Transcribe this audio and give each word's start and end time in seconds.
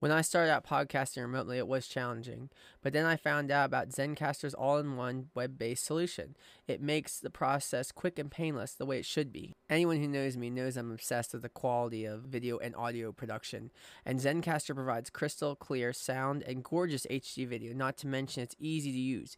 When 0.00 0.12
I 0.12 0.20
started 0.20 0.52
out 0.52 0.64
podcasting 0.64 1.22
remotely, 1.22 1.58
it 1.58 1.66
was 1.66 1.88
challenging, 1.88 2.50
but 2.82 2.92
then 2.92 3.04
I 3.04 3.16
found 3.16 3.50
out 3.50 3.66
about 3.66 3.88
Zencastr's 3.88 4.54
all 4.54 4.78
in 4.78 4.94
one 4.94 5.30
web 5.34 5.58
based 5.58 5.84
solution. 5.84 6.36
It 6.68 6.80
makes 6.80 7.18
the 7.18 7.30
process 7.30 7.90
quick 7.90 8.16
and 8.16 8.30
painless 8.30 8.74
the 8.74 8.86
way 8.86 9.00
it 9.00 9.04
should 9.04 9.32
be. 9.32 9.56
Anyone 9.68 9.96
who 9.96 10.06
knows 10.06 10.36
me 10.36 10.50
knows 10.50 10.76
I'm 10.76 10.92
obsessed 10.92 11.32
with 11.32 11.42
the 11.42 11.48
quality 11.48 12.04
of 12.04 12.22
video 12.22 12.58
and 12.58 12.76
audio 12.76 13.10
production, 13.10 13.72
and 14.06 14.20
Zencastr 14.20 14.72
provides 14.72 15.10
crystal 15.10 15.56
clear 15.56 15.92
sound 15.92 16.44
and 16.44 16.62
gorgeous 16.62 17.04
HD 17.10 17.48
video, 17.48 17.72
not 17.72 17.96
to 17.96 18.06
mention 18.06 18.44
it's 18.44 18.54
easy 18.60 18.92
to 18.92 18.98
use 18.98 19.36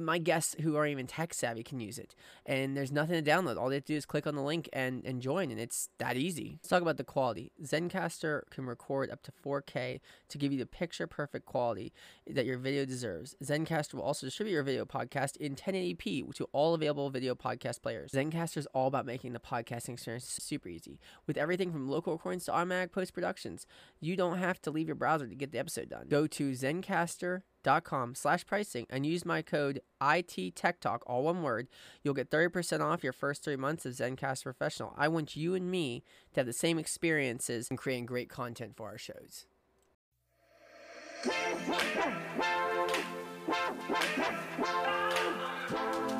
my 0.00 0.18
guests 0.18 0.56
who 0.60 0.76
aren't 0.76 0.90
even 0.90 1.06
tech 1.06 1.34
savvy 1.34 1.62
can 1.62 1.80
use 1.80 1.98
it. 1.98 2.14
And 2.46 2.76
there's 2.76 2.92
nothing 2.92 3.22
to 3.22 3.30
download. 3.30 3.56
All 3.56 3.68
they 3.68 3.76
have 3.76 3.84
to 3.84 3.92
do 3.92 3.96
is 3.96 4.06
click 4.06 4.26
on 4.26 4.34
the 4.34 4.42
link 4.42 4.68
and, 4.72 5.04
and 5.04 5.20
join, 5.20 5.50
and 5.50 5.60
it's 5.60 5.88
that 5.98 6.16
easy. 6.16 6.58
Let's 6.60 6.68
talk 6.68 6.82
about 6.82 6.96
the 6.96 7.04
quality. 7.04 7.52
Zencastr 7.62 8.42
can 8.50 8.66
record 8.66 9.10
up 9.10 9.22
to 9.22 9.32
4K 9.32 10.00
to 10.28 10.38
give 10.38 10.52
you 10.52 10.58
the 10.58 10.66
picture 10.66 11.06
perfect 11.06 11.46
quality 11.46 11.92
that 12.26 12.46
your 12.46 12.58
video 12.58 12.84
deserves. 12.84 13.36
Zencastr 13.42 13.94
will 13.94 14.02
also 14.02 14.26
distribute 14.26 14.54
your 14.54 14.62
video 14.62 14.84
podcast 14.84 15.36
in 15.36 15.54
1080p 15.54 16.34
to 16.34 16.44
all 16.52 16.74
available 16.74 17.10
video 17.10 17.34
podcast 17.34 17.82
players. 17.82 18.12
Zencastr 18.12 18.58
is 18.58 18.66
all 18.74 18.86
about 18.86 19.06
making 19.06 19.32
the 19.32 19.40
podcasting 19.40 19.94
experience 19.94 20.38
super 20.40 20.68
easy. 20.68 20.98
With 21.26 21.36
everything 21.36 21.72
from 21.72 21.88
local 21.88 22.14
recordings 22.14 22.44
to 22.46 22.52
automatic 22.52 22.92
post 22.92 23.12
productions, 23.14 23.66
you 24.00 24.16
don't 24.16 24.38
have 24.38 24.60
to 24.62 24.70
leave 24.70 24.88
your 24.88 24.96
browser 24.96 25.26
to 25.26 25.34
get 25.34 25.52
the 25.52 25.58
episode 25.58 25.88
done. 25.88 26.06
Go 26.08 26.26
to 26.26 26.52
Zencastr 26.52 27.42
dot 27.62 27.84
com 27.84 28.14
slash 28.14 28.46
pricing 28.46 28.86
and 28.90 29.06
use 29.06 29.24
my 29.24 29.42
code 29.42 29.80
IT 30.02 30.56
Tech 30.56 30.80
Talk, 30.80 31.02
all 31.06 31.24
one 31.24 31.42
word. 31.42 31.68
You'll 32.02 32.14
get 32.14 32.30
30% 32.30 32.80
off 32.80 33.04
your 33.04 33.12
first 33.12 33.42
three 33.42 33.56
months 33.56 33.86
of 33.86 33.92
Zencastr 33.94 34.44
Professional. 34.44 34.94
I 34.96 35.08
want 35.08 35.36
you 35.36 35.54
and 35.54 35.70
me 35.70 36.02
to 36.34 36.40
have 36.40 36.46
the 36.46 36.52
same 36.52 36.78
experiences 36.78 37.68
in 37.70 37.76
creating 37.76 38.06
great 38.06 38.28
content 38.28 38.76
for 38.76 38.88
our 38.88 38.98
shows. 38.98 39.46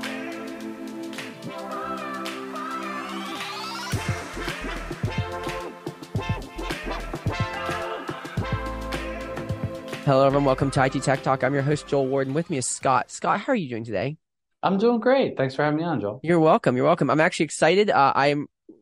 Hello, 10.11 10.27
everyone. 10.27 10.44
Welcome 10.44 10.72
to 10.72 10.84
IT 10.84 11.05
Tech 11.05 11.22
Talk. 11.22 11.44
I'm 11.44 11.55
your 11.55 11.62
host, 11.62 11.86
Joel 11.86 12.08
Warden. 12.08 12.34
With 12.34 12.50
me 12.50 12.56
is 12.56 12.66
Scott. 12.66 13.12
Scott, 13.12 13.39
how 13.39 13.53
are 13.53 13.55
you 13.55 13.69
doing 13.69 13.84
today? 13.84 14.17
I'm 14.61 14.77
doing 14.77 14.98
great. 14.98 15.36
Thanks 15.36 15.55
for 15.55 15.62
having 15.62 15.78
me 15.78 15.84
on, 15.84 16.00
Joel. 16.00 16.19
You're 16.25 16.41
welcome. 16.41 16.77
You're 16.77 16.86
welcome. 16.86 17.11
I'm 17.11 17.20
actually 17.20 17.44
excited. 17.44 17.91
Uh, 17.91 18.12
I 18.17 18.34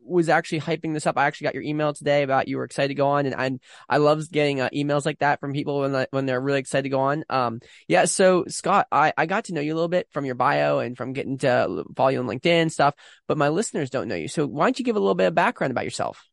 was 0.03 0.27
actually 0.27 0.61
hyping 0.61 0.91
this 0.95 1.05
up. 1.05 1.19
I 1.19 1.27
actually 1.27 1.45
got 1.45 1.53
your 1.53 1.61
email 1.61 1.93
today 1.93 2.23
about 2.23 2.47
you 2.47 2.57
were 2.57 2.63
excited 2.63 2.87
to 2.87 2.95
go 2.95 3.09
on, 3.09 3.27
and 3.27 3.35
I 3.35 3.59
I 3.87 3.97
love 3.97 4.23
getting 4.31 4.59
uh, 4.59 4.69
emails 4.73 5.05
like 5.05 5.19
that 5.19 5.39
from 5.39 5.53
people 5.53 5.81
when 5.81 6.07
when 6.09 6.25
they're 6.25 6.41
really 6.41 6.61
excited 6.61 6.81
to 6.81 6.89
go 6.89 7.01
on. 7.01 7.23
Um, 7.29 7.59
yeah. 7.87 8.05
So 8.05 8.45
Scott, 8.47 8.87
I 8.91 9.13
I 9.15 9.27
got 9.27 9.43
to 9.45 9.53
know 9.53 9.61
you 9.61 9.71
a 9.71 9.75
little 9.75 9.87
bit 9.87 10.07
from 10.09 10.25
your 10.25 10.33
bio 10.33 10.79
and 10.79 10.97
from 10.97 11.13
getting 11.13 11.37
to 11.37 11.83
follow 11.95 12.09
you 12.09 12.19
on 12.21 12.25
LinkedIn 12.25 12.71
stuff, 12.71 12.95
but 13.27 13.37
my 13.37 13.49
listeners 13.49 13.91
don't 13.91 14.07
know 14.07 14.15
you. 14.15 14.29
So 14.29 14.47
why 14.47 14.65
don't 14.65 14.79
you 14.79 14.83
give 14.83 14.95
a 14.95 14.99
little 14.99 15.13
bit 15.13 15.27
of 15.27 15.35
background 15.35 15.69
about 15.69 15.85
yourself? 15.85 16.25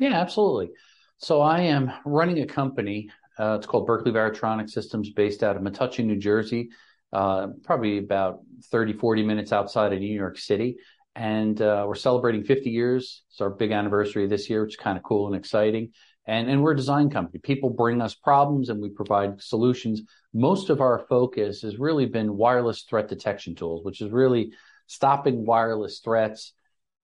Yeah, 0.00 0.20
absolutely. 0.20 0.70
So 1.18 1.40
I 1.40 1.60
am 1.60 1.92
running 2.04 2.40
a 2.40 2.46
company 2.46 3.10
uh, 3.40 3.54
it's 3.54 3.66
called 3.66 3.86
Berkeley 3.86 4.12
Varitronics 4.12 4.70
Systems, 4.70 5.10
based 5.10 5.42
out 5.42 5.56
of 5.56 5.62
Metuchen, 5.62 6.04
New 6.04 6.18
Jersey, 6.18 6.70
uh, 7.12 7.48
probably 7.64 7.98
about 7.98 8.40
30, 8.70 8.92
40 8.92 9.22
minutes 9.22 9.52
outside 9.52 9.92
of 9.92 10.00
New 10.00 10.14
York 10.14 10.38
City. 10.38 10.76
And 11.16 11.60
uh, 11.60 11.84
we're 11.88 11.94
celebrating 11.94 12.44
50 12.44 12.70
years. 12.70 13.22
It's 13.30 13.40
our 13.40 13.50
big 13.50 13.72
anniversary 13.72 14.26
this 14.26 14.50
year, 14.50 14.62
which 14.62 14.74
is 14.74 14.76
kind 14.76 14.96
of 14.98 15.02
cool 15.02 15.26
and 15.26 15.34
exciting. 15.34 15.92
And, 16.26 16.50
and 16.50 16.62
we're 16.62 16.72
a 16.72 16.76
design 16.76 17.08
company. 17.08 17.40
People 17.42 17.70
bring 17.70 18.02
us 18.02 18.14
problems 18.14 18.68
and 18.68 18.80
we 18.80 18.90
provide 18.90 19.42
solutions. 19.42 20.02
Most 20.34 20.68
of 20.70 20.80
our 20.80 21.06
focus 21.08 21.62
has 21.62 21.78
really 21.78 22.06
been 22.06 22.36
wireless 22.36 22.82
threat 22.82 23.08
detection 23.08 23.54
tools, 23.54 23.84
which 23.84 24.02
is 24.02 24.12
really 24.12 24.52
stopping 24.86 25.46
wireless 25.46 26.00
threats 26.00 26.52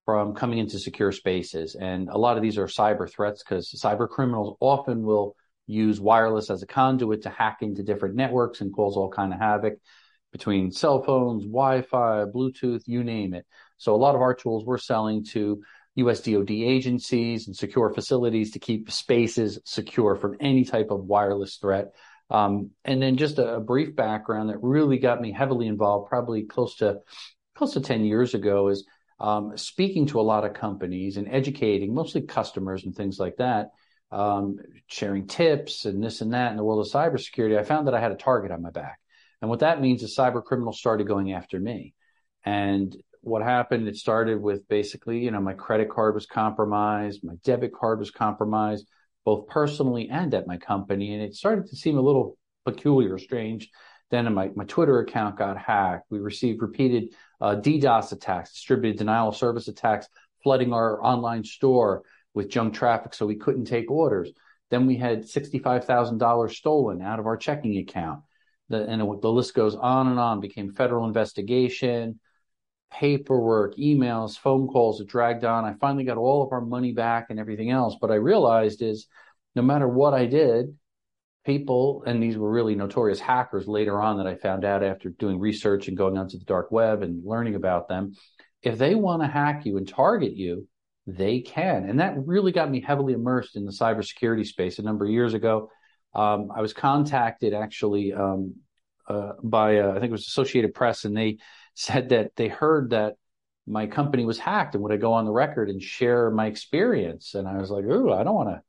from 0.05 0.35
coming 0.35 0.59
into 0.59 0.79
secure 0.79 1.11
spaces. 1.11 1.75
And 1.75 2.07
a 2.09 2.17
lot 2.17 2.37
of 2.37 2.43
these 2.43 2.57
are 2.57 2.67
cyber 2.67 3.11
threats 3.11 3.43
because 3.43 3.69
cyber 3.71 4.07
criminals 4.07 4.55
often 4.61 5.01
will 5.01 5.35
use 5.67 5.99
wireless 5.99 6.49
as 6.49 6.63
a 6.63 6.67
conduit 6.67 7.23
to 7.23 7.29
hack 7.29 7.57
into 7.61 7.83
different 7.83 8.15
networks 8.15 8.61
and 8.61 8.73
cause 8.73 8.95
all 8.95 9.09
kind 9.09 9.33
of 9.33 9.39
havoc 9.39 9.75
between 10.31 10.71
cell 10.71 11.01
phones, 11.03 11.43
Wi-Fi, 11.43 12.25
Bluetooth, 12.25 12.83
you 12.85 13.03
name 13.03 13.33
it. 13.33 13.45
So 13.77 13.93
a 13.93 13.97
lot 13.97 14.15
of 14.15 14.21
our 14.21 14.33
tools 14.33 14.65
we're 14.65 14.77
selling 14.77 15.23
to 15.25 15.61
US 15.95 16.21
DoD 16.21 16.51
agencies 16.51 17.47
and 17.47 17.55
secure 17.55 17.89
facilities 17.93 18.51
to 18.51 18.59
keep 18.59 18.91
spaces 18.91 19.59
secure 19.65 20.15
from 20.15 20.37
any 20.39 20.63
type 20.63 20.91
of 20.91 21.05
wireless 21.05 21.57
threat. 21.57 21.93
Um, 22.29 22.71
and 22.83 23.01
then 23.01 23.17
just 23.17 23.39
a, 23.39 23.55
a, 23.55 23.59
brief 23.61 23.95
background 23.95 24.49
that 24.49 24.61
really 24.61 24.97
got 24.97 25.21
me 25.21 25.31
heavily 25.31 25.65
involved, 25.65 26.09
probably 26.09 26.43
close 26.43 26.75
to 26.77 26.99
close 27.55 27.73
to 27.73 27.81
10 27.81 28.03
years 28.03 28.33
ago, 28.33 28.67
is 28.67 28.85
um, 29.19 29.57
speaking 29.57 30.07
to 30.07 30.19
a 30.19 30.21
lot 30.21 30.43
of 30.43 30.53
companies 30.53 31.15
and 31.15 31.27
educating, 31.29 31.95
mostly 31.95 32.21
customers 32.21 32.83
and 32.83 32.93
things 32.93 33.17
like 33.17 33.37
that, 33.37 33.69
um, 34.11 34.57
sharing 34.87 35.27
tips 35.27 35.85
and 35.85 36.03
this 36.03 36.21
and 36.21 36.33
that 36.33 36.51
in 36.51 36.57
the 36.57 36.63
world 36.63 36.85
of 36.85 36.91
cybersecurity, 36.91 37.57
I 37.57 37.63
found 37.63 37.87
that 37.87 37.93
I 37.93 37.99
had 37.99 38.11
a 38.11 38.15
target 38.15 38.51
on 38.51 38.61
my 38.61 38.69
back. 38.69 38.99
And 39.41 39.49
what 39.49 39.59
that 39.59 39.81
means 39.81 40.03
is 40.03 40.15
cyber 40.15 40.43
criminals 40.43 40.79
started 40.79 41.07
going 41.07 41.33
after 41.33 41.59
me. 41.59 41.93
And 42.45 42.95
what 43.21 43.43
happened, 43.43 43.87
it 43.87 43.97
started 43.97 44.41
with 44.41 44.67
basically, 44.67 45.19
you 45.19 45.31
know, 45.31 45.41
my 45.41 45.53
credit 45.53 45.89
card 45.89 46.15
was 46.15 46.25
compromised, 46.25 47.23
my 47.23 47.35
debit 47.43 47.73
card 47.73 47.99
was 47.99 48.11
compromised, 48.11 48.87
both 49.25 49.47
personally 49.47 50.09
and 50.09 50.33
at 50.33 50.47
my 50.47 50.57
company. 50.57 51.13
And 51.13 51.21
it 51.21 51.35
started 51.35 51.67
to 51.67 51.75
seem 51.75 51.97
a 51.97 52.01
little 52.01 52.37
peculiar, 52.65 53.17
strange. 53.17 53.69
Then 54.09 54.33
my, 54.33 54.49
my 54.55 54.63
Twitter 54.63 54.99
account 54.99 55.37
got 55.37 55.57
hacked. 55.57 56.05
We 56.09 56.19
received 56.19 56.61
repeated 56.61 57.13
uh, 57.41 57.55
DDoS 57.55 58.13
attacks, 58.13 58.53
distributed 58.53 58.97
denial 58.97 59.29
of 59.29 59.35
service 59.35 59.67
attacks, 59.67 60.07
flooding 60.41 60.71
our 60.71 61.03
online 61.03 61.43
store 61.43 62.03
with 62.37 62.49
junk 62.49 62.75
traffic, 62.75 63.15
so 63.15 63.25
we 63.25 63.35
couldn't 63.35 63.65
take 63.65 63.89
orders. 63.89 64.31
Then 64.69 64.85
we 64.85 64.95
had 64.95 65.23
$65,000 65.23 66.51
stolen 66.51 67.01
out 67.01 67.19
of 67.19 67.25
our 67.25 67.35
checking 67.35 67.77
account. 67.79 68.21
The, 68.69 68.85
and 68.87 69.01
it, 69.01 69.21
the 69.21 69.31
list 69.31 69.55
goes 69.55 69.75
on 69.75 70.07
and 70.07 70.19
on, 70.19 70.39
became 70.39 70.71
federal 70.73 71.07
investigation, 71.07 72.19
paperwork, 72.91 73.75
emails, 73.77 74.37
phone 74.37 74.67
calls, 74.67 75.01
it 75.01 75.07
dragged 75.07 75.45
on. 75.45 75.65
I 75.65 75.73
finally 75.81 76.03
got 76.03 76.17
all 76.17 76.43
of 76.43 76.51
our 76.51 76.61
money 76.61 76.93
back 76.93 77.27
and 77.31 77.39
everything 77.39 77.71
else. 77.71 77.95
But 77.99 78.11
I 78.11 78.15
realized 78.15 78.83
is 78.83 79.07
no 79.55 79.63
matter 79.63 79.87
what 79.87 80.13
I 80.13 80.27
did, 80.27 80.77
people, 81.43 82.03
and 82.05 82.21
these 82.21 82.37
were 82.37 82.51
really 82.51 82.75
notorious 82.75 83.19
hackers 83.19 83.67
later 83.67 83.99
on 83.99 84.17
that 84.17 84.27
I 84.27 84.35
found 84.35 84.63
out 84.63 84.83
after 84.83 85.09
doing 85.09 85.39
research 85.39 85.87
and 85.87 85.97
going 85.97 86.19
onto 86.19 86.37
the 86.37 86.45
dark 86.45 86.71
web 86.71 87.01
and 87.01 87.25
learning 87.25 87.55
about 87.55 87.87
them, 87.87 88.13
if 88.61 88.77
they 88.77 88.93
want 88.93 89.23
to 89.23 89.27
hack 89.27 89.65
you 89.65 89.77
and 89.77 89.87
target 89.87 90.35
you, 90.35 90.67
they 91.07 91.39
can. 91.39 91.89
And 91.89 92.01
that 92.01 92.15
really 92.27 92.51
got 92.51 92.69
me 92.69 92.81
heavily 92.81 93.13
immersed 93.13 93.55
in 93.55 93.65
the 93.65 93.71
cybersecurity 93.71 94.45
space. 94.45 94.77
A 94.77 94.83
number 94.83 95.05
of 95.05 95.11
years 95.11 95.33
ago, 95.33 95.71
um, 96.13 96.51
I 96.53 96.61
was 96.61 96.73
contacted 96.73 97.53
actually 97.53 98.13
um, 98.13 98.55
uh, 99.07 99.31
by, 99.41 99.79
uh, 99.79 99.91
I 99.91 99.93
think 99.93 100.05
it 100.05 100.11
was 100.11 100.27
Associated 100.27 100.73
Press, 100.73 101.05
and 101.05 101.15
they 101.15 101.37
said 101.75 102.09
that 102.09 102.35
they 102.35 102.49
heard 102.49 102.89
that 102.89 103.15
my 103.65 103.85
company 103.85 104.25
was 104.25 104.39
hacked 104.39 104.75
and 104.75 104.83
would 104.83 104.93
I 104.93 104.97
go 104.97 105.13
on 105.13 105.25
the 105.25 105.31
record 105.31 105.69
and 105.69 105.81
share 105.81 106.31
my 106.31 106.47
experience? 106.47 107.35
And 107.35 107.47
I 107.47 107.57
was 107.57 107.69
like, 107.69 107.83
ooh, 107.83 108.11
I 108.11 108.23
don't 108.23 108.35
want 108.35 108.49
to 108.49 108.61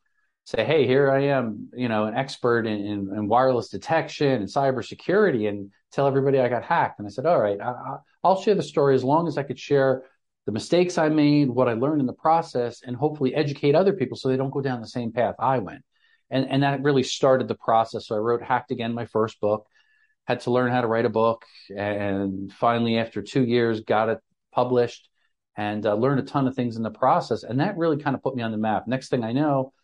say, 0.45 0.65
hey, 0.65 0.87
here 0.87 1.11
I 1.11 1.25
am, 1.25 1.69
you 1.75 1.89
know, 1.89 2.05
an 2.05 2.15
expert 2.15 2.67
in, 2.67 2.85
in, 2.85 3.15
in, 3.17 3.29
wireless 3.29 3.69
detection 3.69 4.29
and 4.29 4.49
cybersecurity 4.49 5.49
and 5.49 5.71
tell 5.93 6.07
everybody 6.07 6.41
I 6.41 6.49
got 6.49 6.65
hacked. 6.65 6.99
And 6.99 7.07
I 7.07 7.11
said, 7.11 7.27
all 7.27 7.41
right, 7.41 7.61
I, 7.61 7.99
I'll 8.25 8.41
share 8.41 8.55
the 8.55 8.63
story 8.63 8.95
as 8.95 9.05
long 9.05 9.29
as 9.29 9.39
I 9.39 9.43
could 9.43 9.59
share 9.59 10.03
the 10.49 10.53
mistakes 10.53 10.97
I 10.97 11.11
made, 11.11 11.51
what 11.51 11.69
I 11.69 11.75
learned 11.75 12.01
in 12.01 12.07
the 12.07 12.15
process, 12.15 12.81
and 12.83 12.97
hopefully 12.97 13.35
educate 13.35 13.75
other 13.75 13.93
people 13.93 14.17
so 14.17 14.31
they 14.31 14.39
don't 14.39 14.49
go 14.49 14.63
down 14.63 14.81
the 14.81 14.87
same 14.87 15.13
path 15.13 15.35
I 15.39 15.59
went. 15.59 15.83
And, 16.31 16.49
and 16.49 16.63
that 16.63 16.83
really 16.83 17.03
started 17.03 17.49
the 17.49 17.55
process. 17.55 18.07
So 18.07 18.15
I 18.17 18.19
wrote 18.19 18.43
Hacked 18.43 18.71
Again, 18.71 18.95
my 18.95 19.05
first 19.05 19.43
book, 19.43 19.67
had 20.27 20.41
to 20.41 20.51
learn 20.51 20.73
how 20.73 20.81
to 20.81 20.87
write 20.87 21.05
a 21.05 21.11
book. 21.11 21.45
And 21.77 22.51
finally, 22.51 22.97
after 22.97 23.21
two 23.21 23.45
years, 23.45 23.83
got 23.83 24.09
it 24.09 24.21
published 24.51 25.11
and 25.55 25.85
uh, 25.85 25.95
learned 25.97 26.21
a 26.21 26.23
ton 26.23 26.49
of 26.49 26.55
things 26.55 26.79
in 26.79 26.83
the 26.83 26.91
process. 26.91 27.43
And 27.43 27.61
that 27.61 27.77
really 27.77 27.99
kind 27.99 28.17
of 28.17 28.23
put 28.23 28.35
me 28.35 28.43
on 28.43 28.51
the 28.51 28.57
map. 28.57 28.89
Next 28.89 29.11
thing 29.11 29.25
I 29.25 29.33
know, 29.33 29.75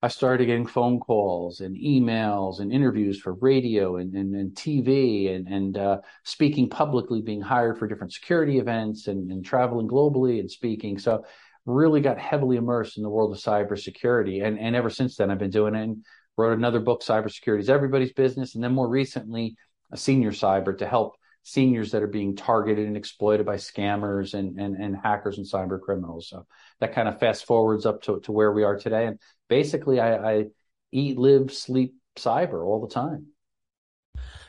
I 0.00 0.08
started 0.08 0.46
getting 0.46 0.66
phone 0.66 1.00
calls 1.00 1.60
and 1.60 1.76
emails 1.76 2.60
and 2.60 2.72
interviews 2.72 3.18
for 3.18 3.34
radio 3.34 3.96
and, 3.96 4.14
and, 4.14 4.34
and 4.34 4.52
TV 4.52 5.34
and, 5.34 5.48
and 5.48 5.76
uh, 5.76 5.98
speaking 6.24 6.68
publicly, 6.68 7.20
being 7.20 7.40
hired 7.40 7.78
for 7.78 7.88
different 7.88 8.12
security 8.12 8.58
events 8.58 9.08
and, 9.08 9.32
and 9.32 9.44
traveling 9.44 9.88
globally 9.88 10.38
and 10.38 10.48
speaking. 10.48 10.98
So 10.98 11.24
really 11.66 12.00
got 12.00 12.18
heavily 12.18 12.56
immersed 12.56 12.96
in 12.96 13.02
the 13.02 13.10
world 13.10 13.32
of 13.32 13.42
cybersecurity. 13.42 14.44
And, 14.44 14.58
and 14.58 14.76
ever 14.76 14.88
since 14.88 15.16
then, 15.16 15.32
I've 15.32 15.38
been 15.38 15.50
doing 15.50 15.74
it 15.74 15.82
and 15.82 16.04
wrote 16.36 16.56
another 16.56 16.80
book, 16.80 17.02
Cybersecurity 17.02 17.60
is 17.60 17.70
Everybody's 17.70 18.12
Business. 18.12 18.54
And 18.54 18.62
then 18.62 18.74
more 18.74 18.88
recently, 18.88 19.56
a 19.90 19.96
senior 19.96 20.30
cyber 20.30 20.78
to 20.78 20.86
help 20.86 21.16
seniors 21.42 21.92
that 21.92 22.02
are 22.02 22.08
being 22.08 22.36
targeted 22.36 22.86
and 22.86 22.96
exploited 22.96 23.46
by 23.46 23.56
scammers 23.56 24.34
and, 24.34 24.60
and, 24.60 24.76
and 24.76 24.96
hackers 24.96 25.38
and 25.38 25.46
cyber 25.46 25.80
criminals. 25.80 26.28
So 26.28 26.46
that 26.80 26.94
kind 26.94 27.08
of 27.08 27.18
fast 27.18 27.46
forwards 27.46 27.86
up 27.86 28.02
to, 28.02 28.20
to 28.20 28.32
where 28.32 28.52
we 28.52 28.64
are 28.64 28.78
today. 28.78 29.06
And 29.06 29.18
basically, 29.48 30.00
I, 30.00 30.32
I 30.32 30.44
eat, 30.92 31.18
live, 31.18 31.52
sleep 31.52 31.94
cyber 32.16 32.64
all 32.64 32.86
the 32.86 32.92
time. 32.92 33.26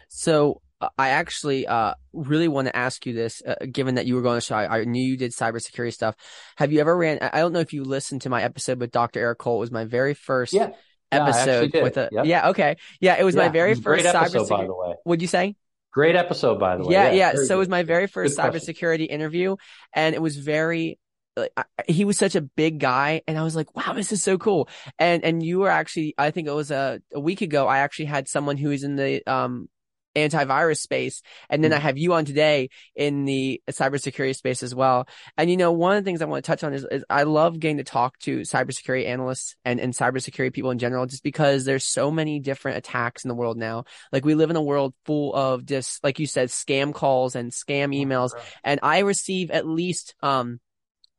So 0.09 0.61
uh, 0.81 0.89
I 0.97 1.09
actually 1.09 1.67
uh, 1.67 1.93
really 2.13 2.47
want 2.47 2.67
to 2.67 2.75
ask 2.75 3.05
you 3.05 3.13
this, 3.13 3.41
uh, 3.45 3.55
given 3.71 3.95
that 3.95 4.05
you 4.05 4.15
were 4.15 4.21
going 4.21 4.37
to 4.37 4.45
show, 4.45 4.55
I, 4.55 4.79
I, 4.79 4.83
knew 4.85 5.03
you 5.03 5.17
did 5.17 5.31
cybersecurity 5.31 5.93
stuff. 5.93 6.15
Have 6.57 6.71
you 6.71 6.79
ever 6.79 6.95
ran? 6.95 7.19
I 7.21 7.39
don't 7.39 7.53
know 7.53 7.59
if 7.59 7.73
you 7.73 7.83
listened 7.83 8.21
to 8.21 8.29
my 8.29 8.41
episode 8.41 8.79
with 8.79 8.91
Dr. 8.91 9.19
Eric 9.19 9.39
Cole. 9.39 9.57
It 9.57 9.59
was 9.59 9.71
my 9.71 9.85
very 9.85 10.13
first 10.13 10.53
yeah. 10.53 10.69
episode 11.11 11.73
with 11.73 11.97
a 11.97 12.09
yep. 12.11 12.25
yeah. 12.25 12.49
Okay, 12.49 12.77
yeah, 13.01 13.17
it 13.19 13.23
was 13.23 13.35
yeah, 13.35 13.43
my 13.43 13.49
very 13.49 13.71
was 13.71 13.79
first 13.79 14.05
episode, 14.05 14.49
by 14.49 14.65
the 14.65 14.73
way. 14.73 14.95
Would 15.05 15.21
you 15.21 15.27
say? 15.27 15.55
Great 15.91 16.15
episode, 16.15 16.59
by 16.59 16.77
the 16.77 16.83
way. 16.83 16.93
Yeah, 16.93 17.11
yeah. 17.11 17.33
yeah. 17.33 17.43
So 17.45 17.55
it 17.55 17.59
was 17.59 17.69
my 17.69 17.83
very 17.83 18.07
first 18.07 18.37
cybersecurity 18.37 19.07
interview, 19.09 19.55
and 19.93 20.15
it 20.15 20.21
was 20.21 20.37
very 20.37 20.99
like 21.35 21.51
I, 21.57 21.63
he 21.87 22.05
was 22.05 22.17
such 22.17 22.35
a 22.35 22.41
big 22.41 22.79
guy 22.79 23.21
and 23.27 23.37
I 23.37 23.43
was 23.43 23.55
like, 23.55 23.75
wow, 23.75 23.93
this 23.93 24.11
is 24.11 24.23
so 24.23 24.37
cool. 24.37 24.69
And, 24.97 25.23
and 25.23 25.43
you 25.43 25.59
were 25.59 25.69
actually, 25.69 26.15
I 26.17 26.31
think 26.31 26.47
it 26.47 26.53
was 26.53 26.71
a, 26.71 27.01
a 27.13 27.19
week 27.19 27.41
ago, 27.41 27.67
I 27.67 27.79
actually 27.79 28.05
had 28.05 28.27
someone 28.27 28.57
who 28.57 28.71
is 28.71 28.83
in 28.83 28.95
the, 28.95 29.21
um, 29.25 29.69
antivirus 30.15 30.79
space. 30.79 31.21
And 31.49 31.63
then 31.63 31.71
mm-hmm. 31.71 31.77
I 31.77 31.81
have 31.81 31.97
you 31.97 32.13
on 32.13 32.25
today 32.25 32.69
in 32.95 33.25
the 33.25 33.61
cybersecurity 33.69 34.35
space 34.35 34.63
as 34.63 34.73
well. 34.73 35.07
And 35.37 35.49
you 35.49 35.57
know, 35.57 35.71
one 35.71 35.95
of 35.95 36.03
the 36.03 36.07
things 36.07 36.21
I 36.21 36.25
want 36.25 36.43
to 36.43 36.47
touch 36.47 36.63
on 36.63 36.73
is, 36.73 36.85
is 36.89 37.03
I 37.09 37.23
love 37.23 37.59
getting 37.59 37.77
to 37.77 37.83
talk 37.83 38.17
to 38.19 38.39
cybersecurity 38.39 39.05
analysts 39.05 39.55
and, 39.65 39.79
and 39.79 39.93
cybersecurity 39.93 40.53
people 40.53 40.71
in 40.71 40.79
general, 40.79 41.05
just 41.05 41.23
because 41.23 41.65
there's 41.65 41.85
so 41.85 42.11
many 42.11 42.39
different 42.39 42.77
attacks 42.77 43.23
in 43.23 43.29
the 43.29 43.35
world 43.35 43.57
now. 43.57 43.85
Like 44.11 44.25
we 44.25 44.35
live 44.35 44.49
in 44.49 44.55
a 44.55 44.61
world 44.61 44.93
full 45.05 45.33
of 45.33 45.65
just, 45.65 46.03
like 46.03 46.19
you 46.19 46.27
said, 46.27 46.49
scam 46.49 46.93
calls 46.93 47.35
and 47.35 47.51
scam 47.51 47.89
oh, 47.89 48.05
emails. 48.05 48.31
And 48.63 48.79
I 48.83 48.99
receive 48.99 49.51
at 49.51 49.67
least, 49.67 50.15
um, 50.21 50.59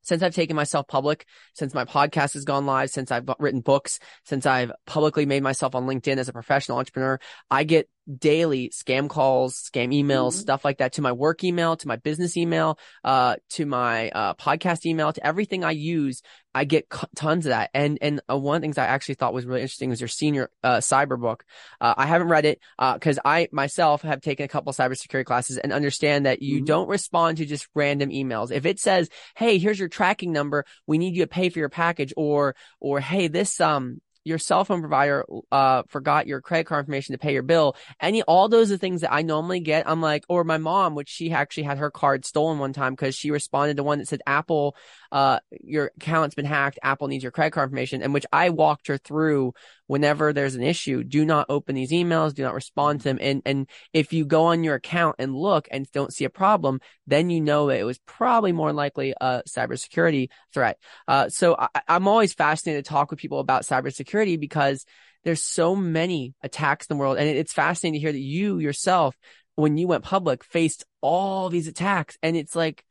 since 0.03 0.23
I've 0.23 0.35
taken 0.35 0.57
myself 0.57 0.87
public, 0.89 1.27
since 1.55 1.75
my 1.75 1.85
podcast 1.85 2.35
has 2.35 2.45
gone 2.45 2.67
live, 2.67 2.91
since 2.91 3.11
I've 3.11 3.29
written 3.39 3.61
books, 3.61 3.99
since 4.25 4.47
I've 4.47 4.73
publicly 4.87 5.27
made 5.27 5.43
myself 5.43 5.75
on 5.75 5.87
LinkedIn 5.87 6.17
as 6.17 6.29
a 6.29 6.33
professional 6.33 6.79
entrepreneur, 6.79 7.19
I 7.51 7.65
get 7.65 7.89
daily 8.19 8.71
scam 8.71 9.09
calls, 9.09 9.55
scam 9.55 9.89
emails, 9.89 10.33
mm-hmm. 10.33 10.41
stuff 10.41 10.65
like 10.65 10.79
that 10.79 10.95
to 10.95 11.03
my 11.03 11.13
work 11.13 11.45
email, 11.45 11.77
to 11.77 11.89
my 11.89 11.97
business 11.97 12.37
email, 12.37 12.79
uh, 13.05 13.37
to 13.51 13.67
my 13.67 14.11
uh, 14.11 14.35
podcast 14.35 14.87
email, 14.87 15.13
to 15.13 15.27
everything 15.27 15.65
I 15.65 15.73
use. 15.73 16.23
I 16.53 16.65
get 16.65 16.87
c- 16.93 17.07
tons 17.15 17.47
of 17.47 17.51
that. 17.51 17.71
And 17.75 17.99
and 18.03 18.21
uh, 18.29 18.37
one 18.37 18.57
of 18.57 18.63
the 18.63 18.65
things 18.65 18.79
I 18.79 18.87
actually 18.87 19.15
thought 19.15 19.33
was 19.33 19.47
really 19.47 19.63
interesting 19.63 19.91
was 19.91 20.01
your 20.01 20.09
senior 20.09 20.51
uh, 20.65 20.79
cyber 20.79 21.21
book. 21.21 21.45
Uh, 21.81 21.95
I 21.97 22.07
haven't 22.07 22.29
read 22.29 22.45
it 22.45 22.61
because 22.79 23.19
uh, 23.19 23.23
I 23.25 23.49
myself 23.53 24.03
have 24.03 24.21
taken 24.21 24.45
a 24.45 24.49
couple 24.49 24.71
of 24.71 24.77
cybersecurity 24.77 25.25
classes 25.25 25.59
and 25.59 25.73
understand 25.73 26.27
that 26.27 26.43
you 26.43 26.57
mm-hmm. 26.57 26.65
don't 26.65 26.89
respond 26.89 27.39
to 27.39 27.47
just 27.47 27.69
random 27.75 28.11
emails. 28.11 28.51
If 28.51 28.67
it 28.67 28.81
says, 28.81 29.09
"Hey, 29.37 29.59
here's 29.59 29.79
your 29.79 29.89
tracking 29.89 30.33
number. 30.33 30.65
We 30.87 30.99
need 30.99 31.15
you 31.15 31.23
to 31.23 31.29
pay 31.29 31.51
for 31.51 31.61
your 31.61 31.69
package," 31.69 32.13
or 32.17 32.57
or 32.81 33.01
"Hey, 33.01 33.29
this 33.29 33.61
um 33.61 34.01
your 34.25 34.39
cell 34.39 34.65
phone 34.65 34.81
provider 34.81 35.25
uh 35.51 35.83
forgot 35.89 36.27
your 36.27 36.41
credit 36.41 36.65
card 36.65 36.83
information 36.83 37.13
to 37.15 37.19
pay 37.19 37.33
your 37.33 37.43
bill 37.43 37.77
any 38.01 38.23
all 38.23 38.49
those 38.49 38.71
are 38.71 38.77
things 38.77 39.01
that 39.01 39.13
i 39.13 39.23
normally 39.23 39.61
get 39.61 39.89
i'm 39.89 40.01
like 40.01 40.25
or 40.29 40.45
my 40.45 40.59
mom 40.59 40.95
which 40.95 41.09
she 41.09 41.33
actually 41.33 41.63
had 41.63 41.79
her 41.79 41.91
card 41.91 42.25
stolen 42.25 42.59
one 42.59 42.73
time 42.73 42.93
because 42.93 43.15
she 43.15 43.31
responded 43.31 43.77
to 43.77 43.83
one 43.83 43.99
that 43.99 44.09
said 44.09 44.23
apple 44.27 44.77
uh, 45.13 45.41
your 45.63 45.91
account's 45.97 46.35
been 46.35 46.45
hacked. 46.45 46.79
Apple 46.83 47.09
needs 47.09 47.25
your 47.25 47.33
credit 47.33 47.53
card 47.53 47.67
information, 47.67 48.03
and 48.03 48.15
which 48.15 48.27
I 48.33 48.51
walked 48.51 48.87
her 48.87 48.97
through 48.97 49.55
whenever 49.87 50.33
there's 50.33 50.55
an 50.55 50.63
issue. 50.63 51.03
Do 51.03 51.25
not 51.25 51.47
open 51.49 51.75
these 51.75 51.91
emails. 51.91 52.35
Do 52.35 52.45
not 52.45 52.55
respond 52.55 53.01
to 53.01 53.05
them. 53.05 53.19
And, 53.21 53.43
and 53.45 53.69
if 53.93 54.13
you 54.13 54.25
go 54.25 54.45
on 54.45 54.63
your 54.63 54.77
account 54.77 55.17
and 55.19 55.35
look 55.35 55.67
and 55.71 55.91
don't 55.91 56.13
see 56.13 56.25
a 56.25 56.31
problem, 56.31 56.81
then 57.09 57.29
you 57.29 57.41
know 57.41 57.67
that 57.67 57.81
it 57.81 57.85
was 57.85 57.99
probably 58.07 58.53
more 58.53 58.73
likely 58.73 59.15
a 59.21 59.43
cybersecurity 59.49 60.29
threat. 60.55 60.79
Uh, 61.09 61.29
so 61.29 61.57
I, 61.59 61.69
I'm 61.89 62.07
always 62.07 62.33
fascinated 62.33 62.85
to 62.85 62.89
talk 62.89 63.11
with 63.11 63.19
people 63.19 63.41
about 63.41 63.63
cybersecurity 63.63 64.10
because 64.37 64.85
there's 65.25 65.43
so 65.43 65.77
many 65.77 66.35
attacks 66.43 66.87
in 66.87 66.97
the 66.97 67.01
world. 67.01 67.19
And 67.19 67.29
it's 67.29 67.53
fascinating 67.53 67.95
to 67.95 68.01
hear 68.01 68.13
that 68.13 68.19
you 68.19 68.59
yourself, 68.59 69.17
when 69.55 69.77
you 69.77 69.87
went 69.87 70.05
public, 70.05 70.45
faced 70.45 70.85
all 71.01 71.49
these 71.49 71.67
attacks. 71.67 72.17
And 72.23 72.37
it's 72.37 72.57
like, 72.57 72.85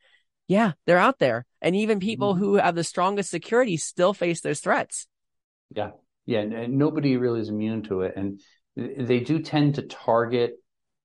yeah, 0.48 0.72
they're 0.86 0.98
out 0.98 1.18
there. 1.18 1.46
And 1.60 1.76
even 1.76 2.00
people 2.00 2.34
mm-hmm. 2.34 2.42
who 2.42 2.54
have 2.56 2.74
the 2.74 2.84
strongest 2.84 3.30
security 3.30 3.76
still 3.76 4.14
face 4.14 4.40
those 4.40 4.60
threats. 4.60 5.06
Yeah. 5.74 5.90
Yeah. 6.26 6.40
And 6.40 6.78
nobody 6.78 7.16
really 7.16 7.40
is 7.40 7.48
immune 7.48 7.82
to 7.84 8.02
it. 8.02 8.14
And 8.16 8.40
they 8.76 9.20
do 9.20 9.40
tend 9.40 9.76
to 9.76 9.82
target 9.82 10.54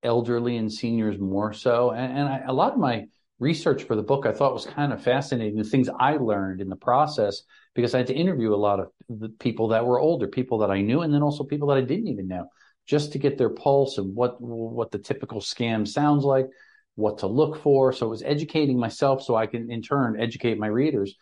elderly 0.03 0.57
and 0.57 0.71
seniors 0.71 1.19
more 1.19 1.53
so. 1.53 1.91
And, 1.91 2.17
and 2.17 2.27
I, 2.27 2.43
a 2.47 2.53
lot 2.53 2.73
of 2.73 2.79
my 2.79 3.05
research 3.39 3.83
for 3.83 3.95
the 3.95 4.03
book 4.03 4.25
I 4.25 4.31
thought 4.31 4.53
was 4.53 4.65
kind 4.65 4.93
of 4.93 5.03
fascinating. 5.03 5.57
The 5.57 5.63
things 5.63 5.89
I 5.89 6.17
learned 6.17 6.61
in 6.61 6.69
the 6.69 6.75
process 6.75 7.41
because 7.75 7.93
I 7.93 7.99
had 7.99 8.07
to 8.07 8.15
interview 8.15 8.53
a 8.53 8.55
lot 8.55 8.79
of 8.79 8.87
the 9.09 9.29
people 9.29 9.67
that 9.67 9.85
were 9.85 9.99
older, 9.99 10.27
people 10.27 10.59
that 10.59 10.71
I 10.71 10.81
knew, 10.81 11.01
and 11.01 11.13
then 11.13 11.21
also 11.21 11.43
people 11.43 11.67
that 11.67 11.77
I 11.77 11.81
didn't 11.81 12.07
even 12.07 12.27
know, 12.27 12.47
just 12.87 13.11
to 13.11 13.19
get 13.19 13.37
their 13.37 13.49
pulse 13.49 13.97
and 13.97 14.15
what 14.15 14.41
what 14.41 14.91
the 14.91 14.97
typical 14.97 15.41
scam 15.41 15.87
sounds 15.87 16.23
like, 16.23 16.47
what 16.95 17.19
to 17.19 17.27
look 17.27 17.61
for. 17.61 17.93
So 17.93 18.07
it 18.07 18.09
was 18.09 18.23
educating 18.23 18.79
myself 18.79 19.21
so 19.21 19.35
I 19.35 19.45
can 19.45 19.69
in 19.69 19.81
turn 19.81 20.19
educate 20.19 20.57
my 20.57 20.67
readers. 20.67 21.13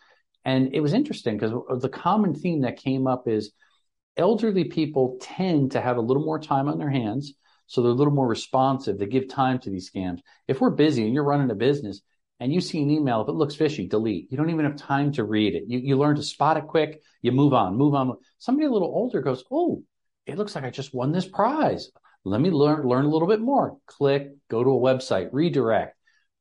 And 0.45 0.73
it 0.73 0.81
was 0.81 0.93
interesting 0.93 1.37
because 1.37 1.81
the 1.81 1.89
common 1.89 2.35
theme 2.35 2.61
that 2.61 2.77
came 2.77 3.07
up 3.07 3.27
is 3.27 3.51
elderly 4.15 4.65
people 4.65 5.17
tend 5.21 5.71
to 5.71 5.81
have 5.81 5.97
a 5.97 6.01
little 6.01 6.23
more 6.23 6.39
time 6.39 6.67
on 6.67 6.77
their 6.77 6.89
hands. 6.89 7.33
So 7.65 7.81
they're 7.81 7.91
a 7.91 7.95
little 7.95 8.13
more 8.13 8.27
responsive. 8.27 8.99
They 8.99 9.07
give 9.07 9.27
time 9.27 9.57
to 9.59 9.69
these 9.69 9.89
scams. 9.89 10.19
If 10.47 10.61
we're 10.61 10.69
busy 10.69 11.05
and 11.05 11.13
you're 11.13 11.23
running 11.23 11.49
a 11.49 11.55
business 11.55 12.01
and 12.39 12.53
you 12.53 12.61
see 12.61 12.81
an 12.81 12.89
email, 12.89 13.21
if 13.21 13.29
it 13.29 13.33
looks 13.33 13.55
fishy, 13.55 13.87
delete. 13.87 14.31
You 14.31 14.37
don't 14.37 14.49
even 14.49 14.65
have 14.65 14.75
time 14.75 15.11
to 15.13 15.23
read 15.23 15.55
it. 15.55 15.63
You, 15.67 15.79
you 15.79 15.97
learn 15.97 16.15
to 16.15 16.23
spot 16.23 16.57
it 16.57 16.67
quick. 16.67 17.01
You 17.21 17.31
move 17.31 17.53
on, 17.53 17.77
move 17.77 17.93
on. 17.93 18.17
Somebody 18.37 18.67
a 18.67 18.71
little 18.71 18.89
older 18.93 19.21
goes, 19.21 19.43
Oh, 19.51 19.83
it 20.25 20.37
looks 20.37 20.55
like 20.55 20.63
I 20.63 20.69
just 20.69 20.93
won 20.93 21.11
this 21.11 21.27
prize. 21.27 21.89
Let 22.25 22.41
me 22.41 22.51
learn 22.51 22.87
learn 22.87 23.05
a 23.05 23.09
little 23.09 23.27
bit 23.27 23.41
more. 23.41 23.77
Click, 23.85 24.31
go 24.49 24.63
to 24.63 24.69
a 24.69 24.79
website, 24.79 25.29
redirect. 25.31 25.95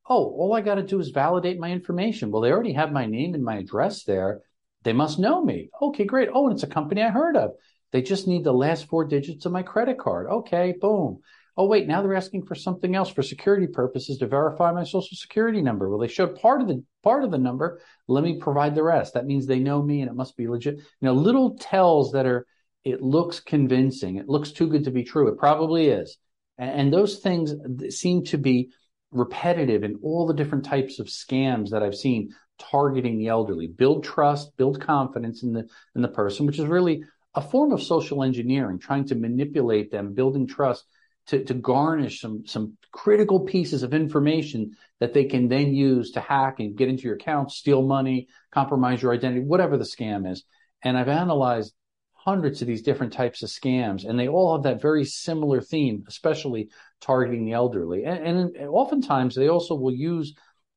Oh, 0.08 0.24
all 0.24 0.54
I 0.54 0.60
got 0.60 0.76
to 0.76 0.82
do 0.82 1.00
is 1.00 1.10
validate 1.10 1.58
my 1.58 1.70
information. 1.70 2.30
Well, 2.30 2.42
they 2.42 2.50
already 2.50 2.72
have 2.72 2.92
my 2.92 3.06
name 3.06 3.34
and 3.34 3.44
my 3.44 3.58
address 3.58 4.04
there. 4.04 4.40
They 4.82 4.92
must 4.92 5.18
know 5.18 5.44
me. 5.44 5.70
Okay, 5.80 6.04
great. 6.04 6.28
Oh, 6.32 6.46
and 6.46 6.54
it's 6.54 6.64
a 6.64 6.68
company 6.68 7.02
I 7.02 7.10
heard 7.10 7.36
of. 7.36 7.52
They 7.92 8.02
just 8.02 8.26
need 8.26 8.42
the 8.42 8.52
last 8.52 8.88
four 8.88 9.04
digits 9.04 9.46
of 9.46 9.52
my 9.52 9.62
credit 9.62 9.98
card. 9.98 10.26
Okay, 10.28 10.74
boom. 10.80 11.20
Oh, 11.56 11.66
wait, 11.66 11.86
now 11.86 12.00
they're 12.00 12.14
asking 12.14 12.46
for 12.46 12.54
something 12.54 12.94
else 12.94 13.10
for 13.10 13.22
security 13.22 13.66
purposes 13.66 14.18
to 14.18 14.26
verify 14.26 14.72
my 14.72 14.84
social 14.84 15.16
security 15.16 15.60
number. 15.60 15.90
Well, 15.90 15.98
they 15.98 16.08
showed 16.08 16.40
part 16.40 16.62
of 16.62 16.68
the 16.68 16.82
part 17.02 17.24
of 17.24 17.30
the 17.30 17.38
number. 17.38 17.80
Let 18.08 18.24
me 18.24 18.38
provide 18.38 18.74
the 18.74 18.82
rest. 18.82 19.14
That 19.14 19.26
means 19.26 19.46
they 19.46 19.58
know 19.58 19.82
me 19.82 20.00
and 20.00 20.10
it 20.10 20.14
must 20.14 20.36
be 20.36 20.48
legit. 20.48 20.76
You 20.76 20.84
know, 21.00 21.12
little 21.12 21.56
tells 21.58 22.12
that 22.12 22.26
are 22.26 22.46
it 22.84 23.02
looks 23.02 23.40
convincing. 23.40 24.16
It 24.16 24.28
looks 24.28 24.50
too 24.50 24.66
good 24.66 24.84
to 24.84 24.90
be 24.90 25.04
true. 25.04 25.28
It 25.28 25.38
probably 25.38 25.88
is. 25.88 26.16
And 26.58 26.92
those 26.92 27.18
things 27.18 27.54
seem 27.90 28.24
to 28.24 28.38
be 28.38 28.70
repetitive 29.10 29.84
in 29.84 29.98
all 30.02 30.26
the 30.26 30.34
different 30.34 30.64
types 30.64 30.98
of 30.98 31.06
scams 31.06 31.70
that 31.70 31.82
I've 31.82 31.94
seen 31.94 32.30
targeting 32.58 33.18
the 33.18 33.28
elderly. 33.28 33.66
Build 33.66 34.04
trust, 34.04 34.56
build 34.56 34.80
confidence 34.80 35.42
in 35.42 35.52
the 35.52 35.66
in 35.94 36.02
the 36.02 36.08
person, 36.08 36.46
which 36.46 36.58
is 36.58 36.66
really 36.66 37.04
a 37.34 37.40
form 37.40 37.72
of 37.72 37.82
social 37.82 38.22
engineering, 38.22 38.78
trying 38.78 39.06
to 39.06 39.14
manipulate 39.14 39.90
them, 39.90 40.14
building 40.14 40.46
trust 40.46 40.84
to, 41.28 41.44
to 41.44 41.54
garnish 41.54 42.20
some 42.20 42.44
some 42.46 42.76
critical 42.92 43.40
pieces 43.40 43.82
of 43.82 43.94
information 43.94 44.72
that 45.00 45.14
they 45.14 45.24
can 45.24 45.48
then 45.48 45.74
use 45.74 46.10
to 46.12 46.20
hack 46.20 46.60
and 46.60 46.76
get 46.76 46.88
into 46.88 47.04
your 47.04 47.14
account, 47.14 47.50
steal 47.50 47.82
money, 47.82 48.28
compromise 48.52 49.00
your 49.00 49.14
identity, 49.14 49.40
whatever 49.40 49.78
the 49.78 49.84
scam 49.84 50.30
is. 50.30 50.44
And 50.82 50.96
I've 50.96 51.08
analyzed 51.08 51.72
hundreds 52.12 52.60
of 52.60 52.68
these 52.68 52.82
different 52.82 53.12
types 53.12 53.42
of 53.42 53.48
scams, 53.48 54.08
and 54.08 54.18
they 54.18 54.28
all 54.28 54.54
have 54.54 54.64
that 54.64 54.82
very 54.82 55.04
similar 55.04 55.60
theme, 55.60 56.04
especially 56.06 56.68
targeting 57.00 57.44
the 57.44 57.52
elderly. 57.52 58.04
And, 58.04 58.54
and 58.56 58.68
oftentimes 58.68 59.34
they 59.34 59.48
also 59.48 59.74
will 59.74 59.94
use, 59.94 60.34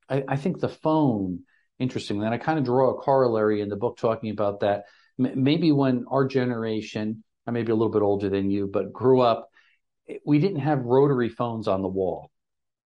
I, 0.09 0.23
I, 0.27 0.35
think, 0.37 0.59
the 0.59 0.69
phone. 0.69 1.41
Interestingly, 1.77 2.25
and 2.25 2.33
I 2.33 2.37
kind 2.37 2.57
of 2.57 2.63
draw 2.63 2.91
a 2.91 3.01
corollary 3.01 3.59
in 3.59 3.67
the 3.67 3.75
book 3.75 3.97
talking 3.97 4.31
about 4.31 4.61
that. 4.61 4.85
M- 5.19 5.43
maybe 5.43 5.73
when 5.73 6.05
our 6.09 6.25
generation, 6.25 7.21
I 7.45 7.51
may 7.51 7.63
be 7.63 7.73
a 7.73 7.75
little 7.75 7.91
bit 7.91 8.01
older 8.01 8.29
than 8.29 8.49
you, 8.49 8.67
but 8.71 8.93
grew 8.93 9.19
up, 9.19 9.49
we 10.25 10.39
didn't 10.39 10.59
have 10.59 10.85
rotary 10.85 11.29
phones 11.29 11.67
on 11.67 11.81
the 11.81 11.87
wall. 11.87 12.31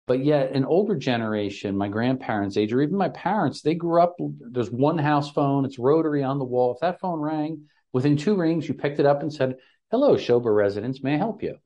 But 0.06 0.24
yet, 0.24 0.54
an 0.54 0.64
older 0.64 0.96
generation, 0.96 1.78
my 1.78 1.90
grandparents' 1.90 2.56
age, 2.56 2.72
or 2.72 2.82
even 2.82 2.96
my 2.96 3.10
parents, 3.10 3.62
they 3.62 3.76
grew 3.76 4.02
up. 4.02 4.16
There's 4.20 4.72
one 4.72 4.98
house 4.98 5.32
phone; 5.32 5.66
it's 5.66 5.80
rotary 5.80 6.24
on 6.24 6.40
the 6.40 6.46
wall. 6.46 6.74
If 6.74 6.80
that 6.80 7.02
phone 7.02 7.20
rang, 7.20 7.68
Within 7.94 8.18
two 8.18 8.36
rings, 8.36 8.68
you 8.68 8.74
picked 8.74 9.00
it 9.00 9.06
up 9.06 9.22
and 9.22 9.34
said, 9.34 9.56
Hello, 9.90 10.18
Schober 10.18 10.54
residence, 10.54 11.02
may 11.02 11.16
I 11.16 11.18
help 11.18 11.42
you? 11.42 11.58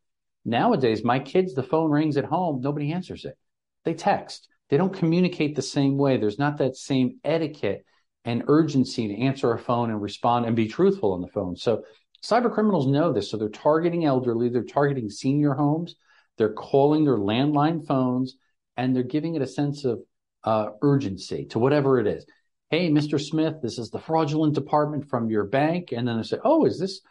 Nowadays, 0.46 1.04
my 1.04 1.20
kids, 1.20 1.54
the 1.54 1.62
phone 1.64 1.92
rings 1.92 2.18
at 2.18 2.26
home, 2.26 2.62
nobody 2.62 2.94
answers 2.94 3.26
it. 3.26 3.38
They 3.84 3.94
text. 3.94 4.48
They 4.70 4.78
don't 4.78 4.94
communicate 4.94 5.56
the 5.56 5.62
same 5.62 5.98
way. 5.98 6.18
There's 6.18 6.40
not 6.40 6.58
that 6.60 6.78
same 6.78 7.20
etiquette 7.24 7.86
and 8.24 8.44
urgency 8.48 9.08
to 9.08 9.18
answer 9.18 9.52
a 9.52 9.60
phone 9.60 9.90
and 9.90 10.02
respond 10.02 10.46
and 10.46 10.56
be 10.56 10.68
truthful 10.68 11.14
on 11.14 11.22
the 11.22 11.28
phone. 11.28 11.56
So 11.56 11.84
cyber 12.24 12.54
criminals 12.54 12.88
know 12.88 13.12
this. 13.12 13.30
So 13.32 13.38
they're 13.38 13.50
targeting 13.50 14.06
elderly, 14.06 14.50
they're 14.50 14.64
targeting 14.64 15.10
senior 15.10 15.54
homes, 15.54 15.96
they're 16.38 16.54
calling 16.54 17.06
their 17.06 17.18
landline 17.18 17.86
phones, 17.86 18.36
and 18.78 18.96
they're 18.96 19.04
giving 19.04 19.36
it 19.36 19.42
a 19.42 19.48
sense 19.48 19.86
of 19.86 20.00
uh, 20.44 20.70
urgency 20.82 21.46
to 21.46 21.60
whatever 21.60 22.00
it 22.00 22.08
is 22.08 22.26
hey, 22.72 22.90
Mr. 22.90 23.20
Smith, 23.20 23.56
this 23.62 23.78
is 23.78 23.90
the 23.90 24.00
fraudulent 24.00 24.56
department 24.56 25.10
from 25.10 25.30
your 25.30 25.44
bank. 25.44 25.92
And 25.92 26.08
then 26.08 26.18
they 26.18 26.24
say, 26.24 26.38
oh, 26.44 26.66
is 26.66 26.80
this 26.80 27.02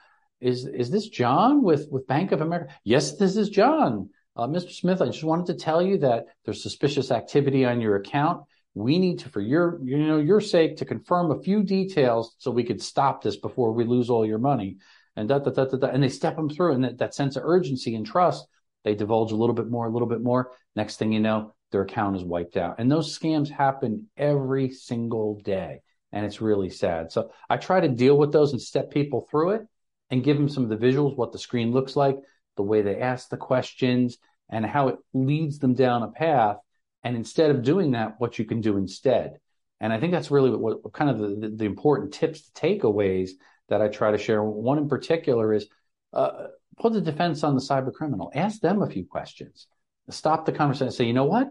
is 0.41 0.67
is 0.67 0.91
this 0.91 1.09
John 1.09 1.63
with 1.63 1.87
with 1.91 2.07
Bank 2.07 2.33
of 2.33 2.41
America? 2.41 2.75
Yes, 2.83 3.17
this 3.17 3.37
is 3.37 3.51
John. 3.51 4.09
Uh, 4.35 4.47
Mr. 4.47 4.73
Smith, 4.73 5.03
I 5.03 5.07
just 5.07 5.23
wanted 5.23 5.47
to 5.47 5.55
tell 5.55 5.83
you 5.83 5.99
that 5.99 6.25
there's 6.45 6.63
suspicious 6.63 7.11
activity 7.11 7.67
on 7.67 7.81
your 7.81 7.97
account. 7.97 8.45
We 8.75 8.99
need 8.99 9.19
to, 9.19 9.29
for 9.29 9.41
your 9.41 9.79
you 9.85 9.99
know 9.99 10.19
your 10.19 10.41
sake, 10.41 10.79
to 10.79 10.87
confirm 10.87 11.31
a 11.31 11.43
few 11.43 11.63
details 11.63 12.35
so 12.39 12.51
we 12.51 12.65
could 12.65 12.81
stop 12.81 13.23
this 13.23 13.37
before 13.37 13.73
we 13.73 13.85
lose 13.85 14.09
all 14.09 14.25
your 14.25 14.39
money. 14.39 14.79
And 15.17 15.29
da 15.29 15.39
da 15.39 15.51
da 15.51 15.65
da, 15.65 15.77
da. 15.77 15.87
and 15.89 16.03
they 16.03 16.09
step 16.09 16.37
them 16.37 16.49
through, 16.49 16.73
and 16.73 16.85
that, 16.85 16.99
that 16.99 17.15
sense 17.15 17.37
of 17.37 17.43
urgency 17.45 17.95
and 17.95 18.07
trust. 18.07 18.47
They 18.85 18.95
divulge 18.95 19.33
a 19.33 19.37
little 19.37 19.55
bit 19.55 19.69
more, 19.69 19.87
a 19.87 19.91
little 19.91 20.09
bit 20.09 20.23
more. 20.23 20.53
Next 20.75 20.97
thing 20.97 21.13
you 21.13 21.21
know, 21.21 21.53
their 21.71 21.83
account 21.83 22.17
is 22.17 22.25
wiped 22.25 22.57
out. 22.57 22.77
And 22.79 22.91
those 22.91 23.17
scams 23.17 23.51
happen 23.51 24.09
every 24.17 24.71
single 24.71 25.41
day. 25.45 25.83
And 26.13 26.25
it's 26.25 26.41
really 26.41 26.71
sad. 26.71 27.13
So 27.13 27.31
I 27.49 27.57
try 27.57 27.81
to 27.81 27.89
deal 27.89 28.17
with 28.17 28.33
those 28.33 28.53
and 28.53 28.61
step 28.61 28.91
people 28.91 29.29
through 29.31 29.51
it 29.51 29.67
and 30.11 30.25
give 30.25 30.37
them 30.37 30.49
some 30.49 30.65
of 30.65 30.71
the 30.71 30.77
visuals, 30.77 31.17
what 31.17 31.33
the 31.33 31.39
screen 31.39 31.73
looks 31.73 31.95
like, 31.95 32.17
the 32.57 32.63
way 32.63 32.83
they 32.83 33.01
ask 33.01 33.29
the 33.29 33.37
questions, 33.37 34.19
and 34.51 34.67
how 34.67 34.89
it 34.89 34.97
leads 35.13 35.59
them 35.59 35.75
down 35.75 36.03
a 36.03 36.09
path. 36.09 36.57
And 37.05 37.17
instead 37.17 37.51
of 37.51 37.63
doing 37.63 37.93
that, 37.93 38.15
what 38.19 38.39
you 38.39 38.45
can 38.45 38.61
do 38.61 38.77
instead. 38.77 39.39
And 39.81 39.93
I 39.93 40.01
think 40.01 40.13
that's 40.13 40.31
really 40.31 40.51
what, 40.51 40.85
what 40.85 40.93
kind 40.93 41.11
of 41.11 41.19
the, 41.19 41.49
the, 41.49 41.57
the, 41.57 41.65
important 41.65 42.13
tips, 42.13 42.51
to 42.51 42.61
takeaways 42.61 43.31
that 43.71 43.81
I 43.81 43.89
try 43.89 44.11
to 44.11 44.19
share. 44.19 44.43
One 44.43 44.79
in 44.79 44.89
particular 44.89 45.53
is 45.55 45.67
uh, 46.13 46.49
put 46.79 46.93
the 46.93 47.01
defense 47.01 47.43
on 47.43 47.55
the 47.55 47.61
cyber 47.61 47.93
criminal. 47.93 48.31
Ask 48.35 48.61
them 48.61 48.83
a 48.83 48.91
few 48.91 49.05
questions. 49.07 49.67
Stop 50.11 50.45
the 50.45 50.53
conversation 50.53 50.89
and 50.89 50.95
say, 50.95 51.05
you 51.05 51.13
know 51.13 51.25
what? 51.25 51.49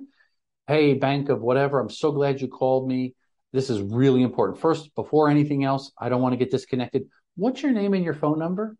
Hey, 0.67 0.93
bank 0.93 1.29
of 1.29 1.41
whatever, 1.41 1.79
I'm 1.79 1.89
so 1.89 2.11
glad 2.11 2.41
you 2.41 2.47
called 2.47 2.87
me. 2.87 3.15
This 3.53 3.69
is 3.69 3.81
really 3.81 4.21
important. 4.21 4.59
First, 4.59 4.93
before 4.95 5.29
anything 5.29 5.63
else, 5.63 5.91
I 5.97 6.09
don't 6.09 6.21
want 6.21 6.33
to 6.33 6.37
get 6.37 6.51
disconnected. 6.51 7.03
What's 7.35 7.63
your 7.63 7.71
name 7.71 7.93
and 7.93 8.03
your 8.03 8.13
phone 8.13 8.37
number? 8.37 8.75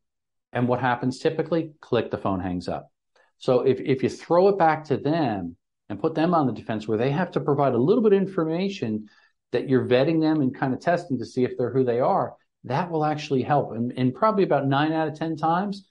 And 0.51 0.67
what 0.67 0.81
happens 0.81 1.19
typically? 1.19 1.71
Click 1.81 2.11
the 2.11 2.17
phone 2.17 2.39
hangs 2.39 2.67
up. 2.67 2.91
So 3.37 3.61
if, 3.61 3.79
if 3.79 4.03
you 4.03 4.09
throw 4.09 4.49
it 4.49 4.57
back 4.57 4.83
to 4.85 4.97
them 4.97 5.55
and 5.87 5.99
put 5.99 6.13
them 6.13 6.33
on 6.33 6.45
the 6.45 6.53
defense 6.53 6.87
where 6.87 6.97
they 6.97 7.11
have 7.11 7.31
to 7.31 7.39
provide 7.39 7.73
a 7.73 7.77
little 7.77 8.03
bit 8.03 8.13
of 8.13 8.21
information 8.21 9.07
that 9.51 9.69
you're 9.69 9.87
vetting 9.87 10.21
them 10.21 10.41
and 10.41 10.53
kind 10.53 10.73
of 10.73 10.79
testing 10.79 11.17
to 11.19 11.25
see 11.25 11.43
if 11.43 11.57
they're 11.57 11.73
who 11.73 11.83
they 11.83 11.99
are, 11.99 12.35
that 12.65 12.91
will 12.91 13.05
actually 13.05 13.43
help. 13.43 13.71
And, 13.71 13.93
and 13.97 14.13
probably 14.13 14.43
about 14.43 14.67
nine 14.67 14.91
out 14.91 15.07
of 15.07 15.17
10 15.17 15.37
times, 15.37 15.87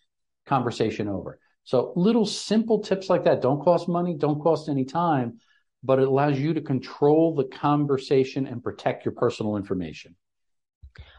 conversation 0.46 1.08
over. 1.08 1.38
So 1.64 1.92
little 1.96 2.26
simple 2.26 2.80
tips 2.80 3.10
like 3.10 3.24
that 3.24 3.42
don't 3.42 3.62
cost 3.62 3.88
money, 3.88 4.14
don't 4.14 4.40
cost 4.40 4.68
any 4.68 4.84
time, 4.84 5.40
but 5.82 5.98
it 5.98 6.08
allows 6.08 6.38
you 6.38 6.54
to 6.54 6.60
control 6.60 7.34
the 7.34 7.44
conversation 7.44 8.46
and 8.46 8.62
protect 8.62 9.04
your 9.04 9.12
personal 9.12 9.56
information. 9.56 10.16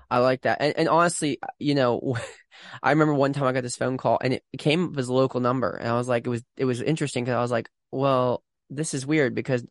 I 0.09 0.19
like 0.19 0.41
that. 0.41 0.57
And, 0.59 0.73
and 0.75 0.89
honestly, 0.89 1.39
you 1.59 1.75
know, 1.75 2.17
I 2.83 2.89
remember 2.91 3.13
one 3.13 3.33
time 3.33 3.45
I 3.45 3.51
got 3.51 3.63
this 3.63 3.75
phone 3.75 3.97
call 3.97 4.17
and 4.21 4.33
it 4.33 4.43
came 4.57 4.91
up 4.91 4.97
as 4.97 5.07
a 5.07 5.13
local 5.13 5.39
number. 5.39 5.69
And 5.69 5.87
I 5.87 5.93
was 5.93 6.07
like, 6.07 6.25
it 6.25 6.29
was, 6.29 6.43
it 6.57 6.65
was 6.65 6.81
interesting 6.81 7.23
because 7.23 7.35
I 7.35 7.41
was 7.41 7.51
like, 7.51 7.69
well, 7.91 8.43
this 8.69 8.93
is 8.93 9.05
weird 9.05 9.35
because 9.35 9.63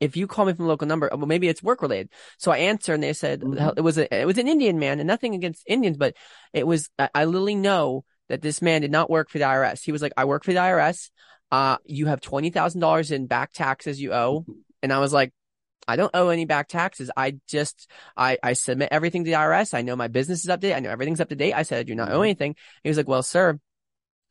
if 0.00 0.16
you 0.16 0.26
call 0.26 0.44
me 0.44 0.52
from 0.52 0.66
a 0.66 0.68
local 0.68 0.86
number, 0.86 1.08
well, 1.12 1.26
maybe 1.26 1.48
it's 1.48 1.62
work 1.62 1.82
related. 1.82 2.10
So 2.38 2.50
I 2.50 2.58
answered 2.58 2.94
and 2.94 3.02
they 3.02 3.12
said 3.12 3.40
mm-hmm. 3.40 3.70
it 3.76 3.80
was 3.80 3.98
a, 3.98 4.14
it 4.14 4.26
was 4.26 4.38
an 4.38 4.48
Indian 4.48 4.78
man 4.78 5.00
and 5.00 5.06
nothing 5.06 5.34
against 5.34 5.64
Indians, 5.66 5.96
but 5.96 6.14
it 6.52 6.66
was, 6.66 6.90
I, 6.98 7.08
I 7.14 7.24
literally 7.24 7.54
know 7.54 8.04
that 8.28 8.42
this 8.42 8.60
man 8.60 8.82
did 8.82 8.90
not 8.90 9.10
work 9.10 9.30
for 9.30 9.38
the 9.38 9.44
IRS. 9.44 9.82
He 9.82 9.92
was 9.92 10.02
like, 10.02 10.12
I 10.16 10.24
work 10.24 10.44
for 10.44 10.52
the 10.52 10.58
IRS. 10.58 11.10
Uh, 11.50 11.76
you 11.84 12.06
have 12.06 12.20
$20,000 12.20 13.10
in 13.12 13.26
back 13.26 13.52
taxes 13.52 14.00
you 14.00 14.12
owe. 14.12 14.40
Mm-hmm. 14.40 14.52
And 14.82 14.92
I 14.92 14.98
was 14.98 15.12
like, 15.12 15.32
I 15.88 15.96
don't 15.96 16.10
owe 16.14 16.28
any 16.28 16.44
back 16.44 16.68
taxes. 16.68 17.10
I 17.16 17.38
just, 17.46 17.88
I, 18.16 18.38
I 18.42 18.54
submit 18.54 18.88
everything 18.90 19.24
to 19.24 19.30
the 19.30 19.36
IRS. 19.36 19.72
I 19.72 19.82
know 19.82 19.94
my 19.94 20.08
business 20.08 20.40
is 20.40 20.50
up 20.50 20.60
to 20.60 20.68
date. 20.68 20.74
I 20.74 20.80
know 20.80 20.90
everything's 20.90 21.20
up 21.20 21.28
to 21.28 21.36
date. 21.36 21.52
I 21.54 21.62
said, 21.62 21.78
I 21.78 21.82
do 21.84 21.94
not 21.94 22.08
owe 22.08 22.14
mm-hmm. 22.14 22.24
anything. 22.24 22.56
He 22.82 22.90
was 22.90 22.96
like, 22.96 23.08
well, 23.08 23.22
sir, 23.22 23.58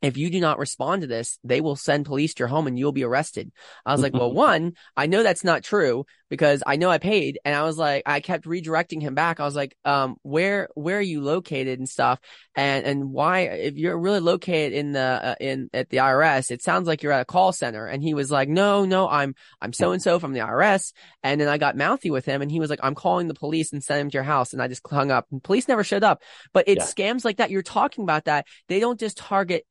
if 0.05 0.17
you 0.17 0.29
do 0.29 0.39
not 0.39 0.59
respond 0.59 1.01
to 1.01 1.07
this, 1.07 1.39
they 1.43 1.61
will 1.61 1.75
send 1.75 2.05
police 2.05 2.33
to 2.33 2.39
your 2.39 2.47
home 2.47 2.67
and 2.67 2.77
you'll 2.77 2.91
be 2.91 3.03
arrested. 3.03 3.51
I 3.85 3.91
was 3.91 4.01
like, 4.01 4.13
well, 4.13 4.31
one, 4.33 4.73
I 4.95 5.07
know 5.07 5.23
that's 5.23 5.43
not 5.43 5.63
true 5.63 6.05
because 6.29 6.63
I 6.65 6.75
know 6.75 6.89
I 6.89 6.97
paid. 6.97 7.39
And 7.45 7.55
I 7.55 7.63
was 7.63 7.77
like, 7.77 8.03
I 8.05 8.19
kept 8.19 8.45
redirecting 8.45 9.01
him 9.01 9.15
back. 9.15 9.39
I 9.39 9.45
was 9.45 9.55
like, 9.55 9.77
um, 9.85 10.17
where, 10.23 10.69
where 10.73 10.97
are 10.97 11.01
you 11.01 11.21
located 11.21 11.79
and 11.79 11.87
stuff? 11.87 12.19
And, 12.55 12.85
and 12.85 13.11
why, 13.11 13.41
if 13.41 13.75
you're 13.75 13.97
really 13.97 14.19
located 14.19 14.73
in 14.73 14.91
the, 14.91 14.99
uh, 14.99 15.35
in, 15.39 15.69
at 15.73 15.89
the 15.89 15.97
IRS, 15.97 16.51
it 16.51 16.63
sounds 16.63 16.87
like 16.87 17.03
you're 17.03 17.11
at 17.11 17.21
a 17.21 17.25
call 17.25 17.51
center. 17.51 17.85
And 17.85 18.01
he 18.01 18.13
was 18.13 18.31
like, 18.31 18.49
no, 18.49 18.85
no, 18.85 19.07
I'm, 19.07 19.35
I'm 19.61 19.73
so 19.73 19.91
and 19.91 20.01
so 20.01 20.19
from 20.19 20.33
the 20.33 20.39
IRS. 20.39 20.93
And 21.23 21.39
then 21.39 21.47
I 21.47 21.57
got 21.57 21.77
mouthy 21.77 22.11
with 22.11 22.25
him 22.25 22.41
and 22.41 22.51
he 22.51 22.59
was 22.59 22.69
like, 22.69 22.79
I'm 22.81 22.95
calling 22.95 23.27
the 23.27 23.33
police 23.33 23.71
and 23.71 23.83
send 23.83 24.01
him 24.01 24.09
to 24.09 24.15
your 24.15 24.23
house. 24.23 24.53
And 24.53 24.61
I 24.61 24.67
just 24.67 24.81
hung 24.87 25.11
up 25.11 25.27
and 25.31 25.43
police 25.43 25.67
never 25.67 25.83
showed 25.83 26.03
up. 26.03 26.21
But 26.53 26.65
it's 26.67 26.93
yeah. 26.97 27.11
scams 27.11 27.23
like 27.23 27.37
that. 27.37 27.51
You're 27.51 27.61
talking 27.61 28.03
about 28.03 28.25
that. 28.25 28.47
They 28.67 28.79
don't 28.79 28.99
just 28.99 29.17
target 29.17 29.65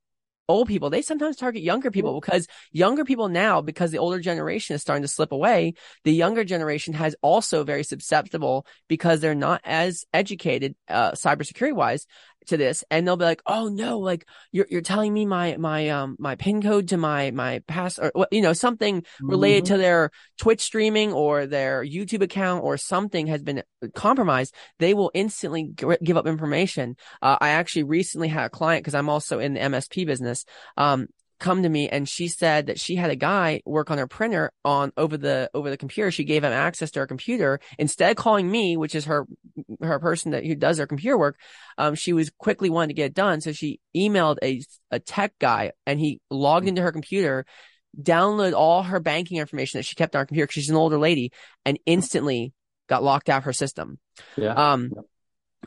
old 0.48 0.68
people. 0.68 0.90
They 0.90 1.02
sometimes 1.02 1.36
target 1.36 1.62
younger 1.62 1.90
people 1.90 2.20
because 2.20 2.46
younger 2.72 3.04
people 3.04 3.28
now, 3.28 3.60
because 3.60 3.90
the 3.90 3.98
older 3.98 4.20
generation 4.20 4.74
is 4.74 4.82
starting 4.82 5.02
to 5.02 5.08
slip 5.08 5.32
away, 5.32 5.74
the 6.04 6.12
younger 6.12 6.44
generation 6.44 6.94
has 6.94 7.16
also 7.22 7.64
very 7.64 7.84
susceptible 7.84 8.66
because 8.88 9.20
they're 9.20 9.34
not 9.34 9.60
as 9.64 10.04
educated, 10.12 10.74
uh, 10.88 11.12
cybersecurity 11.12 11.74
wise 11.74 12.06
to 12.46 12.56
this 12.56 12.84
and 12.90 13.06
they'll 13.06 13.16
be 13.16 13.24
like, 13.24 13.42
"Oh 13.46 13.68
no, 13.68 13.98
like 13.98 14.26
you're 14.52 14.66
you're 14.70 14.80
telling 14.80 15.12
me 15.12 15.26
my 15.26 15.56
my 15.56 15.88
um 15.90 16.16
my 16.18 16.34
pin 16.36 16.62
code 16.62 16.88
to 16.88 16.96
my 16.96 17.30
my 17.30 17.60
pass 17.66 17.98
or 17.98 18.12
you 18.30 18.42
know 18.42 18.52
something 18.52 19.04
related 19.20 19.64
mm-hmm. 19.64 19.74
to 19.74 19.78
their 19.78 20.10
Twitch 20.38 20.60
streaming 20.60 21.12
or 21.12 21.46
their 21.46 21.84
YouTube 21.84 22.22
account 22.22 22.64
or 22.64 22.76
something 22.76 23.26
has 23.26 23.42
been 23.42 23.62
compromised." 23.94 24.54
They 24.78 24.94
will 24.94 25.10
instantly 25.14 25.70
g- 25.74 25.86
give 26.02 26.16
up 26.16 26.26
information. 26.26 26.96
Uh, 27.22 27.36
I 27.40 27.50
actually 27.50 27.84
recently 27.84 28.28
had 28.28 28.46
a 28.46 28.50
client 28.50 28.84
because 28.84 28.94
I'm 28.94 29.08
also 29.08 29.38
in 29.38 29.54
the 29.54 29.60
MSP 29.60 30.06
business. 30.06 30.44
Um, 30.76 31.08
come 31.40 31.62
to 31.62 31.68
me 31.68 31.88
and 31.88 32.08
she 32.08 32.28
said 32.28 32.66
that 32.66 32.78
she 32.78 32.96
had 32.96 33.10
a 33.10 33.16
guy 33.16 33.60
work 33.64 33.90
on 33.90 33.98
her 33.98 34.06
printer 34.06 34.52
on 34.64 34.92
over 34.96 35.16
the 35.16 35.50
over 35.54 35.70
the 35.70 35.76
computer. 35.76 36.10
She 36.10 36.24
gave 36.24 36.44
him 36.44 36.52
access 36.52 36.90
to 36.92 37.00
her 37.00 37.06
computer 37.06 37.60
instead 37.78 38.10
of 38.10 38.16
calling 38.16 38.50
me, 38.50 38.76
which 38.76 38.94
is 38.94 39.04
her 39.06 39.26
her 39.82 39.98
person 39.98 40.32
that 40.32 40.44
who 40.44 40.54
does 40.54 40.78
her 40.78 40.86
computer 40.86 41.18
work. 41.18 41.38
Um, 41.78 41.94
she 41.94 42.12
was 42.12 42.30
quickly 42.38 42.70
wanting 42.70 42.88
to 42.88 42.94
get 42.94 43.06
it 43.06 43.14
done, 43.14 43.40
so 43.40 43.52
she 43.52 43.80
emailed 43.96 44.38
a 44.42 44.62
a 44.90 44.98
tech 44.98 45.32
guy 45.38 45.72
and 45.86 45.98
he 45.98 46.20
logged 46.30 46.68
into 46.68 46.82
her 46.82 46.92
computer, 46.92 47.44
downloaded 48.00 48.54
all 48.54 48.82
her 48.82 49.00
banking 49.00 49.38
information 49.38 49.78
that 49.78 49.84
she 49.84 49.96
kept 49.96 50.14
on 50.14 50.20
her 50.20 50.26
computer. 50.26 50.46
Because 50.46 50.62
she's 50.62 50.70
an 50.70 50.76
older 50.76 50.98
lady 50.98 51.32
and 51.64 51.78
instantly 51.86 52.52
got 52.88 53.02
locked 53.02 53.28
out 53.28 53.38
of 53.38 53.44
her 53.44 53.52
system. 53.52 53.98
Yeah. 54.36 54.52
Um, 54.52 54.92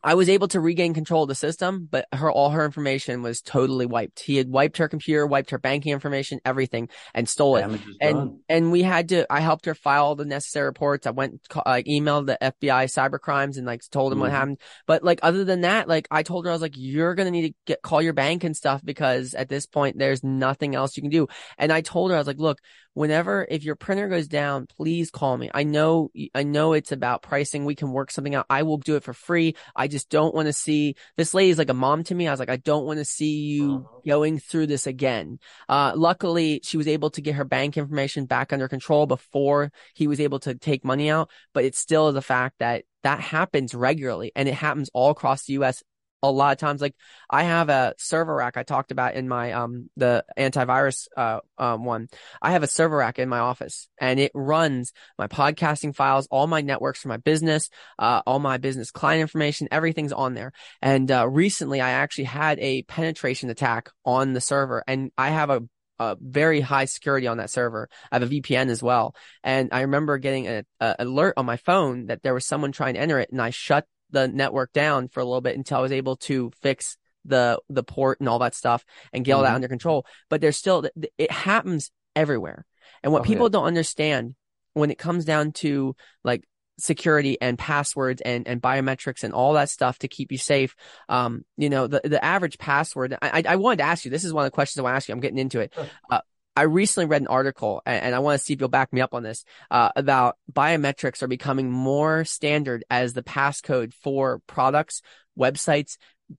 I 0.04 0.16
was 0.16 0.30
able 0.30 0.48
to 0.50 0.60
regain 0.60 0.94
control 0.94 1.24
of 1.24 1.30
the 1.30 1.36
system, 1.36 1.88
but 1.90 2.08
her 2.14 2.32
all 2.32 2.50
her 2.50 2.66
information 2.66 3.22
was 3.22 3.42
totally 3.42 3.86
wiped. 3.86 4.20
He 4.20 4.38
had 4.38 4.50
wiped 4.50 4.78
her 4.78 4.88
computer, 4.88 5.26
wiped 5.26 5.52
her 5.52 5.58
banking 5.58 5.94
information, 5.94 6.40
everything, 6.46 6.90
and 7.14 7.28
stole 7.28 7.58
Damage 7.58 7.82
it. 7.82 7.98
And 8.02 8.16
done. 8.16 8.40
and 8.50 8.72
we 8.72 8.84
had 8.84 9.10
to. 9.10 9.32
I 9.32 9.40
helped 9.40 9.66
her 9.66 9.76
file 9.76 10.16
the 10.16 10.26
necessary 10.26 10.66
reports. 10.66 11.08
I 11.08 11.12
went 11.12 11.42
like 11.66 11.86
emailed 11.86 12.28
the 12.28 12.38
FBI 12.42 12.86
cyber 12.86 13.20
crimes 13.20 13.58
and 13.58 13.66
like 13.66 13.82
told 13.90 14.12
them 14.12 14.18
mm-hmm. 14.18 14.24
what 14.24 14.32
happened. 14.32 14.60
But 14.86 15.04
like 15.04 15.20
other 15.24 15.44
than 15.44 15.62
that, 15.62 15.88
like 15.88 16.08
I 16.12 16.24
told 16.24 16.46
her 16.46 16.52
I 16.52 16.54
was 16.54 16.62
like, 16.62 16.76
you're 16.76 17.16
gonna 17.16 17.32
need 17.32 17.50
to 17.50 17.54
get 17.66 17.82
call 17.82 18.02
your 18.02 18.14
bank 18.14 18.44
and 18.44 18.56
stuff 18.56 18.82
because 18.84 19.34
at 19.34 19.50
this 19.50 19.66
point 19.66 19.98
there's 19.98 20.24
nothing 20.24 20.76
else 20.76 20.98
you 20.98 21.02
can 21.02 21.12
do. 21.12 21.28
And 21.58 21.72
I 21.72 21.82
told 21.82 22.12
her 22.12 22.16
I 22.16 22.20
was 22.20 22.28
like, 22.28 22.40
look, 22.40 22.60
whenever 22.98 23.46
if 23.48 23.64
your 23.64 23.76
printer 23.76 24.08
goes 24.08 24.28
down, 24.28 24.66
please 24.66 25.12
call 25.12 25.38
me. 25.38 25.52
I 25.54 25.64
know 25.64 26.10
I 26.34 26.42
know 26.42 26.74
it's 26.74 26.92
about 26.92 27.22
pricing. 27.22 27.64
We 27.64 27.76
can 27.76 27.92
work 27.92 28.10
something 28.10 28.34
out. 28.34 28.48
I 28.50 28.64
will 28.64 28.80
do 28.80 28.96
it 28.96 29.04
for 29.04 29.14
free. 29.14 29.56
I 29.76 29.88
just 29.88 30.10
don't 30.10 30.34
want 30.34 30.48
to 30.48 30.54
see 30.54 30.96
this 31.16 31.36
lady's 31.36 31.60
like 31.60 31.70
a 31.70 31.76
mom 31.76 32.04
to 32.06 32.16
me. 32.16 32.28
I 32.28 32.32
was 32.32 32.40
like, 32.40 32.50
I 32.50 32.58
don't 32.58 32.86
want 32.86 32.98
to 32.98 33.06
see 33.06 33.38
you 33.38 33.86
uh-huh. 33.86 34.00
going 34.04 34.40
through 34.40 34.66
this 34.66 34.88
again. 34.88 35.38
Uh, 35.70 35.94
luckily 35.96 36.60
she 36.64 36.78
was 36.78 36.88
able 36.88 37.12
to 37.12 37.22
get 37.22 37.36
her 37.36 37.46
bank 37.46 37.78
information 37.78 38.26
back 38.26 38.52
under 38.52 38.68
control 38.68 39.06
before 39.06 39.72
he 39.94 40.08
was 40.08 40.20
able 40.20 40.40
to 40.40 40.56
take 40.56 40.84
money 40.84 41.12
out, 41.12 41.30
but 41.54 41.66
it's 41.66 41.78
still 41.78 42.12
the 42.12 42.22
fact 42.22 42.56
that 42.60 42.84
that 43.04 43.20
happens 43.20 43.76
regularly 43.76 44.32
and 44.36 44.50
it 44.50 44.56
happens 44.56 44.90
all 44.92 45.12
across 45.12 45.46
the 45.46 45.54
US 45.54 45.84
a 46.24 46.32
lot 46.32 46.52
of 46.52 46.58
times 46.58 46.82
like 46.82 46.96
i 47.30 47.44
have 47.44 47.70
a 47.70 47.94
server 47.98 48.36
rack 48.36 48.58
i 48.58 48.64
talked 48.64 48.92
about 48.92 49.14
in 49.14 49.28
my 49.28 49.52
um 49.52 49.90
the 49.98 50.24
antivirus 50.38 51.08
uh 51.16 51.40
um 51.58 51.86
one 51.86 52.08
i 52.42 52.52
have 52.52 52.64
a 52.64 52.68
server 52.68 52.98
rack 52.98 53.20
in 53.20 53.30
my 53.30 53.40
office 53.40 53.88
and 54.00 54.20
it 54.20 54.32
runs 54.34 54.94
my 55.18 55.28
podcasting 55.28 55.96
files 55.96 56.28
all 56.32 56.48
my 56.48 56.62
networks 56.62 57.00
for 57.00 57.08
my 57.08 57.18
business 57.18 57.70
uh 58.00 58.22
all 58.26 58.40
my 58.40 58.58
business 58.58 58.92
client 58.92 59.22
information 59.22 59.68
everything's 59.72 60.14
on 60.14 60.34
there 60.34 60.52
and 60.82 61.12
uh 61.12 61.28
recently 61.28 61.82
i 61.82 61.92
actually 61.92 62.24
had 62.24 62.60
a 62.60 62.82
penetration 62.84 63.50
attack 63.50 63.90
on 64.06 64.34
the 64.34 64.42
server 64.42 64.84
and 64.88 65.12
i 65.18 65.30
have 65.30 65.50
a 65.50 65.62
a 66.00 66.16
very 66.22 66.62
high 66.62 66.86
security 66.86 67.28
on 67.28 67.38
that 67.38 67.50
server. 67.50 67.90
I 68.12 68.20
have 68.20 68.32
a 68.32 68.42
VPN 68.42 68.70
as 68.70 68.84
well. 68.84 69.16
And 69.44 69.70
I 69.72 69.82
remember 69.82 70.18
getting 70.18 70.48
an 70.48 70.66
alert 70.80 71.34
on 71.38 71.46
my 71.46 71.58
phone 71.58 72.08
that 72.08 72.22
there 72.22 72.34
was 72.34 72.46
someone 72.46 72.72
trying 72.72 72.94
to 72.94 73.00
enter 73.00 73.20
it 73.20 73.32
and 73.32 73.42
I 73.42 73.50
shut 73.50 73.88
the 74.12 74.28
network 74.28 74.74
down 74.74 75.08
for 75.08 75.20
a 75.20 75.26
little 75.26 75.42
bit 75.42 75.58
until 75.58 75.80
I 75.80 75.82
was 75.82 75.92
able 75.92 76.18
to 76.18 76.52
fix 76.62 76.98
the 77.26 77.60
the 77.70 77.84
port 77.84 78.20
and 78.20 78.30
all 78.30 78.40
that 78.40 78.56
stuff 78.56 78.86
and 79.12 79.26
get 79.26 79.34
all 79.34 79.40
mm-hmm. 79.40 79.52
that 79.52 79.56
under 79.56 79.68
control. 79.68 80.06
But 80.30 80.42
there's 80.42 80.58
still 80.58 80.88
it 81.18 81.32
happens 81.32 81.92
everywhere. 82.16 82.66
And 83.04 83.12
what 83.14 83.22
oh, 83.22 83.26
people 83.26 83.48
yeah. 83.48 83.52
don't 83.52 83.66
understand 83.66 84.36
when 84.74 84.92
it 84.92 84.98
comes 84.98 85.26
down 85.26 85.52
to 85.52 85.96
like 86.24 86.44
security 86.80 87.38
and 87.42 87.58
passwords 87.58 88.22
and, 88.22 88.48
and 88.48 88.62
biometrics 88.62 89.24
and 89.24 89.34
all 89.34 89.54
that 89.54 89.70
stuff 89.70 89.98
to 90.00 90.08
keep 90.08 90.32
you 90.32 90.38
safe. 90.38 90.76
Um, 91.10 91.44
you 91.58 91.70
know, 91.70 91.88
the, 91.88 92.02
the 92.04 92.24
average 92.24 92.58
password, 92.58 93.18
I, 93.22 93.44
I 93.48 93.56
wanted 93.56 93.78
to 93.78 93.84
ask 93.84 94.06
you, 94.06 94.12
this 94.12 94.24
is 94.24 94.34
one 94.34 94.46
of 94.46 94.52
the 94.52 94.56
questions 94.56 94.80
I 94.80 94.84
want 94.84 94.94
to 94.94 94.98
ask 94.98 95.08
you. 95.08 95.14
I'm 95.14 95.20
getting 95.20 95.40
into 95.40 95.60
it. 95.60 95.74
Uh, 96.10 96.22
I 96.58 96.64
recently 96.64 97.06
read 97.06 97.22
an 97.22 97.28
article 97.28 97.84
and, 97.86 98.16
I 98.16 98.20
want 98.20 98.40
to 98.40 98.44
see 98.44 98.54
if 98.54 98.60
you'll 98.60 98.68
back 98.68 98.92
me 98.92 99.00
up 99.00 99.14
on 99.14 99.22
this, 99.22 99.46
uh, 99.70 99.90
about 99.96 100.38
biometrics 100.52 101.22
are 101.22 101.28
becoming 101.28 101.70
more 101.70 102.26
standard 102.26 102.84
as 102.90 103.14
the 103.14 103.22
passcode 103.22 103.94
for 103.94 104.42
products, 104.48 105.04
websites, 105.38 105.98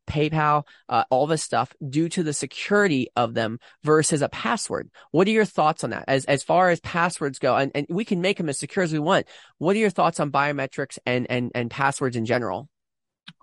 PayPal, 0.08 0.64
uh, 0.88 1.04
all 1.08 1.28
this 1.28 1.44
stuff 1.44 1.72
due 1.88 2.08
to 2.08 2.24
the 2.24 2.32
security 2.32 3.10
of 3.14 3.32
them 3.32 3.60
versus 3.84 4.20
a 4.20 4.28
password. 4.28 4.90
What 5.12 5.28
are 5.28 5.30
your 5.30 5.44
thoughts 5.44 5.84
on 5.84 5.90
that? 5.90 6.06
As, 6.08 6.24
as 6.24 6.42
far 6.42 6.70
as 6.70 6.80
passwords 6.80 7.38
go, 7.38 7.56
and, 7.56 7.70
and 7.76 7.86
we 7.88 8.04
can 8.04 8.20
make 8.20 8.38
them 8.38 8.48
as 8.48 8.58
secure 8.58 8.82
as 8.82 8.92
we 8.92 8.98
want. 8.98 9.28
What 9.58 9.76
are 9.76 9.78
your 9.78 9.88
thoughts 9.88 10.18
on 10.18 10.32
biometrics 10.32 10.98
and, 11.06 11.30
and, 11.30 11.52
and 11.54 11.70
passwords 11.70 12.16
in 12.16 12.24
general? 12.24 12.68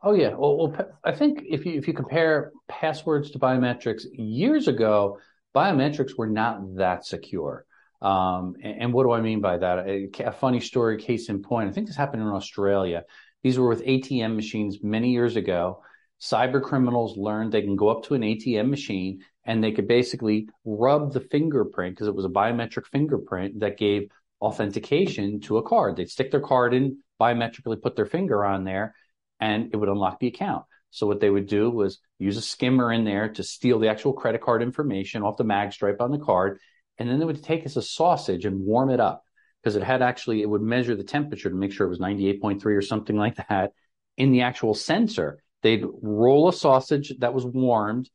Oh 0.03 0.13
yeah. 0.13 0.33
Well, 0.35 0.57
well, 0.57 0.91
I 1.05 1.13
think 1.13 1.43
if 1.47 1.65
you, 1.65 1.77
if 1.77 1.87
you 1.87 1.93
compare 1.93 2.51
passwords 2.67 3.31
to 3.31 3.39
biometrics 3.39 4.03
years 4.11 4.67
ago, 4.67 5.19
biometrics 5.55 6.17
were 6.17 6.27
not 6.27 6.75
that 6.75 7.05
secure. 7.05 7.65
Um, 8.01 8.55
and, 8.61 8.81
and, 8.81 8.93
what 8.93 9.03
do 9.03 9.11
I 9.11 9.21
mean 9.21 9.39
by 9.39 9.57
that? 9.57 9.87
A, 9.87 10.09
a 10.25 10.31
funny 10.31 10.59
story, 10.59 10.97
case 10.97 11.29
in 11.29 11.41
point. 11.41 11.69
I 11.69 11.71
think 11.71 11.87
this 11.87 11.95
happened 11.95 12.21
in 12.21 12.27
Australia. 12.27 13.03
These 13.41 13.57
were 13.57 13.69
with 13.69 13.83
ATM 13.83 14.35
machines 14.35 14.79
many 14.83 15.11
years 15.11 15.37
ago 15.37 15.81
cyber 16.21 16.61
criminals 16.61 17.17
learned 17.17 17.51
they 17.51 17.61
can 17.61 17.75
go 17.75 17.89
up 17.89 18.03
to 18.05 18.13
an 18.13 18.21
ATM 18.21 18.69
machine 18.69 19.23
and 19.45 19.63
they 19.63 19.71
could 19.71 19.87
basically 19.87 20.47
rub 20.63 21.13
the 21.13 21.19
fingerprint 21.19 21.95
because 21.95 22.07
it 22.07 22.15
was 22.15 22.25
a 22.25 22.29
biometric 22.29 22.85
fingerprint 22.87 23.59
that 23.59 23.77
gave 23.77 24.09
authentication 24.41 25.39
to 25.41 25.57
a 25.57 25.63
card. 25.63 25.95
They'd 25.95 26.09
stick 26.09 26.31
their 26.31 26.41
card 26.41 26.73
in, 26.73 26.97
biometrically 27.21 27.81
put 27.81 27.95
their 27.95 28.05
finger 28.05 28.43
on 28.43 28.63
there, 28.63 28.95
and 29.39 29.69
it 29.73 29.77
would 29.77 29.89
unlock 29.89 30.19
the 30.19 30.27
account. 30.27 30.65
So 30.95 31.07
what 31.07 31.19
they 31.19 31.29
would 31.29 31.47
do 31.47 31.69
was 31.69 31.99
use 32.19 32.37
a 32.37 32.41
skimmer 32.41 32.91
in 32.91 33.03
there 33.03 33.29
to 33.29 33.43
steal 33.43 33.79
the 33.79 33.89
actual 33.89 34.13
credit 34.13 34.41
card 34.41 34.61
information 34.61 35.23
off 35.23 35.37
the 35.37 35.43
mag 35.43 35.73
stripe 35.73 36.01
on 36.01 36.11
the 36.11 36.19
card, 36.19 36.59
and 36.97 37.09
then 37.09 37.19
they 37.19 37.25
would 37.25 37.43
take 37.43 37.65
as 37.65 37.77
a 37.77 37.81
sausage 37.81 38.45
and 38.45 38.65
warm 38.65 38.89
it 38.89 38.99
up 38.99 39.23
because 39.61 39.75
it 39.75 39.83
had 39.83 40.01
actually 40.01 40.41
it 40.41 40.49
would 40.49 40.61
measure 40.61 40.95
the 40.95 41.03
temperature 41.03 41.49
to 41.49 41.55
make 41.55 41.73
sure 41.73 41.85
it 41.85 41.89
was 41.89 41.99
98.3 41.99 42.65
or 42.65 42.81
something 42.81 43.17
like 43.17 43.35
that 43.35 43.73
in 44.15 44.31
the 44.31 44.41
actual 44.41 44.73
sensor 44.73 45.39
they'd 45.63 45.83
roll 46.01 46.47
a 46.47 46.53
sausage 46.53 47.11
that 47.19 47.33
was 47.33 47.43
warmed 47.43 48.09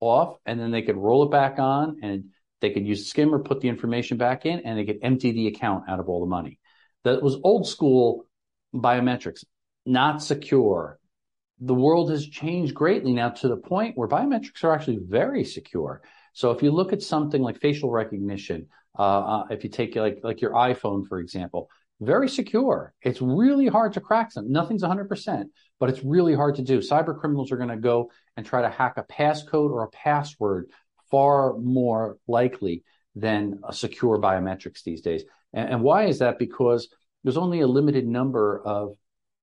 off 0.00 0.36
and 0.44 0.58
then 0.58 0.72
they 0.72 0.82
could 0.82 0.96
roll 0.96 1.22
it 1.22 1.30
back 1.30 1.58
on 1.58 2.00
and 2.02 2.24
they 2.60 2.70
could 2.70 2.86
use 2.86 3.08
skimmer, 3.08 3.38
put 3.38 3.60
the 3.60 3.68
information 3.68 4.16
back 4.16 4.44
in, 4.44 4.60
and 4.60 4.78
they 4.78 4.84
could 4.84 4.98
empty 5.02 5.30
the 5.32 5.46
account 5.46 5.84
out 5.88 6.00
of 6.00 6.08
all 6.08 6.20
the 6.20 6.26
money. 6.26 6.58
That 7.04 7.22
was 7.22 7.36
old 7.44 7.68
school 7.68 8.26
biometrics, 8.74 9.44
not 9.84 10.22
secure. 10.22 10.98
The 11.60 11.74
world 11.74 12.10
has 12.10 12.26
changed 12.26 12.74
greatly 12.74 13.12
now 13.12 13.30
to 13.30 13.48
the 13.48 13.56
point 13.56 13.96
where 13.96 14.08
biometrics 14.08 14.62
are 14.62 14.74
actually 14.74 14.98
very 15.02 15.44
secure. 15.44 16.02
So 16.32 16.50
if 16.50 16.62
you 16.62 16.70
look 16.70 16.92
at 16.92 17.02
something 17.02 17.40
like 17.40 17.60
facial 17.60 17.90
recognition, 17.90 18.66
uh, 18.98 19.02
uh, 19.02 19.46
if 19.50 19.64
you 19.64 19.70
take 19.70 19.96
like 19.96 20.20
like 20.22 20.40
your 20.40 20.52
iPhone 20.52 21.06
for 21.06 21.18
example, 21.18 21.70
very 22.00 22.28
secure. 22.28 22.92
It's 23.02 23.22
really 23.22 23.68
hard 23.68 23.94
to 23.94 24.00
crack 24.00 24.32
them. 24.32 24.52
Nothing's 24.52 24.82
100%, 24.82 25.44
but 25.80 25.88
it's 25.88 26.04
really 26.04 26.34
hard 26.34 26.56
to 26.56 26.62
do. 26.62 26.78
Cyber 26.78 27.18
criminals 27.18 27.50
are 27.52 27.56
going 27.56 27.70
to 27.70 27.76
go 27.76 28.10
and 28.36 28.44
try 28.44 28.62
to 28.62 28.68
hack 28.68 28.98
a 28.98 29.04
passcode 29.04 29.70
or 29.70 29.84
a 29.84 29.90
password 29.90 30.70
far 31.10 31.56
more 31.56 32.18
likely 32.28 32.84
than 33.14 33.60
a 33.66 33.72
secure 33.72 34.18
biometrics 34.18 34.82
these 34.82 35.00
days. 35.00 35.24
And, 35.54 35.70
and 35.70 35.82
why 35.82 36.04
is 36.04 36.18
that? 36.18 36.38
Because 36.38 36.88
there's 37.24 37.38
only 37.38 37.60
a 37.60 37.66
limited 37.66 38.06
number 38.06 38.60
of 38.64 38.94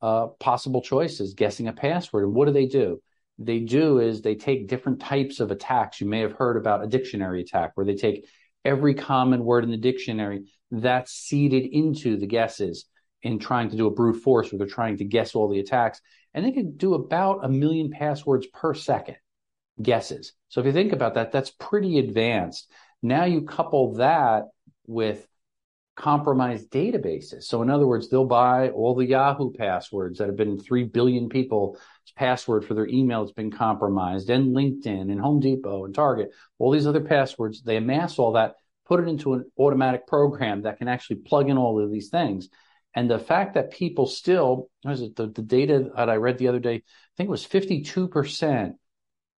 uh, 0.04 0.28
possible 0.40 0.82
choices 0.82 1.34
guessing 1.34 1.70
a 1.70 1.74
password. 1.74 2.26
And 2.26 2.36
what 2.36 2.46
do 2.46 2.52
they 2.52 2.66
do? 2.66 3.02
They 3.40 3.60
do 3.60 4.00
is 4.00 4.22
they 4.22 4.36
take 4.36 4.68
different 4.68 5.00
types 5.00 5.40
of 5.40 5.50
attacks. 5.50 6.02
You 6.02 6.08
may 6.08 6.20
have 6.20 6.34
heard 6.34 6.58
about 6.58 6.84
a 6.84 6.88
dictionary 6.88 7.42
attack 7.42 7.72
where 7.76 7.86
they 7.86 7.96
take 7.96 8.28
every 8.66 8.96
common 8.96 9.46
word 9.46 9.64
in 9.64 9.72
the 9.72 9.78
dictionary 9.78 10.52
that's 10.72 11.14
seeded 11.14 11.66
into 11.72 12.18
the 12.18 12.28
guesses 12.28 12.86
in 13.22 13.40
trying 13.40 13.70
to 13.70 13.78
do 13.78 13.88
a 13.88 13.92
brute 13.92 14.22
force 14.22 14.52
where 14.52 14.60
they're 14.60 14.68
trying 14.68 14.98
to 14.98 15.06
guess 15.06 15.36
all 15.36 15.48
the 15.48 15.60
attacks. 15.60 16.02
And 16.34 16.46
they 16.46 16.52
can 16.52 16.76
do 16.76 16.96
about 16.96 17.46
a 17.46 17.50
million 17.50 17.90
passwords 17.90 18.46
per 18.48 18.74
second 18.74 19.16
guesses. 19.82 20.34
So 20.50 20.60
if 20.60 20.66
you 20.66 20.74
think 20.74 20.92
about 20.92 21.14
that, 21.14 21.32
that's 21.32 21.52
pretty 21.52 21.98
advanced. 21.98 22.70
Now 23.02 23.24
you 23.24 23.44
couple 23.44 23.94
that 23.96 24.44
with 24.86 25.26
compromised 25.96 26.72
databases. 26.72 27.44
So 27.44 27.62
in 27.62 27.70
other 27.70 27.86
words, 27.86 28.10
they'll 28.10 28.26
buy 28.26 28.70
all 28.70 28.96
the 28.96 29.06
Yahoo 29.06 29.52
passwords 29.52 30.18
that 30.18 30.28
have 30.28 30.36
been 30.36 30.60
3 30.60 30.86
billion 30.86 31.30
people's 31.30 31.78
password 32.16 32.66
for 32.66 32.74
their 32.74 32.88
email 32.88 33.22
that's 33.24 33.34
been 33.34 33.52
compromised 33.52 34.30
and 34.30 34.56
LinkedIn 34.56 35.12
and 35.12 35.20
Home 35.20 35.40
Depot 35.40 35.86
and 35.86 35.94
Target, 35.94 36.32
all 36.58 36.72
these 36.72 36.88
other 36.88 37.02
passwords. 37.02 37.62
They 37.62 37.78
amass 37.78 38.18
all 38.18 38.34
that, 38.34 38.56
put 38.86 39.00
it 39.00 39.08
into 39.08 39.34
an 39.34 39.46
automatic 39.58 40.08
program 40.08 40.64
that 40.64 40.78
can 40.78 40.88
actually 40.88 41.18
plug 41.18 41.50
in 41.50 41.58
all 41.58 41.84
of 41.84 41.92
these 41.92 42.10
things. 42.10 42.50
And 42.96 43.10
the 43.10 43.20
fact 43.20 43.56
that 43.56 43.72
people 43.72 44.06
still, 44.06 44.70
it 44.86 45.16
the, 45.16 45.28
the 45.28 45.42
data 45.42 45.90
that 45.96 46.10
I 46.10 46.16
read 46.16 46.38
the 46.38 46.48
other 46.48 46.60
day, 46.60 46.76
I 46.76 46.82
think 47.18 47.28
it 47.28 47.32
was 47.32 47.46
52% 47.46 48.74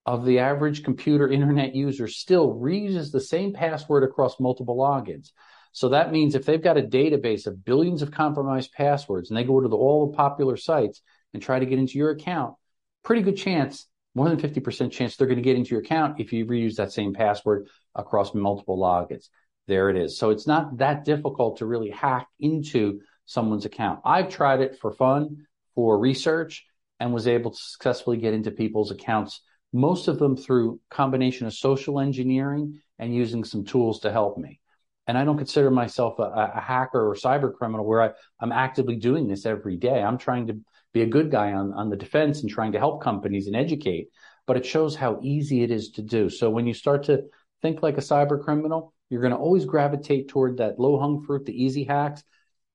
of 0.06 0.24
the 0.24 0.40
average 0.40 0.84
computer 0.84 1.28
internet 1.28 1.74
user 1.74 2.08
still 2.08 2.54
reuses 2.54 3.10
the 3.10 3.20
same 3.20 3.52
password 3.52 4.04
across 4.04 4.40
multiple 4.40 4.76
logins. 4.76 5.30
So 5.74 5.88
that 5.88 6.12
means 6.12 6.36
if 6.36 6.46
they've 6.46 6.62
got 6.62 6.78
a 6.78 6.82
database 6.82 7.48
of 7.48 7.64
billions 7.64 8.00
of 8.00 8.12
compromised 8.12 8.72
passwords 8.72 9.28
and 9.28 9.36
they 9.36 9.42
go 9.42 9.60
to 9.60 9.66
the, 9.66 9.76
all 9.76 10.06
the 10.06 10.16
popular 10.16 10.56
sites 10.56 11.02
and 11.32 11.42
try 11.42 11.58
to 11.58 11.66
get 11.66 11.80
into 11.80 11.98
your 11.98 12.10
account, 12.10 12.54
pretty 13.02 13.22
good 13.22 13.36
chance, 13.36 13.88
more 14.14 14.28
than 14.28 14.38
50% 14.38 14.92
chance 14.92 15.16
they're 15.16 15.26
going 15.26 15.36
to 15.36 15.42
get 15.42 15.56
into 15.56 15.70
your 15.70 15.80
account 15.80 16.20
if 16.20 16.32
you 16.32 16.46
reuse 16.46 16.76
that 16.76 16.92
same 16.92 17.12
password 17.12 17.66
across 17.92 18.34
multiple 18.34 18.78
logins. 18.78 19.30
There 19.66 19.90
it 19.90 19.96
is. 19.96 20.16
So 20.16 20.30
it's 20.30 20.46
not 20.46 20.78
that 20.78 21.04
difficult 21.04 21.56
to 21.56 21.66
really 21.66 21.90
hack 21.90 22.28
into 22.38 23.00
someone's 23.26 23.64
account. 23.64 23.98
I've 24.04 24.28
tried 24.28 24.60
it 24.60 24.78
for 24.78 24.92
fun, 24.92 25.44
for 25.74 25.98
research, 25.98 26.64
and 27.00 27.12
was 27.12 27.26
able 27.26 27.50
to 27.50 27.60
successfully 27.60 28.18
get 28.18 28.32
into 28.32 28.52
people's 28.52 28.92
accounts, 28.92 29.40
most 29.72 30.06
of 30.06 30.20
them 30.20 30.36
through 30.36 30.78
combination 30.88 31.48
of 31.48 31.52
social 31.52 31.98
engineering 31.98 32.80
and 33.00 33.12
using 33.12 33.42
some 33.42 33.64
tools 33.64 33.98
to 34.00 34.12
help 34.12 34.38
me 34.38 34.60
and 35.06 35.18
I 35.18 35.24
don't 35.24 35.36
consider 35.36 35.70
myself 35.70 36.18
a, 36.18 36.52
a 36.54 36.60
hacker 36.60 37.08
or 37.08 37.14
cyber 37.14 37.54
criminal 37.54 37.86
where 37.86 38.02
I, 38.02 38.10
I'm 38.40 38.52
actively 38.52 38.96
doing 38.96 39.28
this 39.28 39.46
every 39.46 39.76
day. 39.76 40.02
I'm 40.02 40.18
trying 40.18 40.46
to 40.46 40.60
be 40.92 41.02
a 41.02 41.06
good 41.06 41.30
guy 41.30 41.52
on, 41.52 41.72
on 41.72 41.90
the 41.90 41.96
defense 41.96 42.40
and 42.40 42.50
trying 42.50 42.72
to 42.72 42.78
help 42.78 43.02
companies 43.02 43.46
and 43.46 43.56
educate, 43.56 44.08
but 44.46 44.56
it 44.56 44.64
shows 44.64 44.94
how 44.94 45.18
easy 45.22 45.62
it 45.62 45.70
is 45.70 45.90
to 45.92 46.02
do. 46.02 46.30
So 46.30 46.50
when 46.50 46.66
you 46.66 46.74
start 46.74 47.04
to 47.04 47.24
think 47.62 47.82
like 47.82 47.98
a 47.98 48.02
cyber 48.02 48.42
criminal, 48.42 48.94
you're 49.10 49.20
going 49.20 49.32
to 49.32 49.38
always 49.38 49.64
gravitate 49.64 50.28
toward 50.28 50.58
that 50.58 50.78
low 50.78 50.98
hung 50.98 51.22
fruit, 51.24 51.44
the 51.44 51.62
easy 51.62 51.84
hacks, 51.84 52.22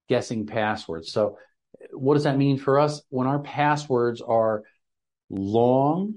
guessing 0.08 0.46
passwords. 0.46 1.12
So 1.12 1.38
what 1.92 2.16
does 2.16 2.24
that 2.24 2.38
mean 2.38 2.58
for 2.58 2.80
us? 2.80 3.02
When 3.10 3.28
our 3.28 3.40
passwords 3.40 4.22
are 4.22 4.64
long 5.30 6.16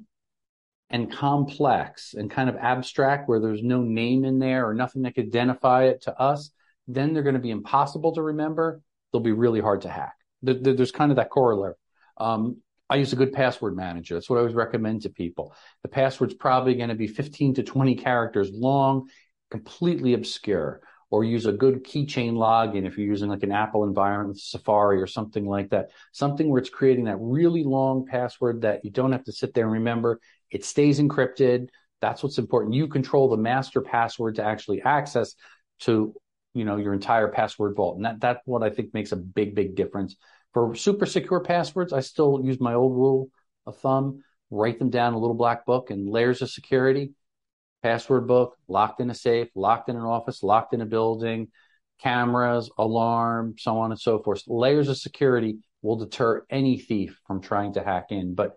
and 0.92 1.10
complex 1.10 2.14
and 2.14 2.30
kind 2.30 2.48
of 2.48 2.56
abstract 2.56 3.28
where 3.28 3.40
there's 3.40 3.62
no 3.62 3.82
name 3.82 4.24
in 4.24 4.38
there 4.38 4.68
or 4.68 4.74
nothing 4.74 5.02
that 5.02 5.14
could 5.14 5.26
identify 5.26 5.84
it 5.84 6.02
to 6.02 6.18
us, 6.20 6.50
then 6.86 7.12
they're 7.14 7.22
going 7.22 7.34
to 7.34 7.40
be 7.40 7.50
impossible 7.50 8.14
to 8.14 8.22
remember. 8.22 8.82
They'll 9.10 9.22
be 9.22 9.32
really 9.32 9.60
hard 9.60 9.82
to 9.82 9.88
hack. 9.88 10.14
There's 10.42 10.92
kind 10.92 11.10
of 11.10 11.16
that 11.16 11.30
corollary. 11.30 11.74
Um, 12.18 12.58
I 12.90 12.96
use 12.96 13.12
a 13.12 13.16
good 13.16 13.32
password 13.32 13.74
manager. 13.74 14.14
That's 14.14 14.28
what 14.28 14.36
I 14.36 14.40
always 14.40 14.54
recommend 14.54 15.02
to 15.02 15.08
people. 15.08 15.54
The 15.82 15.88
password's 15.88 16.34
probably 16.34 16.74
going 16.74 16.90
to 16.90 16.94
be 16.94 17.06
15 17.06 17.54
to 17.54 17.62
20 17.62 17.94
characters 17.94 18.50
long, 18.52 19.08
completely 19.50 20.12
obscure 20.12 20.82
or 21.12 21.24
use 21.24 21.44
a 21.44 21.52
good 21.52 21.84
keychain 21.84 22.32
login 22.32 22.86
if 22.86 22.96
you're 22.96 23.06
using 23.06 23.28
like 23.28 23.42
an 23.42 23.52
Apple 23.52 23.84
environment 23.84 24.40
Safari 24.40 25.00
or 25.00 25.06
something 25.06 25.46
like 25.46 25.68
that. 25.70 25.90
Something 26.12 26.48
where 26.48 26.58
it's 26.58 26.70
creating 26.70 27.04
that 27.04 27.18
really 27.20 27.64
long 27.64 28.06
password 28.06 28.62
that 28.62 28.84
you 28.84 28.90
don't 28.90 29.12
have 29.12 29.24
to 29.24 29.32
sit 29.32 29.52
there 29.52 29.64
and 29.64 29.74
remember. 29.74 30.20
It 30.52 30.64
stays 30.64 31.00
encrypted. 31.00 31.68
That's 32.00 32.22
what's 32.22 32.38
important. 32.38 32.74
You 32.74 32.86
control 32.86 33.28
the 33.28 33.36
master 33.36 33.80
password 33.80 34.36
to 34.36 34.44
actually 34.44 34.82
access 34.82 35.34
to, 35.80 36.14
you 36.54 36.64
know, 36.64 36.76
your 36.76 36.92
entire 36.92 37.28
password 37.28 37.74
vault. 37.74 37.96
And 37.96 38.04
that, 38.04 38.20
that's 38.20 38.40
what 38.44 38.62
I 38.62 38.70
think 38.70 38.94
makes 38.94 39.12
a 39.12 39.16
big, 39.16 39.54
big 39.54 39.74
difference. 39.74 40.16
For 40.52 40.74
super 40.74 41.06
secure 41.06 41.40
passwords, 41.40 41.92
I 41.92 42.00
still 42.00 42.40
use 42.44 42.60
my 42.60 42.74
old 42.74 42.92
rule 42.92 43.30
of 43.66 43.78
thumb, 43.78 44.22
write 44.50 44.78
them 44.78 44.90
down 44.90 45.08
in 45.08 45.14
a 45.14 45.18
little 45.18 45.34
black 45.34 45.64
book 45.64 45.90
and 45.90 46.08
layers 46.08 46.42
of 46.42 46.50
security 46.50 47.12
password 47.82 48.28
book, 48.28 48.56
locked 48.68 49.00
in 49.00 49.10
a 49.10 49.14
safe, 49.14 49.48
locked 49.54 49.88
in 49.88 49.96
an 49.96 50.02
office, 50.02 50.42
locked 50.42 50.72
in 50.74 50.82
a 50.82 50.86
building, 50.86 51.48
cameras, 52.00 52.70
alarm, 52.78 53.54
so 53.58 53.78
on 53.78 53.90
and 53.90 54.00
so 54.00 54.18
forth. 54.22 54.42
Layers 54.46 54.88
of 54.88 54.96
security 54.96 55.58
will 55.82 55.96
deter 55.96 56.44
any 56.48 56.78
thief 56.78 57.18
from 57.26 57.40
trying 57.40 57.72
to 57.74 57.82
hack 57.82 58.06
in. 58.10 58.34
But 58.34 58.56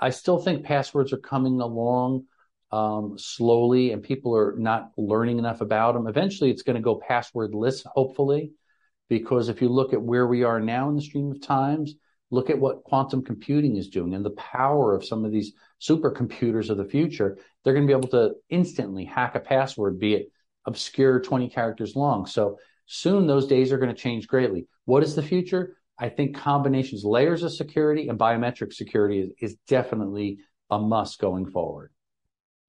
I 0.00 0.10
still 0.10 0.38
think 0.38 0.64
passwords 0.64 1.12
are 1.12 1.18
coming 1.18 1.60
along 1.60 2.24
um, 2.72 3.16
slowly 3.18 3.92
and 3.92 4.02
people 4.02 4.36
are 4.36 4.54
not 4.56 4.90
learning 4.96 5.38
enough 5.38 5.60
about 5.60 5.94
them. 5.94 6.06
Eventually, 6.06 6.50
it's 6.50 6.62
going 6.62 6.76
to 6.76 6.82
go 6.82 7.00
passwordless, 7.08 7.84
hopefully. 7.86 8.52
because 9.08 9.48
if 9.48 9.60
you 9.60 9.68
look 9.68 9.92
at 9.92 10.02
where 10.02 10.26
we 10.26 10.42
are 10.42 10.60
now 10.60 10.88
in 10.88 10.96
the 10.96 11.02
stream 11.02 11.30
of 11.30 11.40
times, 11.40 11.94
look 12.30 12.50
at 12.50 12.58
what 12.58 12.82
quantum 12.84 13.22
computing 13.22 13.76
is 13.76 13.88
doing 13.88 14.14
and 14.14 14.24
the 14.24 14.30
power 14.30 14.94
of 14.94 15.04
some 15.04 15.24
of 15.24 15.30
these 15.30 15.52
supercomputers 15.80 16.70
of 16.70 16.78
the 16.78 16.84
future. 16.84 17.38
They're 17.62 17.74
going 17.74 17.86
to 17.86 17.92
be 17.92 17.96
able 17.96 18.08
to 18.08 18.34
instantly 18.48 19.04
hack 19.04 19.34
a 19.34 19.40
password, 19.40 19.98
be 19.98 20.14
it 20.14 20.32
obscure 20.66 21.20
20 21.20 21.50
characters 21.50 21.94
long. 21.94 22.26
So 22.26 22.58
soon 22.86 23.26
those 23.26 23.46
days 23.46 23.70
are 23.70 23.78
going 23.78 23.94
to 23.94 24.00
change 24.00 24.26
greatly. 24.26 24.66
What 24.86 25.02
is 25.02 25.14
the 25.14 25.22
future? 25.22 25.76
I 25.98 26.08
think 26.08 26.36
combinations, 26.36 27.04
layers 27.04 27.42
of 27.42 27.52
security 27.52 28.08
and 28.08 28.18
biometric 28.18 28.72
security 28.72 29.20
is, 29.20 29.30
is 29.40 29.56
definitely 29.68 30.38
a 30.70 30.78
must 30.78 31.18
going 31.20 31.46
forward. 31.46 31.92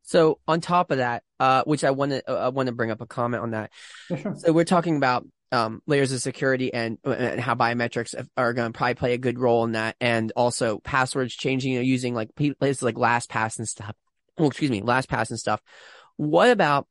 So 0.03 0.39
on 0.47 0.61
top 0.61 0.91
of 0.91 0.97
that, 0.97 1.23
uh, 1.39 1.63
which 1.65 1.83
I 1.83 1.91
want 1.91 2.11
to 2.11 2.31
uh, 2.31 2.45
I 2.45 2.49
want 2.49 2.67
to 2.67 2.73
bring 2.73 2.91
up 2.91 3.01
a 3.01 3.07
comment 3.07 3.41
on 3.41 3.51
that. 3.51 3.71
Yeah, 4.09 4.17
sure. 4.17 4.35
So 4.37 4.53
we're 4.53 4.63
talking 4.63 4.97
about 4.97 5.25
um, 5.51 5.81
layers 5.87 6.11
of 6.11 6.21
security 6.21 6.71
and, 6.71 6.99
and 7.03 7.39
how 7.39 7.55
biometrics 7.55 8.13
are 8.37 8.53
going 8.53 8.71
to 8.71 8.77
probably 8.77 8.93
play 8.93 9.13
a 9.13 9.17
good 9.17 9.39
role 9.39 9.63
in 9.63 9.71
that, 9.71 9.95
and 9.99 10.31
also 10.35 10.77
passwords 10.79 11.33
changing, 11.33 11.73
you 11.73 11.79
know, 11.79 11.83
using 11.83 12.13
like 12.13 12.29
places 12.35 12.83
like 12.83 12.95
LastPass 12.95 13.57
and 13.57 13.67
stuff. 13.67 13.95
Well, 14.37 14.49
excuse 14.49 14.69
me, 14.69 14.81
LastPass 14.81 15.31
and 15.31 15.39
stuff. 15.39 15.61
What 16.17 16.51
about 16.51 16.87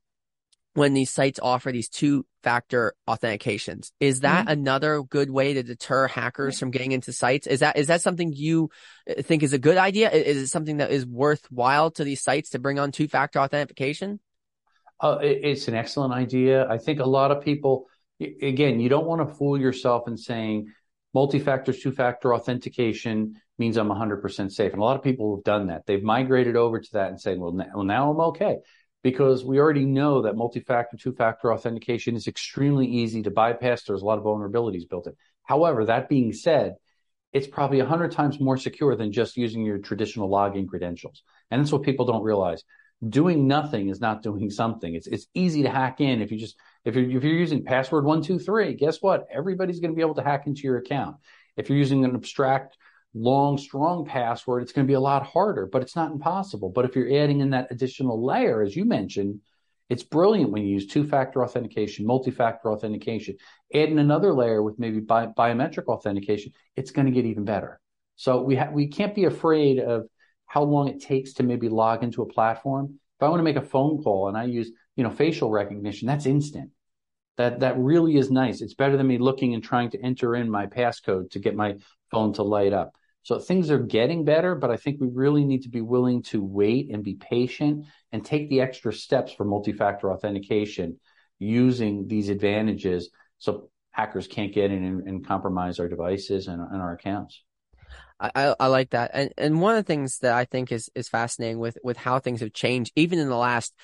when 0.75 0.93
these 0.93 1.11
sites 1.11 1.39
offer 1.41 1.71
these 1.73 1.89
two 1.89 2.27
factor 2.43 2.95
authentications. 3.09 3.93
Is 4.01 4.21
that 4.21 4.43
mm-hmm. 4.43 4.53
another 4.53 5.03
good 5.03 5.31
way 5.31 5.55
to 5.55 5.63
deter 5.63 6.09
hackers 6.09 6.59
from 6.59 6.71
getting 6.71 6.93
into 6.93 7.13
sites? 7.13 7.47
Is 7.47 7.61
that, 7.61 7.79
is 7.79 7.87
that 7.87 8.03
something 8.03 8.33
you 8.33 8.71
uh, 9.09 9.23
think 9.23 9.43
is 9.43 9.53
a 9.53 9.59
good 9.59 9.79
idea? 9.79 10.11
Is 10.11 10.37
it 10.37 10.49
something 10.49 10.79
that 10.79 10.91
is 10.91 11.07
worthwhile 11.07 11.93
to 11.93 12.05
these 12.05 12.23
sites 12.23 12.51
to 12.51 12.59
bring 12.59 12.79
on 12.79 12.91
two 12.91 13.09
factor 13.09 13.41
authentication? 13.41 14.21
Uh, 15.01 15.19
it's 15.23 15.69
an 15.69 15.75
excellent 15.75 16.13
idea. 16.13 16.69
I 16.69 16.79
think 16.79 17.01
a 17.01 17.05
lot 17.05 17.31
of 17.31 17.43
people, 17.43 17.87
again, 18.21 18.81
you 18.81 18.89
don't 18.89 19.07
want 19.07 19.27
to 19.27 19.35
fool 19.35 19.59
yourself 19.59 20.09
in 20.09 20.17
saying 20.17 20.73
multi-factor, 21.15 21.73
two-factor 21.73 22.35
authentication 22.35 23.35
means 23.59 23.77
I'm 23.77 23.89
100% 23.89 24.51
safe. 24.51 24.73
And 24.73 24.81
a 24.81 24.85
lot 24.85 24.97
of 24.97 25.03
people 25.03 25.37
have 25.37 25.45
done 25.45 25.69
that. 25.69 25.87
They've 25.87 26.03
migrated 26.03 26.57
over 26.57 26.81
to 26.81 26.93
that 26.95 27.11
and 27.11 27.21
saying, 27.21 27.41
well, 27.41 27.53
now, 27.53 27.67
well, 27.75 27.85
now 27.85 28.11
I'm 28.11 28.21
okay 28.21 28.57
because 29.05 29.45
we 29.45 29.61
already 29.61 29.85
know 29.85 30.23
that 30.23 30.35
multi-factor, 30.35 30.97
two-factor 30.97 31.53
authentication 31.53 32.17
is 32.17 32.27
extremely 32.27 32.87
easy 32.87 33.23
to 33.23 33.31
bypass. 33.31 33.85
There's 33.85 34.01
a 34.01 34.05
lot 34.05 34.17
of 34.17 34.25
vulnerabilities 34.25 34.89
built 34.89 35.07
in. 35.07 35.13
However, 35.43 35.85
that 35.85 36.09
being 36.09 36.33
said, 36.33 36.77
it's 37.31 37.47
probably 37.47 37.81
a 37.81 37.85
hundred 37.85 38.13
times 38.13 38.41
more 38.41 38.57
secure 38.57 38.97
than 38.97 39.13
just 39.13 39.37
using 39.37 39.63
your 39.63 39.77
traditional 39.77 40.31
login 40.31 40.67
credentials. 40.67 41.23
And 41.51 41.61
that's 41.61 41.71
what 41.71 41.83
people 41.83 42.07
don't 42.07 42.23
realize. 42.23 42.65
Doing 43.07 43.47
nothing 43.47 43.91
is 43.91 44.01
not 44.01 44.23
doing 44.29 44.49
something. 44.49 44.95
It's 44.95 45.07
it's 45.07 45.27
easy 45.35 45.65
to 45.65 45.69
hack 45.69 46.01
in 46.01 46.23
if 46.23 46.33
you 46.33 46.39
just 46.39 46.57
if 46.87 46.95
you're 46.95 47.05
if 47.05 47.23
you're 47.23 47.35
using 47.35 47.63
password 47.63 48.07
one 48.07 48.23
two 48.23 48.39
three. 48.39 48.73
Guess 48.73 49.03
what? 49.03 49.27
Everybody's 49.31 49.81
going 49.81 49.91
to 49.91 49.97
be 49.97 50.03
able 50.03 50.15
to 50.15 50.23
hack 50.23 50.47
into 50.47 50.63
your 50.63 50.79
account. 50.79 51.17
If 51.59 51.69
you're 51.69 51.79
using 51.79 52.07
an 52.07 52.15
abstract 52.15 52.79
long, 53.15 53.57
strong 53.57 54.05
password, 54.05 54.63
it's 54.63 54.73
going 54.73 54.87
to 54.87 54.91
be 54.91 54.95
a 54.95 55.01
lot 55.01 55.25
harder, 55.25 55.67
but 55.67 55.83
it's 55.83 55.97
not 55.97 56.11
impossible. 56.11 56.71
But 56.71 56.85
if 56.85 56.97
you're 56.97 57.23
adding 57.23 57.41
in 57.41 57.51
that 57.51 57.69
additional 57.71 58.25
layer, 58.25 58.63
as 58.63 58.75
you 58.75 58.85
mentioned, 58.85 59.41
it's 59.89 60.03
brilliant 60.03 60.51
when 60.51 60.63
you 60.63 60.69
use 60.69 60.87
two 60.87 61.07
factor 61.07 61.45
authentication, 61.45 62.07
multi 62.07 62.31
factor 62.31 62.71
authentication. 62.71 63.37
Adding 63.73 63.99
another 63.99 64.33
layer 64.33 64.63
with 64.63 64.79
maybe 64.79 65.01
bi- 65.01 65.27
biometric 65.27 65.85
authentication, 65.87 66.53
it's 66.75 66.91
going 66.91 67.07
to 67.07 67.13
get 67.13 67.27
even 67.27 67.45
better. 67.45 67.81
So 68.17 68.43
we 68.43 68.57
ha- 68.57 68.71
we 68.73 68.89
can't 68.89 69.15
be 69.15 69.25
afraid 69.25 69.79
of 69.79 70.07
how 70.47 70.63
long 70.63 70.89
it 70.89 71.01
takes 71.01 71.35
to 71.35 71.43
maybe 71.43 71.69
log 71.69 72.03
into 72.03 72.23
a 72.23 72.27
platform. 72.27 72.99
If 73.19 73.23
I 73.23 73.29
want 73.29 73.41
to 73.41 73.45
make 73.45 73.57
a 73.57 73.63
phone 73.63 74.03
call 74.03 74.29
and 74.29 74.37
I 74.37 74.45
use 74.45 74.71
you 74.97 75.05
know 75.05 75.11
facial 75.11 75.51
recognition, 75.51 76.09
that's 76.09 76.27
instant. 76.27 76.71
That 77.37 77.61
that 77.61 77.79
really 77.79 78.17
is 78.17 78.31
nice. 78.31 78.63
It's 78.63 78.75
better 78.75 78.97
than 78.97 79.07
me 79.07 79.19
looking 79.19 79.55
and 79.55 79.63
trying 79.63 79.91
to 79.91 80.01
enter 80.01 80.35
in 80.35 80.49
my 80.49 80.67
passcode 80.67 81.31
to 81.33 81.39
get 81.39 81.55
my 81.55 81.77
phone 82.11 82.33
to 82.35 82.43
light 82.43 82.73
up. 82.73 82.95
So 83.25 83.39
things 83.39 83.71
are 83.71 83.79
getting 83.79 84.25
better, 84.25 84.55
but 84.55 84.71
I 84.71 84.77
think 84.77 85.01
we 85.01 85.09
really 85.09 85.45
need 85.45 85.63
to 85.63 85.71
be 85.71 85.81
willing 85.81 86.23
to 86.25 86.45
wait 86.45 86.91
and 86.93 87.03
be 87.03 87.15
patient 87.15 87.87
and 88.13 88.25
take 88.25 88.51
the 88.51 88.61
extra 88.61 88.93
steps 88.93 89.33
for 89.33 89.45
multi-factor 89.45 90.13
authentication 90.13 91.01
using 91.39 92.07
these 92.07 92.29
advantages 92.29 93.09
so 93.39 93.71
hackers 93.91 94.27
can't 94.27 94.53
get 94.53 94.71
in 94.71 94.85
and, 94.85 95.09
and 95.09 95.27
compromise 95.27 95.81
our 95.81 95.89
devices 95.89 96.49
and, 96.49 96.61
and 96.61 96.83
our 96.83 96.93
accounts. 96.93 97.43
I, 98.21 98.55
I 98.59 98.67
like 98.69 98.91
that. 98.91 99.11
And 99.13 99.33
and 99.37 99.61
one 99.61 99.77
of 99.77 99.85
the 99.85 99.87
things 99.87 100.19
that 100.19 100.35
I 100.35 100.45
think 100.45 100.71
is 100.73 100.89
is 100.95 101.09
fascinating 101.09 101.59
with 101.59 101.77
with 101.83 101.97
how 101.97 102.19
things 102.19 102.41
have 102.41 102.53
changed, 102.53 102.93
even 102.97 103.19
in 103.19 103.29
the 103.29 103.37
last 103.37 103.75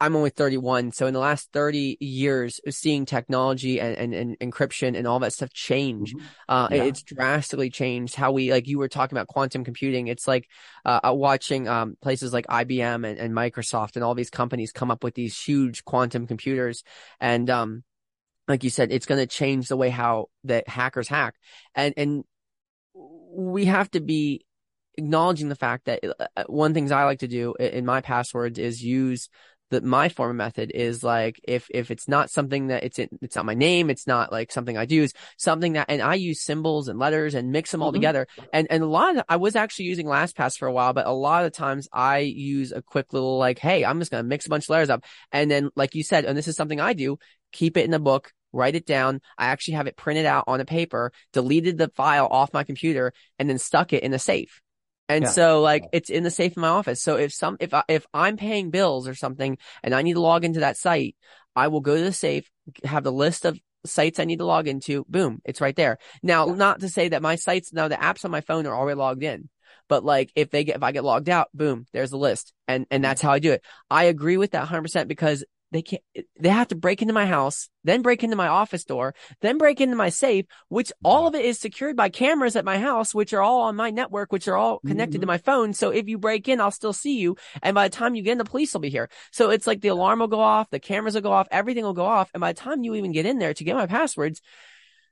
I'm 0.00 0.14
only 0.14 0.30
31, 0.30 0.92
so 0.92 1.06
in 1.06 1.14
the 1.14 1.20
last 1.20 1.48
30 1.52 1.96
years, 2.00 2.60
of 2.66 2.74
seeing 2.74 3.06
technology 3.06 3.80
and, 3.80 3.96
and, 3.96 4.14
and 4.14 4.38
encryption 4.38 4.96
and 4.96 5.06
all 5.06 5.18
that 5.20 5.32
stuff 5.32 5.52
change, 5.52 6.14
mm-hmm. 6.14 6.26
uh, 6.48 6.68
yeah. 6.70 6.84
it's 6.84 7.02
drastically 7.02 7.70
changed 7.70 8.14
how 8.14 8.32
we 8.32 8.52
like 8.52 8.68
you 8.68 8.78
were 8.78 8.88
talking 8.88 9.16
about 9.16 9.26
quantum 9.26 9.64
computing. 9.64 10.08
It's 10.08 10.28
like 10.28 10.46
uh, 10.84 11.00
uh 11.04 11.14
watching 11.14 11.68
um, 11.68 11.96
places 12.00 12.32
like 12.32 12.46
IBM 12.46 13.08
and, 13.08 13.18
and 13.18 13.34
Microsoft 13.34 13.96
and 13.96 14.04
all 14.04 14.14
these 14.14 14.30
companies 14.30 14.72
come 14.72 14.90
up 14.90 15.02
with 15.02 15.14
these 15.14 15.40
huge 15.40 15.84
quantum 15.84 16.26
computers, 16.26 16.84
and 17.18 17.48
um, 17.48 17.82
like 18.46 18.64
you 18.64 18.70
said, 18.70 18.92
it's 18.92 19.06
going 19.06 19.20
to 19.20 19.26
change 19.26 19.68
the 19.68 19.76
way 19.76 19.90
how 19.90 20.26
that 20.44 20.68
hackers 20.68 21.08
hack, 21.08 21.34
and 21.74 21.94
and 21.96 22.24
we 23.30 23.66
have 23.66 23.90
to 23.92 24.00
be 24.00 24.44
acknowledging 24.96 25.48
the 25.48 25.56
fact 25.56 25.86
that 25.86 26.04
uh, 26.04 26.26
uh, 26.36 26.44
one 26.46 26.74
things 26.74 26.92
I 26.92 27.04
like 27.04 27.20
to 27.20 27.28
do 27.28 27.54
in 27.54 27.86
my 27.86 28.00
passwords 28.00 28.58
is 28.58 28.82
use 28.82 29.28
the 29.70 29.80
my 29.80 30.08
form 30.08 30.30
of 30.30 30.36
method 30.36 30.72
is 30.74 31.02
like 31.02 31.40
if 31.44 31.68
if 31.70 31.90
it's 31.90 32.08
not 32.08 32.28
something 32.28 32.68
that 32.68 32.82
it's 32.82 32.98
in, 32.98 33.08
it's 33.22 33.36
not 33.36 33.46
my 33.46 33.54
name, 33.54 33.88
it's 33.88 34.06
not 34.06 34.32
like 34.32 34.50
something 34.52 34.76
I 34.76 34.84
do, 34.84 35.04
is 35.04 35.14
something 35.36 35.74
that 35.74 35.86
and 35.88 36.02
I 36.02 36.14
use 36.16 36.42
symbols 36.42 36.88
and 36.88 36.98
letters 36.98 37.34
and 37.34 37.52
mix 37.52 37.70
them 37.70 37.82
all 37.82 37.90
mm-hmm. 37.90 38.00
together. 38.00 38.26
And 38.52 38.66
and 38.68 38.82
a 38.82 38.86
lot 38.86 39.16
of 39.16 39.24
I 39.28 39.36
was 39.36 39.56
actually 39.56 39.86
using 39.86 40.06
LastPass 40.06 40.58
for 40.58 40.66
a 40.66 40.72
while, 40.72 40.92
but 40.92 41.06
a 41.06 41.12
lot 41.12 41.44
of 41.44 41.52
times 41.52 41.88
I 41.92 42.18
use 42.18 42.72
a 42.72 42.82
quick 42.82 43.12
little 43.12 43.38
like, 43.38 43.58
hey, 43.58 43.84
I'm 43.84 44.00
just 44.00 44.10
gonna 44.10 44.24
mix 44.24 44.46
a 44.46 44.50
bunch 44.50 44.64
of 44.64 44.70
letters 44.70 44.90
up, 44.90 45.04
and 45.30 45.50
then 45.50 45.70
like 45.76 45.94
you 45.94 46.02
said, 46.02 46.24
and 46.24 46.36
this 46.36 46.48
is 46.48 46.56
something 46.56 46.80
I 46.80 46.92
do, 46.92 47.18
keep 47.52 47.76
it 47.76 47.84
in 47.84 47.94
a 47.94 48.00
book, 48.00 48.32
write 48.52 48.74
it 48.74 48.86
down. 48.86 49.20
I 49.38 49.46
actually 49.46 49.74
have 49.74 49.86
it 49.86 49.96
printed 49.96 50.26
out 50.26 50.44
on 50.46 50.60
a 50.60 50.64
paper, 50.64 51.12
deleted 51.32 51.78
the 51.78 51.88
file 51.88 52.26
off 52.26 52.52
my 52.52 52.64
computer, 52.64 53.12
and 53.38 53.48
then 53.48 53.58
stuck 53.58 53.92
it 53.92 54.02
in 54.02 54.12
a 54.12 54.18
safe. 54.18 54.60
And 55.08 55.24
yeah. 55.24 55.30
so 55.30 55.60
like 55.60 55.86
it's 55.92 56.08
in 56.08 56.22
the 56.22 56.30
safe 56.30 56.56
in 56.56 56.60
my 56.60 56.68
office. 56.68 57.02
So 57.02 57.16
if 57.16 57.32
some 57.32 57.56
if 57.58 57.74
I, 57.74 57.82
if 57.88 58.06
I'm 58.14 58.36
paying 58.36 58.70
bills 58.70 59.08
or 59.08 59.14
something 59.14 59.58
and 59.82 59.92
I 59.92 60.02
need 60.02 60.12
to 60.12 60.20
log 60.20 60.44
into 60.44 60.60
that 60.60 60.76
site, 60.76 61.16
I 61.56 61.66
will 61.66 61.80
go 61.80 61.96
to 61.96 62.04
the 62.04 62.12
safe, 62.12 62.48
have 62.84 63.02
the 63.02 63.12
list 63.12 63.44
of 63.44 63.58
sites 63.84 64.20
I 64.20 64.24
need 64.24 64.38
to 64.38 64.44
log 64.44 64.68
into. 64.68 65.04
Boom, 65.08 65.40
it's 65.44 65.60
right 65.60 65.74
there. 65.74 65.98
Now, 66.22 66.46
yeah. 66.46 66.54
not 66.54 66.80
to 66.80 66.88
say 66.88 67.08
that 67.08 67.22
my 67.22 67.34
sites 67.34 67.72
now 67.72 67.88
the 67.88 67.96
apps 67.96 68.24
on 68.24 68.30
my 68.30 68.40
phone 68.40 68.66
are 68.66 68.74
already 68.74 68.98
logged 68.98 69.24
in. 69.24 69.48
But 69.88 70.04
like 70.04 70.30
if 70.36 70.50
they 70.50 70.62
get 70.62 70.76
if 70.76 70.82
I 70.84 70.92
get 70.92 71.02
logged 71.02 71.28
out, 71.28 71.48
boom, 71.52 71.86
there's 71.92 72.10
the 72.10 72.16
list. 72.16 72.52
And 72.68 72.86
and 72.90 73.02
mm-hmm. 73.02 73.08
that's 73.08 73.20
how 73.20 73.32
I 73.32 73.40
do 73.40 73.50
it. 73.50 73.64
I 73.90 74.04
agree 74.04 74.36
with 74.36 74.52
that 74.52 74.68
100% 74.68 75.08
because 75.08 75.44
they 75.72 75.82
can't 75.82 76.02
they 76.38 76.48
have 76.48 76.68
to 76.68 76.74
break 76.74 77.02
into 77.02 77.14
my 77.14 77.26
house 77.26 77.68
then 77.84 78.02
break 78.02 78.22
into 78.24 78.36
my 78.36 78.48
office 78.48 78.84
door 78.84 79.14
then 79.40 79.58
break 79.58 79.80
into 79.80 79.96
my 79.96 80.08
safe 80.08 80.46
which 80.68 80.92
all 81.04 81.26
of 81.26 81.34
it 81.34 81.44
is 81.44 81.58
secured 81.58 81.96
by 81.96 82.08
cameras 82.08 82.56
at 82.56 82.64
my 82.64 82.78
house 82.78 83.14
which 83.14 83.32
are 83.32 83.42
all 83.42 83.62
on 83.62 83.76
my 83.76 83.90
network 83.90 84.32
which 84.32 84.48
are 84.48 84.56
all 84.56 84.80
connected 84.80 85.16
mm-hmm. 85.16 85.22
to 85.22 85.26
my 85.26 85.38
phone. 85.38 85.72
So 85.72 85.90
if 85.90 86.08
you 86.08 86.18
break 86.18 86.48
in 86.48 86.60
i'll 86.60 86.70
still 86.70 86.92
see 86.92 87.18
you. 87.18 87.36
And 87.62 87.74
by 87.74 87.88
the 87.88 87.96
time 87.96 88.14
you 88.14 88.22
get 88.22 88.32
in 88.32 88.38
the 88.38 88.44
police 88.44 88.72
will 88.72 88.80
be 88.80 88.90
here. 88.90 89.08
So 89.32 89.50
it's 89.50 89.66
like 89.66 89.80
the 89.80 89.88
alarm 89.88 90.20
will 90.20 90.28
go 90.28 90.40
off 90.40 90.70
the 90.70 90.80
cameras 90.80 91.14
will 91.14 91.22
go 91.22 91.32
off 91.32 91.48
everything 91.50 91.84
will 91.84 91.94
go 91.94 92.06
off. 92.06 92.30
And 92.34 92.40
by 92.40 92.52
the 92.52 92.60
time 92.60 92.82
you 92.82 92.94
even 92.94 93.12
get 93.12 93.26
in 93.26 93.38
there 93.38 93.54
to 93.54 93.64
get 93.64 93.76
my 93.76 93.86
passwords 93.86 94.40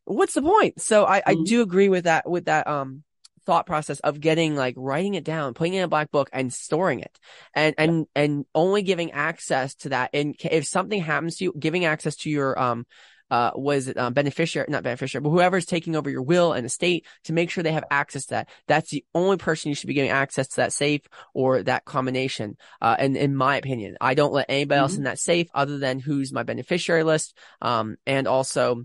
what's 0.05 0.35
the 0.35 0.43
point? 0.43 0.81
So 0.81 1.07
i, 1.07 1.21
mm-hmm. 1.21 1.31
I 1.31 1.45
do 1.45 1.63
agree 1.63 1.89
with 1.89 2.05
that 2.05 2.29
with 2.29 2.47
that 2.47 2.67
um 2.67 3.03
thought 3.49 3.65
process 3.65 3.99
of 4.01 4.21
getting 4.21 4.55
like 4.55 4.75
writing 4.77 5.15
it 5.15 5.25
down, 5.25 5.55
putting 5.55 5.73
it 5.73 5.79
in 5.79 5.85
a 5.85 5.89
black 5.89 6.11
book 6.11 6.29
and 6.35 6.53
storing 6.53 7.01
it 7.01 7.19
and, 7.55 7.75
and, 7.79 8.07
and 8.15 8.45
only 8.55 8.83
giving 8.83 9.13
access 9.13 9.75
to 9.75 9.89
that. 9.89 10.11
And 10.13 10.37
if 10.39 10.67
something 10.67 11.01
happens 11.01 11.37
to 11.37 11.45
you, 11.45 11.55
giving 11.59 11.87
access 11.87 12.17
to 12.17 12.31
your, 12.31 12.59
um, 12.61 12.85
uh, 13.31 13.53
was 13.55 13.89
it 13.89 13.97
um, 13.97 14.13
beneficiary, 14.13 14.67
not 14.69 14.83
beneficiary, 14.83 15.23
but 15.23 15.31
whoever's 15.31 15.65
taking 15.65 15.97
over 15.97 16.11
your 16.11 16.21
will 16.21 16.53
and 16.53 16.67
estate 16.67 17.07
to 17.25 17.33
make 17.33 17.49
sure 17.49 17.65
they 17.65 17.73
have 17.73 17.85
access 17.91 18.27
to 18.27 18.35
that. 18.35 18.51
That's 18.67 18.91
the 18.91 19.05
only 19.15 19.39
person 19.39 19.71
you 19.71 19.75
should 19.75 19.87
be 19.87 19.95
giving 19.95 20.11
access 20.11 20.49
to 20.49 20.57
that 20.57 20.75
safe 20.75 21.03
or 21.33 21.63
that 21.63 21.87
combination. 21.87 22.59
Uh, 22.83 22.97
and 22.99 23.17
in 23.17 23.35
my 23.35 23.57
opinion, 23.57 23.97
I 23.99 24.13
don't 24.13 24.35
let 24.35 24.51
anybody 24.51 24.77
mm-hmm. 24.77 24.83
else 24.83 24.97
in 24.97 25.05
that 25.05 25.19
safe 25.19 25.49
other 25.55 25.79
than 25.79 26.01
who's 26.01 26.35
my 26.35 26.43
beneficiary 26.43 27.03
list. 27.03 27.35
Um, 27.63 27.97
and 28.07 28.27
also, 28.27 28.85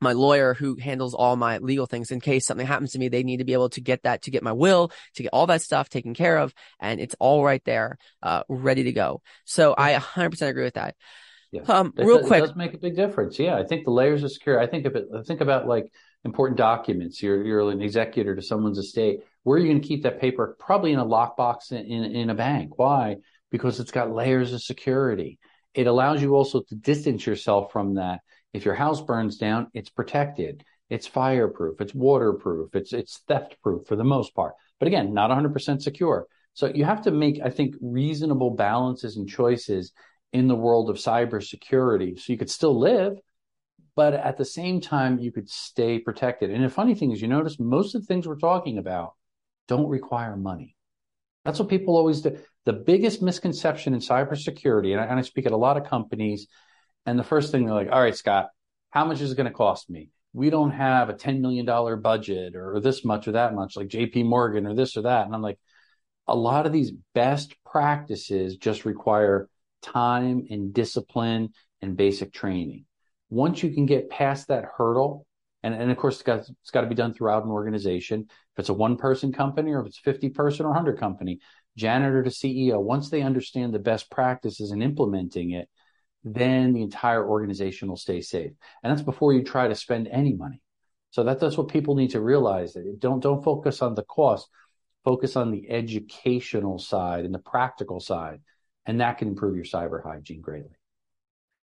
my 0.00 0.12
lawyer 0.12 0.54
who 0.54 0.76
handles 0.76 1.14
all 1.14 1.36
my 1.36 1.58
legal 1.58 1.86
things 1.86 2.10
in 2.10 2.20
case 2.20 2.46
something 2.46 2.66
happens 2.66 2.92
to 2.92 2.98
me 2.98 3.08
they 3.08 3.22
need 3.22 3.38
to 3.38 3.44
be 3.44 3.52
able 3.52 3.68
to 3.70 3.80
get 3.80 4.02
that 4.02 4.22
to 4.22 4.30
get 4.30 4.42
my 4.42 4.52
will 4.52 4.90
to 5.14 5.22
get 5.22 5.30
all 5.32 5.46
that 5.46 5.62
stuff 5.62 5.88
taken 5.88 6.14
care 6.14 6.38
of 6.38 6.52
and 6.80 7.00
it's 7.00 7.14
all 7.18 7.44
right 7.44 7.64
there 7.64 7.98
uh, 8.22 8.42
ready 8.48 8.84
to 8.84 8.92
go. 8.92 9.22
So 9.44 9.74
i 9.76 9.94
100% 9.94 10.48
agree 10.48 10.64
with 10.64 10.74
that. 10.74 10.94
Yeah. 11.52 11.62
um 11.68 11.92
real 11.96 12.26
quick 12.26 12.42
it 12.42 12.46
does 12.48 12.56
make 12.56 12.74
a 12.74 12.78
big 12.78 12.96
difference. 12.96 13.38
Yeah 13.38 13.56
i 13.56 13.64
think 13.64 13.84
the 13.84 13.92
layers 13.92 14.22
of 14.24 14.32
security 14.32 14.66
i 14.66 14.68
think 14.70 14.84
of 14.84 14.96
it 14.96 15.06
think 15.26 15.40
about 15.40 15.66
like 15.66 15.90
important 16.26 16.58
documents. 16.58 17.22
You're 17.22 17.42
you're 17.42 17.70
an 17.70 17.80
executor 17.80 18.36
to 18.36 18.42
someone's 18.42 18.78
estate. 18.78 19.20
Where 19.44 19.56
are 19.56 19.60
you 19.60 19.68
going 19.68 19.80
to 19.80 19.88
keep 19.88 20.02
that 20.02 20.20
paper? 20.20 20.56
Probably 20.58 20.92
in 20.92 20.98
a 20.98 21.06
lockbox 21.06 21.72
in, 21.72 21.86
in, 21.86 22.04
in 22.04 22.30
a 22.30 22.34
bank. 22.34 22.78
Why? 22.78 23.16
Because 23.50 23.80
it's 23.80 23.92
got 23.92 24.12
layers 24.12 24.52
of 24.52 24.62
security. 24.62 25.38
It 25.72 25.86
allows 25.86 26.20
you 26.20 26.34
also 26.34 26.62
to 26.68 26.74
distance 26.74 27.26
yourself 27.26 27.72
from 27.72 27.94
that 27.94 28.20
If 28.56 28.64
your 28.64 28.74
house 28.74 29.02
burns 29.02 29.36
down, 29.36 29.68
it's 29.74 29.90
protected. 29.90 30.64
It's 30.88 31.06
fireproof. 31.06 31.80
It's 31.80 31.94
waterproof. 31.94 32.74
It's 32.74 32.94
it's 32.94 33.18
theft 33.28 33.56
proof 33.62 33.86
for 33.86 33.96
the 33.96 34.04
most 34.04 34.34
part. 34.34 34.54
But 34.78 34.88
again, 34.88 35.12
not 35.12 35.30
100% 35.30 35.82
secure. 35.82 36.26
So 36.54 36.72
you 36.74 36.86
have 36.86 37.02
to 37.02 37.10
make, 37.10 37.38
I 37.44 37.50
think, 37.50 37.74
reasonable 37.82 38.50
balances 38.50 39.18
and 39.18 39.28
choices 39.28 39.92
in 40.32 40.48
the 40.48 40.54
world 40.54 40.88
of 40.88 40.96
cybersecurity. 40.96 42.18
So 42.18 42.32
you 42.32 42.38
could 42.38 42.50
still 42.50 42.78
live, 42.78 43.18
but 43.94 44.14
at 44.14 44.38
the 44.38 44.44
same 44.46 44.80
time, 44.80 45.18
you 45.18 45.32
could 45.32 45.50
stay 45.50 45.98
protected. 45.98 46.50
And 46.50 46.64
the 46.64 46.70
funny 46.70 46.94
thing 46.94 47.12
is, 47.12 47.20
you 47.20 47.28
notice 47.28 47.60
most 47.60 47.94
of 47.94 48.00
the 48.00 48.06
things 48.06 48.26
we're 48.26 48.36
talking 48.36 48.78
about 48.78 49.12
don't 49.68 49.88
require 49.88 50.34
money. 50.34 50.76
That's 51.44 51.58
what 51.58 51.68
people 51.68 51.96
always 51.96 52.22
do. 52.22 52.38
The 52.64 52.72
biggest 52.72 53.20
misconception 53.20 53.92
in 53.92 54.00
cybersecurity, 54.00 54.92
and 54.92 55.00
I, 55.00 55.04
and 55.04 55.18
I 55.18 55.22
speak 55.22 55.44
at 55.44 55.52
a 55.52 55.58
lot 55.58 55.76
of 55.76 55.84
companies, 55.84 56.46
and 57.06 57.18
the 57.18 57.24
first 57.24 57.52
thing 57.52 57.64
they're 57.64 57.74
like, 57.74 57.90
all 57.90 58.00
right, 58.00 58.16
Scott, 58.16 58.48
how 58.90 59.04
much 59.04 59.20
is 59.20 59.32
it 59.32 59.36
going 59.36 59.48
to 59.48 59.52
cost 59.52 59.88
me? 59.88 60.10
We 60.32 60.50
don't 60.50 60.72
have 60.72 61.08
a 61.08 61.14
$10 61.14 61.40
million 61.40 61.64
budget 62.02 62.56
or 62.56 62.80
this 62.80 63.04
much 63.04 63.26
or 63.28 63.32
that 63.32 63.54
much, 63.54 63.76
like 63.76 63.88
JP 63.88 64.26
Morgan 64.26 64.66
or 64.66 64.74
this 64.74 64.96
or 64.96 65.02
that. 65.02 65.24
And 65.24 65.34
I'm 65.34 65.42
like, 65.42 65.58
a 66.26 66.36
lot 66.36 66.66
of 66.66 66.72
these 66.72 66.92
best 67.14 67.54
practices 67.64 68.56
just 68.56 68.84
require 68.84 69.48
time 69.82 70.46
and 70.50 70.74
discipline 70.74 71.50
and 71.80 71.96
basic 71.96 72.32
training. 72.32 72.84
Once 73.30 73.62
you 73.62 73.72
can 73.72 73.86
get 73.86 74.10
past 74.10 74.48
that 74.48 74.64
hurdle, 74.76 75.26
and, 75.62 75.74
and 75.74 75.90
of 75.90 75.96
course, 75.96 76.16
it's 76.16 76.22
got, 76.22 76.40
it's 76.40 76.70
got 76.72 76.82
to 76.82 76.86
be 76.86 76.94
done 76.94 77.14
throughout 77.14 77.44
an 77.44 77.50
organization. 77.50 78.26
If 78.28 78.58
it's 78.58 78.68
a 78.68 78.74
one 78.74 78.96
person 78.96 79.32
company 79.32 79.72
or 79.72 79.80
if 79.80 79.86
it's 79.86 79.98
50 79.98 80.30
person 80.30 80.66
or 80.66 80.70
100 80.70 80.98
company, 80.98 81.38
janitor 81.76 82.22
to 82.22 82.30
CEO, 82.30 82.80
once 82.80 83.10
they 83.10 83.22
understand 83.22 83.72
the 83.72 83.78
best 83.78 84.10
practices 84.10 84.70
and 84.70 84.82
implementing 84.82 85.52
it, 85.52 85.68
then 86.26 86.72
the 86.72 86.82
entire 86.82 87.24
organization 87.24 87.88
will 87.88 87.96
stay 87.96 88.20
safe. 88.20 88.50
And 88.82 88.90
that's 88.90 89.02
before 89.02 89.32
you 89.32 89.44
try 89.44 89.68
to 89.68 89.76
spend 89.76 90.08
any 90.08 90.34
money. 90.34 90.60
So 91.10 91.22
that, 91.22 91.38
that's 91.38 91.56
what 91.56 91.68
people 91.68 91.94
need 91.94 92.10
to 92.10 92.20
realize. 92.20 92.72
That 92.72 92.98
Don't 92.98 93.20
don't 93.20 93.44
focus 93.44 93.80
on 93.80 93.94
the 93.94 94.02
cost. 94.02 94.48
Focus 95.04 95.36
on 95.36 95.52
the 95.52 95.70
educational 95.70 96.80
side 96.80 97.24
and 97.24 97.32
the 97.32 97.38
practical 97.38 98.00
side, 98.00 98.40
and 98.86 99.00
that 99.00 99.18
can 99.18 99.28
improve 99.28 99.54
your 99.54 99.64
cyber 99.64 100.02
hygiene 100.02 100.40
greatly. 100.40 100.76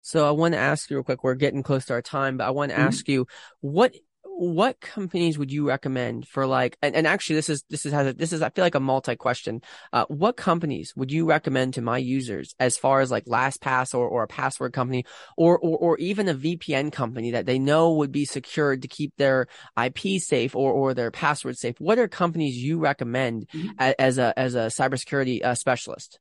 So 0.01 0.29
I 0.29 0.31
want 0.31 0.55
to 0.55 0.59
ask 0.59 0.89
you 0.89 0.97
real 0.97 1.03
quick. 1.03 1.25
We're 1.25 1.35
getting 1.35 1.65
close 1.65 1.87
to 1.87 1.95
our 1.95 2.03
time, 2.03 2.37
but 2.37 2.45
I 2.45 2.51
want 2.51 2.71
to 2.71 2.77
mm-hmm. 2.77 2.87
ask 2.87 3.09
you 3.09 3.27
what 3.61 3.97
what 4.39 4.81
companies 4.81 5.39
would 5.39 5.51
you 5.51 5.69
recommend 5.69 6.27
for 6.27 6.47
like 6.47 6.77
and, 6.83 6.95
and 6.95 7.07
actually 7.07 7.37
this 7.37 7.49
is 7.49 7.65
this 7.69 7.87
is 7.87 7.93
has 7.93 8.07
a, 8.07 8.13
this 8.13 8.33
is 8.33 8.43
I 8.43 8.51
feel 8.51 8.65
like 8.65 8.75
a 8.75 8.81
multi 8.81 9.17
question. 9.17 9.63
Uh, 9.93 10.05
what 10.09 10.37
companies 10.37 10.95
would 10.97 11.13
you 11.13 11.27
recommend 11.27 11.75
to 11.75 11.83
my 11.83 11.99
users 11.99 12.55
as 12.59 12.77
far 12.77 13.01
as 13.01 13.11
like 13.11 13.25
LastPass 13.27 13.95
or 13.95 14.09
or 14.09 14.23
a 14.23 14.29
password 14.29 14.73
company 14.73 15.05
or 15.37 15.59
or 15.59 15.79
or 15.79 15.99
even 15.99 16.29
a 16.29 16.35
VPN 16.35 16.93
company 16.93 17.33
that 17.33 17.47
they 17.47 17.59
know 17.59 17.93
would 17.95 18.13
be 18.13 18.25
secured 18.25 18.83
to 18.83 18.89
keep 18.89 19.13
their 19.17 19.47
IP 19.83 20.21
safe 20.21 20.57
or 20.57 20.73
or 20.73 20.95
their 20.95 21.11
password 21.11 21.57
safe? 21.57 21.77
What 21.79 21.99
are 21.99 22.09
companies 22.09 22.57
you 22.57 22.79
recommend 22.79 23.49
mm-hmm. 23.49 23.71
as, 23.79 23.95
as 23.99 24.19
a 24.19 24.39
as 24.39 24.55
a 24.55 24.67
cybersecurity 24.67 25.45
uh, 25.45 25.55
specialist? 25.55 26.19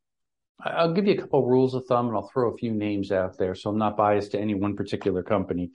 I'll 0.63 0.93
give 0.93 1.08
you 1.08 1.13
a 1.13 1.17
couple 1.17 1.47
rules 1.47 1.74
of 1.74 1.86
thumb 1.88 2.08
and 2.08 2.15
I'll 2.15 2.30
throw 2.32 2.54
a 2.54 2.58
few 2.58 2.71
names 2.71 3.12
out 3.12 3.38
there. 3.38 3.56
So 3.56 3.69
I'm 3.71 3.78
not 3.78 3.97
biased 3.97 4.32
to 4.32 4.39
any 4.39 4.54
one 4.54 4.76
particular 4.76 5.24
company. 5.24 5.71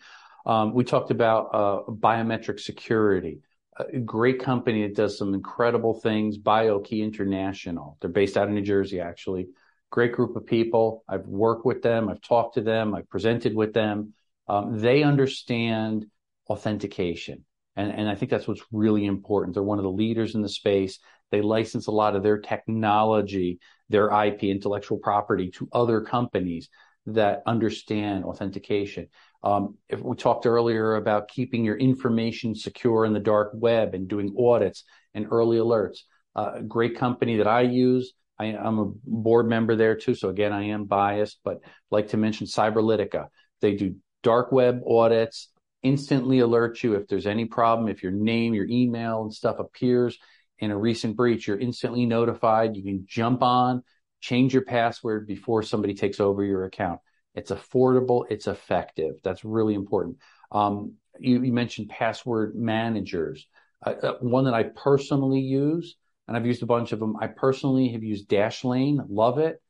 Um, 0.47 0.73
we 0.73 0.85
talked 0.85 1.11
about 1.11 1.51
uh, 1.53 1.91
biometric 1.91 2.61
security. 2.61 3.41
A 3.79 3.99
great 3.99 4.41
company 4.41 4.87
that 4.87 4.97
does 4.97 5.19
some 5.19 5.35
incredible 5.35 5.93
things, 5.93 6.39
BioKey 6.39 7.03
International. 7.03 7.99
They're 8.01 8.09
based 8.09 8.39
out 8.39 8.49
of 8.49 8.55
New 8.55 8.63
Jersey, 8.63 9.01
actually. 9.01 9.49
Great 9.91 10.13
group 10.13 10.35
of 10.35 10.47
people. 10.47 11.05
I've 11.09 11.27
worked 11.27 11.67
with 11.67 11.83
them. 11.83 12.09
I've 12.09 12.23
talked 12.23 12.55
to 12.55 12.63
them. 12.63 12.95
I've 12.95 13.09
presented 13.11 13.55
with 13.55 13.75
them. 13.75 14.15
Um, 14.49 14.79
they 14.79 15.03
understand 15.03 16.07
authentication. 16.49 17.45
And, 17.75 17.93
and 17.93 18.09
I 18.09 18.15
think 18.15 18.31
that's 18.31 18.49
what's 18.49 18.65
really 18.73 19.05
important. 19.05 19.55
They're 19.55 19.63
one 19.63 19.79
of 19.79 19.85
the 19.85 19.91
leaders 19.91 20.35
in 20.35 20.43
the 20.43 20.49
space. 20.49 20.99
They 21.31 21.43
license 21.43 21.89
a 21.89 21.93
lot 21.93 22.17
of 22.17 22.23
their 22.23 22.39
technology, 22.39 23.59
their 23.91 24.09
IP, 24.25 24.45
intellectual 24.45 24.99
property 24.99 25.51
to 25.51 25.69
other 25.73 26.01
companies 26.01 26.71
that 27.07 27.43
understand 27.47 28.25
authentication. 28.25 29.09
Um, 29.47 29.77
if 29.89 30.01
we 30.01 30.17
talked 30.17 30.45
earlier 30.45 30.97
about 30.97 31.29
keeping 31.29 31.65
your 31.65 31.77
information 31.77 32.57
secure 32.57 33.05
in 33.05 33.13
the 33.13 33.21
dark 33.21 33.53
web 33.55 33.95
and 33.95 34.09
doing 34.09 34.35
audits 34.37 34.83
and 35.15 35.29
early 35.31 35.59
alerts, 35.59 35.99
uh, 36.35 36.55
a 36.57 36.63
great 36.63 36.97
company 36.97 37.37
that 37.37 37.47
I 37.47 37.61
use. 37.61 38.13
I, 38.41 38.47
am 38.47 38.81
a 38.81 38.91
board 39.05 39.49
member 39.49 39.77
there 39.77 39.95
too, 39.95 40.17
so 40.17 40.31
again, 40.31 40.53
I 40.53 40.65
am 40.65 40.87
biased, 40.87 41.39
but 41.45 41.61
like 41.93 42.09
to 42.09 42.17
mention 42.17 42.49
Cyberlytica. 42.49 43.29
They 43.61 43.77
do 43.77 43.95
dark 44.25 44.51
web 44.51 44.81
audits, 44.85 45.51
instantly 45.85 46.41
alert 46.41 46.83
you 46.83 46.95
if 46.95 47.07
there's 47.07 47.29
any 47.29 47.45
problem. 47.45 47.89
If 47.89 48.03
your 48.03 48.11
name, 48.11 48.53
your 48.53 48.67
email, 48.67 49.23
and 49.23 49.33
stuff 49.33 49.61
appears 49.61 50.19
in 50.59 50.73
a 50.73 50.77
recent 50.77 51.17
breach, 51.17 51.47
you're 51.47 51.61
instantly 51.61 52.05
notified. 52.05 52.75
You 52.75 52.83
can 52.83 53.05
jump 53.09 53.45
on, 53.45 53.85
change 54.21 54.53
your 54.53 54.65
password 54.65 55.29
before 55.29 55.63
somebody 55.63 55.95
takes 55.95 56.19
over 56.19 56.43
your 56.43 56.65
account. 56.65 56.99
It's 57.37 57.51
affordable. 57.51 58.25
It's 58.31 58.47
effective. 58.47 59.17
That's 59.23 59.45
really 59.45 59.75
important. 59.75 60.17
Um, 60.51 60.95
you, 61.21 61.43
you, 61.43 61.53
mentioned 61.53 61.91
password 61.91 62.57
managers. 62.57 63.47
Uh, 63.85 63.95
uh, 64.03 64.15
one 64.21 64.45
that 64.45 64.55
I 64.55 64.65
personally 64.65 65.41
use, 65.41 65.97
and 66.27 66.37
I've 66.37 66.47
used 66.47 66.63
a 66.63 66.67
bunch 66.67 66.93
of 66.93 66.99
them. 66.99 67.17
I 67.21 67.29
personally 67.29 67.89
have 67.91 68.03
used 68.03 68.29
Dashlane. 68.29 69.05
Love 69.09 69.39
it. 69.39 69.63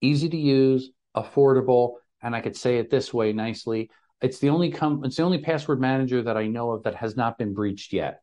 Easy 0.00 0.28
to 0.28 0.36
use, 0.36 0.90
affordable, 1.16 1.94
and 2.22 2.34
I 2.34 2.40
could 2.40 2.56
say 2.56 2.78
it 2.78 2.90
this 2.90 3.12
way 3.12 3.32
nicely. 3.32 3.90
It's 4.20 4.38
the 4.38 4.48
only 4.48 4.70
com- 4.70 5.04
it's 5.04 5.16
the 5.16 5.22
only 5.22 5.38
password 5.38 5.80
manager 5.80 6.22
that 6.22 6.36
I 6.36 6.46
know 6.46 6.70
of 6.72 6.84
that 6.84 6.94
has 6.94 7.16
not 7.16 7.38
been 7.38 7.54
breached 7.54 7.92
yet. 7.92 8.22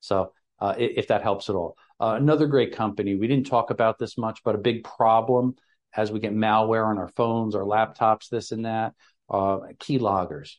So 0.00 0.32
uh, 0.60 0.74
if 0.78 1.08
that 1.08 1.22
helps 1.22 1.48
at 1.48 1.56
all. 1.56 1.76
Uh, 1.98 2.14
another 2.16 2.46
great 2.46 2.74
company. 2.74 3.14
We 3.14 3.28
didn't 3.28 3.46
talk 3.46 3.70
about 3.70 3.98
this 3.98 4.18
much, 4.18 4.42
but 4.44 4.54
a 4.54 4.58
big 4.58 4.84
problem 4.84 5.56
as 5.94 6.12
we 6.12 6.20
get 6.20 6.34
malware 6.34 6.86
on 6.86 6.98
our 6.98 7.08
phones, 7.08 7.54
our 7.54 7.62
laptops, 7.62 8.28
this 8.28 8.52
and 8.52 8.64
that. 8.64 8.94
Uh, 9.28 9.60
keyloggers. 9.78 10.54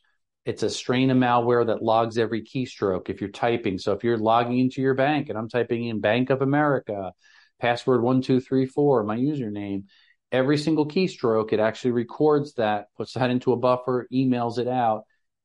It's 0.45 0.63
a 0.63 0.69
strain 0.69 1.11
of 1.11 1.17
malware 1.17 1.67
that 1.67 1.83
logs 1.83 2.17
every 2.17 2.41
keystroke 2.41 3.09
if 3.09 3.19
you're 3.19 3.29
typing. 3.29 3.77
So 3.77 3.91
if 3.91 4.03
you're 4.03 4.17
logging 4.17 4.59
into 4.59 4.81
your 4.81 4.93
bank 4.93 5.29
and 5.29 5.37
I'm 5.37 5.49
typing 5.49 5.85
in 5.85 5.99
Bank 5.99 6.29
of 6.29 6.41
America, 6.41 7.11
password 7.59 8.01
one 8.01 8.21
two 8.21 8.39
three 8.39 8.65
four, 8.65 9.03
my 9.03 9.17
username, 9.17 9.83
every 10.31 10.57
single 10.57 10.87
keystroke, 10.87 11.51
it 11.51 11.59
actually 11.59 11.91
records 11.91 12.53
that, 12.53 12.85
puts 12.95 13.13
that 13.13 13.29
into 13.29 13.51
a 13.51 13.57
buffer, 13.57 14.07
emails 14.11 14.57
it 14.57 14.67
out. 14.67 15.03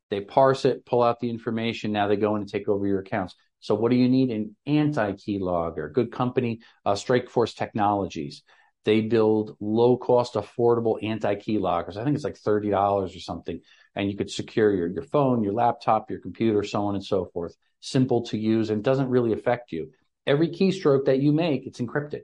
They 0.09 0.21
parse 0.21 0.65
it, 0.65 0.87
pull 0.87 1.03
out 1.03 1.19
the 1.19 1.31
information. 1.31 1.91
Now 1.91 2.07
they 2.07 2.17
go 2.17 2.37
in 2.37 2.43
and 2.43 2.51
take 2.51 2.69
over 2.69 2.87
your 2.87 3.01
accounts. 3.01 3.35
So 3.59 3.75
what 3.75 3.91
do 3.91 3.97
you 3.97 4.09
need? 4.09 4.31
An 4.31 4.55
anti-keylogger. 4.67 5.93
Good 5.93 6.13
company, 6.13 6.61
uh, 6.85 6.93
Strikeforce 6.93 7.57
Technologies. 7.57 8.45
They 8.87 9.01
build 9.01 9.57
low 9.59 9.97
cost, 9.97 10.35
affordable 10.35 11.03
anti-key 11.03 11.59
loggers. 11.59 11.97
I 11.97 12.05
think 12.05 12.15
it's 12.15 12.23
like 12.23 12.39
$30 12.39 12.73
or 12.73 13.09
something. 13.19 13.61
And 13.97 14.09
you 14.09 14.17
could 14.17 14.31
secure 14.31 14.73
your, 14.73 14.87
your 14.87 15.03
phone, 15.03 15.43
your 15.43 15.55
laptop, 15.55 16.09
your 16.09 16.21
computer, 16.21 16.63
so 16.63 16.85
on 16.85 16.95
and 16.95 17.05
so 17.05 17.25
forth. 17.25 17.57
Simple 17.81 18.27
to 18.27 18.39
use 18.39 18.71
and 18.71 18.85
doesn't 18.85 19.09
really 19.09 19.33
affect 19.33 19.73
you. 19.73 19.91
Every 20.25 20.51
keystroke 20.51 21.07
that 21.07 21.19
you 21.19 21.33
make, 21.33 21.67
it's 21.67 21.81
encrypted. 21.81 22.21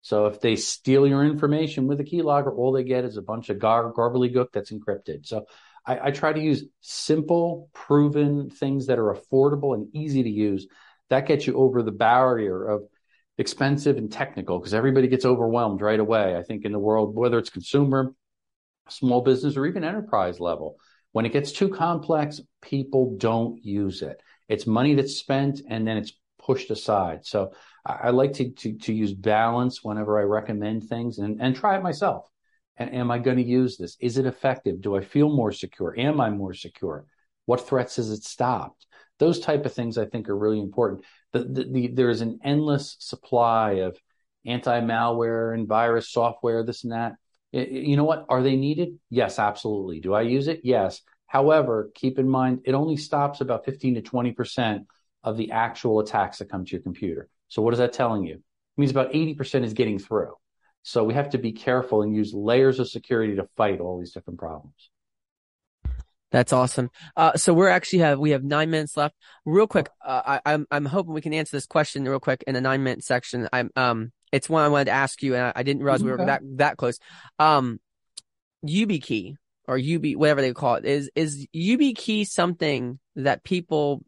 So 0.00 0.26
if 0.26 0.40
they 0.40 0.56
steal 0.56 1.06
your 1.06 1.24
information 1.24 1.86
with 1.86 2.00
a 2.00 2.04
keylogger, 2.04 2.52
all 2.52 2.72
they 2.72 2.82
get 2.82 3.04
is 3.04 3.16
a 3.16 3.22
bunch 3.22 3.48
of 3.48 3.60
gar- 3.60 3.92
gook 3.92 4.48
that's 4.52 4.72
encrypted. 4.72 5.24
So 5.24 5.46
I, 5.86 6.08
I 6.08 6.10
try 6.10 6.32
to 6.32 6.40
use 6.40 6.64
simple, 6.80 7.70
proven 7.74 8.50
things 8.50 8.88
that 8.88 8.98
are 8.98 9.14
affordable 9.14 9.76
and 9.76 9.94
easy 9.94 10.24
to 10.24 10.28
use. 10.28 10.66
That 11.10 11.28
gets 11.28 11.46
you 11.46 11.54
over 11.54 11.80
the 11.84 11.92
barrier 11.92 12.66
of 12.66 12.82
expensive 13.38 13.96
and 13.96 14.12
technical 14.12 14.58
because 14.58 14.74
everybody 14.74 15.08
gets 15.08 15.24
overwhelmed 15.24 15.80
right 15.80 16.00
away. 16.00 16.36
I 16.36 16.42
think 16.42 16.64
in 16.64 16.72
the 16.72 16.78
world, 16.78 17.14
whether 17.14 17.38
it's 17.38 17.50
consumer, 17.50 18.14
small 18.88 19.22
business, 19.22 19.56
or 19.56 19.66
even 19.66 19.84
enterprise 19.84 20.40
level, 20.40 20.76
when 21.12 21.26
it 21.26 21.32
gets 21.32 21.52
too 21.52 21.68
complex, 21.68 22.40
people 22.60 23.16
don't 23.18 23.62
use 23.64 24.02
it. 24.02 24.20
It's 24.48 24.66
money 24.66 24.94
that's 24.94 25.16
spent 25.16 25.62
and 25.68 25.86
then 25.86 25.96
it's 25.96 26.12
pushed 26.38 26.70
aside. 26.70 27.24
So 27.24 27.52
I, 27.86 27.92
I 28.04 28.10
like 28.10 28.34
to, 28.34 28.50
to, 28.50 28.72
to 28.78 28.92
use 28.92 29.12
balance 29.12 29.82
whenever 29.82 30.18
I 30.18 30.24
recommend 30.24 30.84
things 30.84 31.18
and, 31.18 31.40
and 31.40 31.54
try 31.54 31.76
it 31.76 31.82
myself. 31.82 32.28
And 32.76 32.94
am 32.94 33.10
I 33.10 33.18
going 33.18 33.36
to 33.36 33.42
use 33.42 33.76
this? 33.76 33.96
Is 34.00 34.18
it 34.18 34.26
effective? 34.26 34.80
Do 34.80 34.96
I 34.96 35.02
feel 35.02 35.28
more 35.28 35.52
secure? 35.52 35.94
Am 35.98 36.20
I 36.20 36.30
more 36.30 36.54
secure? 36.54 37.04
What 37.44 37.66
threats 37.66 37.96
has 37.96 38.10
it 38.10 38.24
stopped? 38.24 38.86
Those 39.18 39.40
type 39.40 39.66
of 39.66 39.72
things 39.72 39.98
I 39.98 40.06
think 40.06 40.28
are 40.28 40.36
really 40.36 40.60
important. 40.60 41.04
The, 41.32 41.40
the, 41.40 41.64
the, 41.70 41.88
there 41.88 42.10
is 42.10 42.20
an 42.20 42.40
endless 42.44 42.96
supply 42.98 43.72
of 43.80 43.98
anti-malware 44.44 45.54
and 45.54 45.66
virus 45.66 46.10
software, 46.10 46.64
this 46.64 46.84
and 46.84 46.92
that. 46.92 47.14
It, 47.52 47.70
you 47.70 47.96
know 47.96 48.04
what? 48.04 48.26
Are 48.28 48.42
they 48.42 48.56
needed? 48.56 48.98
Yes, 49.10 49.38
absolutely. 49.38 50.00
Do 50.00 50.14
I 50.14 50.22
use 50.22 50.48
it? 50.48 50.60
Yes. 50.64 51.02
However, 51.26 51.90
keep 51.94 52.18
in 52.18 52.28
mind 52.28 52.60
it 52.64 52.74
only 52.74 52.96
stops 52.96 53.40
about 53.40 53.64
15 53.64 53.94
to 53.94 54.02
20 54.02 54.32
percent 54.32 54.86
of 55.24 55.36
the 55.36 55.52
actual 55.52 56.00
attacks 56.00 56.38
that 56.38 56.50
come 56.50 56.64
to 56.64 56.72
your 56.72 56.82
computer. 56.82 57.28
So 57.48 57.62
what 57.62 57.74
is 57.74 57.78
that 57.78 57.92
telling 57.92 58.24
you? 58.24 58.34
It 58.34 58.42
means 58.76 58.90
about 58.90 59.14
80 59.14 59.34
percent 59.34 59.64
is 59.64 59.72
getting 59.72 59.98
through. 59.98 60.34
So 60.82 61.04
we 61.04 61.14
have 61.14 61.30
to 61.30 61.38
be 61.38 61.52
careful 61.52 62.02
and 62.02 62.14
use 62.14 62.34
layers 62.34 62.80
of 62.80 62.88
security 62.88 63.36
to 63.36 63.48
fight 63.56 63.80
all 63.80 63.98
these 63.98 64.12
different 64.12 64.40
problems. 64.40 64.90
That's 66.32 66.52
awesome. 66.52 66.90
Uh, 67.16 67.34
so 67.36 67.52
we're 67.52 67.68
actually 67.68 68.00
have 68.00 68.18
we 68.18 68.30
have 68.30 68.42
nine 68.42 68.70
minutes 68.70 68.96
left. 68.96 69.14
Real 69.44 69.66
quick, 69.66 69.90
uh, 70.04 70.22
I, 70.24 70.54
I'm 70.54 70.66
I'm 70.70 70.86
hoping 70.86 71.12
we 71.12 71.20
can 71.20 71.34
answer 71.34 71.56
this 71.56 71.66
question 71.66 72.04
real 72.04 72.18
quick 72.18 72.42
in 72.46 72.54
the 72.54 72.60
nine 72.60 72.82
minute 72.82 73.04
section. 73.04 73.48
I'm 73.52 73.70
um 73.76 74.12
it's 74.32 74.48
one 74.48 74.64
I 74.64 74.68
wanted 74.68 74.86
to 74.86 74.92
ask 74.92 75.22
you, 75.22 75.34
and 75.34 75.44
I, 75.44 75.52
I 75.56 75.62
didn't 75.62 75.82
realize 75.82 76.02
we 76.02 76.10
were 76.10 76.16
that 76.16 76.40
that 76.56 76.78
close. 76.78 76.98
Um, 77.38 77.78
YubiKey 78.66 79.36
or 79.68 79.78
UB 79.78 80.14
whatever 80.14 80.40
they 80.40 80.52
call 80.52 80.76
it 80.76 80.84
is 80.84 81.10
is 81.14 81.46
YubiKey 81.54 82.26
something 82.26 82.98
that 83.16 83.44
people 83.44 84.02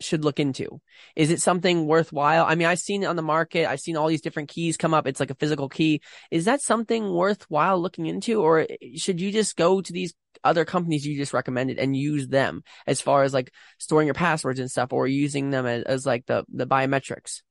should 0.00 0.24
look 0.24 0.40
into? 0.40 0.80
Is 1.14 1.30
it 1.30 1.40
something 1.40 1.86
worthwhile? 1.86 2.44
I 2.44 2.54
mean, 2.54 2.66
I've 2.66 2.78
seen 2.78 3.02
it 3.02 3.06
on 3.06 3.16
the 3.16 3.22
market. 3.22 3.68
I've 3.68 3.80
seen 3.80 3.96
all 3.96 4.08
these 4.08 4.20
different 4.20 4.48
keys 4.48 4.76
come 4.76 4.94
up. 4.94 5.06
It's 5.06 5.20
like 5.20 5.30
a 5.30 5.36
physical 5.36 5.68
key. 5.68 6.00
Is 6.30 6.46
that 6.46 6.62
something 6.62 7.12
worthwhile 7.12 7.80
looking 7.80 8.06
into, 8.06 8.40
or 8.40 8.66
should 8.96 9.20
you 9.20 9.30
just 9.30 9.56
go 9.56 9.80
to 9.80 9.92
these 9.92 10.14
other 10.42 10.64
companies 10.64 11.06
you 11.06 11.16
just 11.16 11.34
recommended 11.34 11.78
and 11.78 11.96
use 11.96 12.28
them 12.28 12.62
as 12.86 13.00
far 13.00 13.24
as 13.24 13.34
like 13.34 13.52
storing 13.78 14.06
your 14.06 14.14
passwords 14.14 14.60
and 14.60 14.70
stuff, 14.70 14.92
or 14.92 15.06
using 15.06 15.50
them 15.50 15.66
as, 15.66 15.82
as 15.84 16.06
like 16.06 16.26
the 16.26 16.44
the 16.52 16.66
biometrics? 16.66 17.42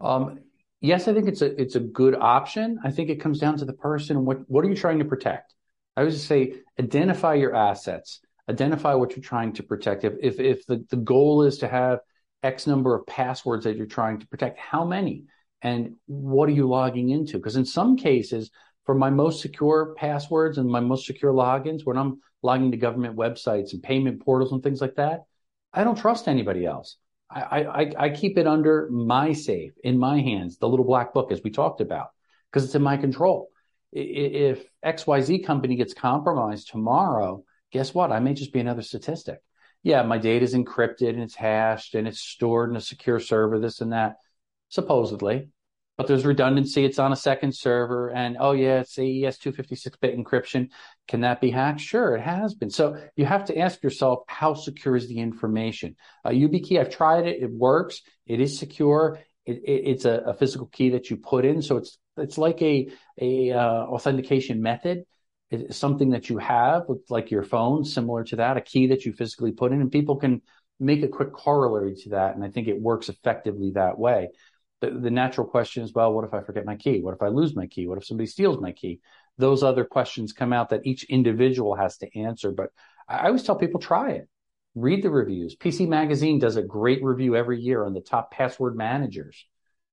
Um, 0.00 0.40
yes, 0.80 1.08
I 1.08 1.14
think 1.14 1.28
it's 1.28 1.42
a 1.42 1.60
it's 1.60 1.74
a 1.74 1.80
good 1.80 2.14
option. 2.14 2.78
I 2.84 2.90
think 2.90 3.10
it 3.10 3.20
comes 3.20 3.40
down 3.40 3.58
to 3.58 3.64
the 3.64 3.72
person. 3.72 4.24
What 4.24 4.48
what 4.48 4.64
are 4.64 4.68
you 4.68 4.76
trying 4.76 5.00
to 5.00 5.04
protect? 5.04 5.54
I 5.96 6.04
would 6.04 6.12
just 6.12 6.28
say 6.28 6.54
identify 6.78 7.34
your 7.34 7.56
assets 7.56 8.20
identify 8.48 8.94
what 8.94 9.14
you're 9.14 9.22
trying 9.22 9.52
to 9.54 9.62
protect. 9.62 10.04
If 10.04 10.14
if, 10.20 10.40
if 10.40 10.66
the, 10.66 10.84
the 10.90 10.96
goal 10.96 11.42
is 11.42 11.58
to 11.58 11.68
have 11.68 12.00
X 12.42 12.66
number 12.66 12.94
of 12.94 13.06
passwords 13.06 13.64
that 13.64 13.76
you're 13.76 13.86
trying 13.86 14.20
to 14.20 14.26
protect, 14.26 14.58
how 14.58 14.84
many? 14.84 15.24
And 15.62 15.96
what 16.06 16.48
are 16.48 16.52
you 16.52 16.68
logging 16.68 17.10
into? 17.10 17.36
Because 17.36 17.56
in 17.56 17.64
some 17.64 17.96
cases, 17.96 18.50
for 18.86 18.94
my 18.94 19.10
most 19.10 19.42
secure 19.42 19.94
passwords 19.96 20.56
and 20.58 20.68
my 20.68 20.80
most 20.80 21.06
secure 21.06 21.32
logins, 21.32 21.84
when 21.84 21.98
I'm 21.98 22.20
logging 22.42 22.70
to 22.70 22.76
government 22.76 23.16
websites 23.16 23.72
and 23.72 23.82
payment 23.82 24.20
portals 24.24 24.52
and 24.52 24.62
things 24.62 24.80
like 24.80 24.94
that, 24.94 25.24
I 25.72 25.84
don't 25.84 25.98
trust 25.98 26.28
anybody 26.28 26.64
else. 26.64 26.96
I, 27.30 27.64
I, 27.64 27.92
I 27.98 28.08
keep 28.10 28.38
it 28.38 28.46
under 28.46 28.88
my 28.90 29.32
safe 29.32 29.72
in 29.84 29.98
my 29.98 30.20
hands, 30.20 30.56
the 30.56 30.68
little 30.68 30.86
black 30.86 31.12
book, 31.12 31.30
as 31.30 31.42
we 31.42 31.50
talked 31.50 31.82
about, 31.82 32.08
because 32.50 32.64
it's 32.64 32.74
in 32.74 32.82
my 32.82 32.96
control. 32.96 33.50
If 33.92 34.64
XYZ 34.84 35.44
company 35.44 35.76
gets 35.76 35.92
compromised 35.92 36.68
tomorrow, 36.70 37.44
guess 37.72 37.94
what? 37.94 38.12
I 38.12 38.20
may 38.20 38.34
just 38.34 38.52
be 38.52 38.60
another 38.60 38.82
statistic. 38.82 39.40
Yeah, 39.82 40.02
my 40.02 40.18
data 40.18 40.44
is 40.44 40.54
encrypted 40.54 41.10
and 41.10 41.22
it's 41.22 41.34
hashed 41.34 41.94
and 41.94 42.08
it's 42.08 42.20
stored 42.20 42.70
in 42.70 42.76
a 42.76 42.80
secure 42.80 43.20
server, 43.20 43.58
this 43.58 43.80
and 43.80 43.92
that, 43.92 44.16
supposedly. 44.68 45.48
But 45.96 46.06
there's 46.06 46.24
redundancy. 46.24 46.84
It's 46.84 47.00
on 47.00 47.12
a 47.12 47.16
second 47.16 47.54
server. 47.56 48.10
And 48.10 48.36
oh, 48.38 48.52
yeah, 48.52 48.80
it's 48.80 48.96
AES 48.98 49.38
256 49.38 49.96
bit 49.96 50.16
encryption. 50.16 50.70
Can 51.08 51.22
that 51.22 51.40
be 51.40 51.50
hacked? 51.50 51.80
Sure, 51.80 52.16
it 52.16 52.20
has 52.20 52.54
been. 52.54 52.70
So 52.70 52.96
you 53.16 53.24
have 53.24 53.46
to 53.46 53.58
ask 53.58 53.82
yourself, 53.82 54.20
how 54.28 54.54
secure 54.54 54.94
is 54.94 55.08
the 55.08 55.18
information? 55.18 55.96
Uh, 56.24 56.30
YubiKey, 56.30 56.78
I've 56.78 56.90
tried 56.90 57.26
it. 57.26 57.42
It 57.42 57.50
works. 57.50 58.02
It 58.26 58.40
is 58.40 58.58
secure. 58.58 59.18
It, 59.44 59.56
it, 59.64 59.82
it's 59.86 60.04
a, 60.04 60.18
a, 60.18 60.34
physical 60.34 60.66
key 60.66 60.90
that 60.90 61.10
you 61.10 61.16
put 61.16 61.44
in. 61.44 61.62
So 61.62 61.78
it's, 61.78 61.98
it's 62.16 62.38
like 62.38 62.62
a, 62.62 62.90
a 63.20 63.52
uh, 63.52 63.58
authentication 63.86 64.62
method 64.62 65.04
it's 65.50 65.76
something 65.76 66.10
that 66.10 66.28
you 66.28 66.38
have, 66.38 66.84
like 67.08 67.30
your 67.30 67.42
phone, 67.42 67.84
similar 67.84 68.24
to 68.24 68.36
that, 68.36 68.56
a 68.56 68.60
key 68.60 68.88
that 68.88 69.04
you 69.04 69.12
physically 69.12 69.52
put 69.52 69.72
in, 69.72 69.80
and 69.80 69.90
people 69.90 70.16
can 70.16 70.42
make 70.78 71.02
a 71.02 71.08
quick 71.08 71.32
corollary 71.32 71.94
to 71.94 72.10
that. 72.10 72.34
And 72.34 72.44
I 72.44 72.50
think 72.50 72.68
it 72.68 72.80
works 72.80 73.08
effectively 73.08 73.72
that 73.72 73.98
way. 73.98 74.28
The, 74.80 74.90
the 74.90 75.10
natural 75.10 75.46
question 75.46 75.82
is, 75.82 75.92
well, 75.92 76.12
what 76.12 76.24
if 76.24 76.34
I 76.34 76.42
forget 76.42 76.64
my 76.64 76.76
key? 76.76 77.00
What 77.00 77.14
if 77.14 77.22
I 77.22 77.28
lose 77.28 77.56
my 77.56 77.66
key? 77.66 77.86
What 77.86 77.98
if 77.98 78.06
somebody 78.06 78.26
steals 78.26 78.60
my 78.60 78.72
key? 78.72 79.00
Those 79.38 79.62
other 79.62 79.84
questions 79.84 80.32
come 80.32 80.52
out 80.52 80.68
that 80.70 80.86
each 80.86 81.04
individual 81.04 81.74
has 81.74 81.96
to 81.98 82.18
answer. 82.18 82.52
But 82.52 82.70
I 83.08 83.26
always 83.26 83.42
tell 83.42 83.56
people 83.56 83.80
try 83.80 84.12
it. 84.12 84.28
Read 84.74 85.02
the 85.02 85.10
reviews. 85.10 85.56
PC 85.56 85.88
Magazine 85.88 86.38
does 86.38 86.56
a 86.56 86.62
great 86.62 87.02
review 87.02 87.34
every 87.34 87.60
year 87.60 87.84
on 87.84 87.94
the 87.94 88.00
top 88.00 88.30
password 88.30 88.76
managers. 88.76 89.46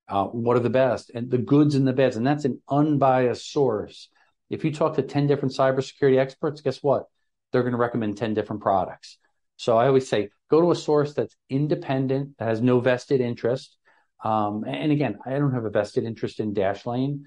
Uh, 0.07 0.25
what 0.25 0.55
are 0.55 0.61
the 0.61 0.69
best 0.69 1.09
and 1.15 1.31
the 1.31 1.39
goods 1.39 1.73
and 1.73 1.87
the 1.87 1.93
bads? 1.93 2.17
And 2.17 2.27
that's 2.27 2.45
an 2.45 2.61
unbiased 2.69 3.51
source 3.51 4.09
if 4.49 4.63
you 4.63 4.71
talk 4.71 4.95
to 4.95 5.01
10 5.01 5.27
different 5.27 5.55
cybersecurity 5.55 6.19
experts, 6.19 6.62
guess 6.62 6.84
what? 6.84 7.05
They're 7.51 7.63
going 7.63 7.73
to 7.73 7.77
recommend 7.77 8.17
10 8.17 8.34
different 8.34 8.62
products. 8.62 9.17
So 9.58 9.77
I 9.77 9.88
always 9.88 10.08
say 10.08 10.29
go 10.49 10.62
to 10.62 10.71
a 10.71 10.75
source 10.75 11.13
that's 11.13 11.36
independent, 11.49 12.38
that 12.38 12.47
has 12.47 12.62
no 12.62 12.79
vested 12.79 13.21
interest. 13.21 13.77
Um, 14.23 14.63
and 14.65 14.91
again, 14.91 15.19
I 15.25 15.31
don't 15.31 15.53
have 15.53 15.65
a 15.65 15.69
vested 15.69 16.03
interest 16.03 16.39
in 16.39 16.53
Dashlane. 16.53 17.21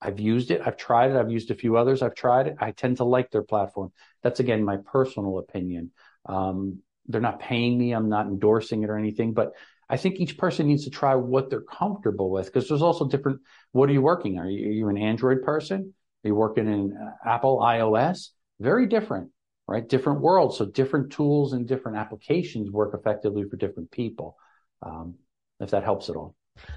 I've 0.00 0.20
used 0.20 0.50
it. 0.50 0.62
I've 0.64 0.76
tried 0.76 1.10
it. 1.10 1.16
I've 1.16 1.30
used 1.30 1.50
a 1.50 1.56
few 1.56 1.76
others. 1.76 2.02
I've 2.02 2.14
tried 2.14 2.46
it. 2.46 2.56
I 2.60 2.70
tend 2.70 2.98
to 2.98 3.04
like 3.04 3.30
their 3.30 3.42
platform. 3.42 3.92
That's 4.22 4.40
again 4.40 4.64
my 4.64 4.76
personal 4.76 5.38
opinion. 5.38 5.90
Um, 6.26 6.82
they're 7.06 7.20
not 7.20 7.40
paying 7.40 7.76
me. 7.76 7.92
I'm 7.92 8.08
not 8.08 8.26
endorsing 8.26 8.82
it 8.82 8.90
or 8.90 8.96
anything, 8.96 9.32
but 9.32 9.52
I 9.88 9.96
think 9.96 10.20
each 10.20 10.36
person 10.36 10.68
needs 10.68 10.84
to 10.84 10.90
try 10.90 11.14
what 11.14 11.50
they're 11.50 11.62
comfortable 11.62 12.30
with 12.30 12.46
because 12.46 12.68
there's 12.68 12.82
also 12.82 13.08
different. 13.08 13.40
What 13.72 13.88
are 13.88 13.92
you 13.92 14.02
working? 14.02 14.38
Are 14.38 14.48
you, 14.48 14.68
are 14.68 14.72
you 14.72 14.88
an 14.88 14.98
Android 14.98 15.42
person? 15.42 15.94
Are 16.24 16.28
you 16.28 16.34
working 16.34 16.66
in 16.66 16.96
Apple 17.24 17.58
iOS? 17.58 18.28
Very 18.60 18.86
different, 18.86 19.30
right? 19.66 19.88
Different 19.88 20.20
worlds. 20.20 20.58
So 20.58 20.66
different 20.66 21.12
tools 21.12 21.52
and 21.52 21.66
different 21.66 21.98
applications 21.98 22.70
work 22.70 22.94
effectively 22.94 23.44
for 23.48 23.56
different 23.56 23.90
people. 23.90 24.36
Um, 24.82 25.16
if 25.60 25.70
that 25.70 25.84
helps 25.84 26.08
at 26.08 26.16
all. 26.16 26.34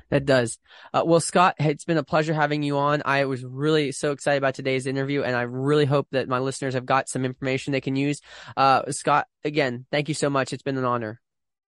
That 0.09 0.25
does. 0.25 0.59
Uh, 0.93 1.03
well, 1.05 1.19
Scott, 1.19 1.55
it's 1.59 1.85
been 1.85 1.97
a 1.97 2.03
pleasure 2.03 2.33
having 2.33 2.63
you 2.63 2.77
on. 2.77 3.01
I 3.05 3.25
was 3.25 3.43
really 3.43 3.91
so 3.91 4.11
excited 4.11 4.37
about 4.37 4.55
today's 4.55 4.85
interview, 4.85 5.23
and 5.23 5.35
I 5.35 5.41
really 5.43 5.85
hope 5.85 6.07
that 6.11 6.27
my 6.27 6.39
listeners 6.39 6.75
have 6.75 6.85
got 6.85 7.09
some 7.09 7.25
information 7.25 7.71
they 7.71 7.81
can 7.81 7.95
use. 7.95 8.21
Uh, 8.55 8.91
Scott, 8.91 9.27
again, 9.43 9.85
thank 9.91 10.07
you 10.07 10.13
so 10.13 10.29
much. 10.29 10.53
It's 10.53 10.63
been 10.63 10.77
an 10.77 10.85
honor. 10.85 11.19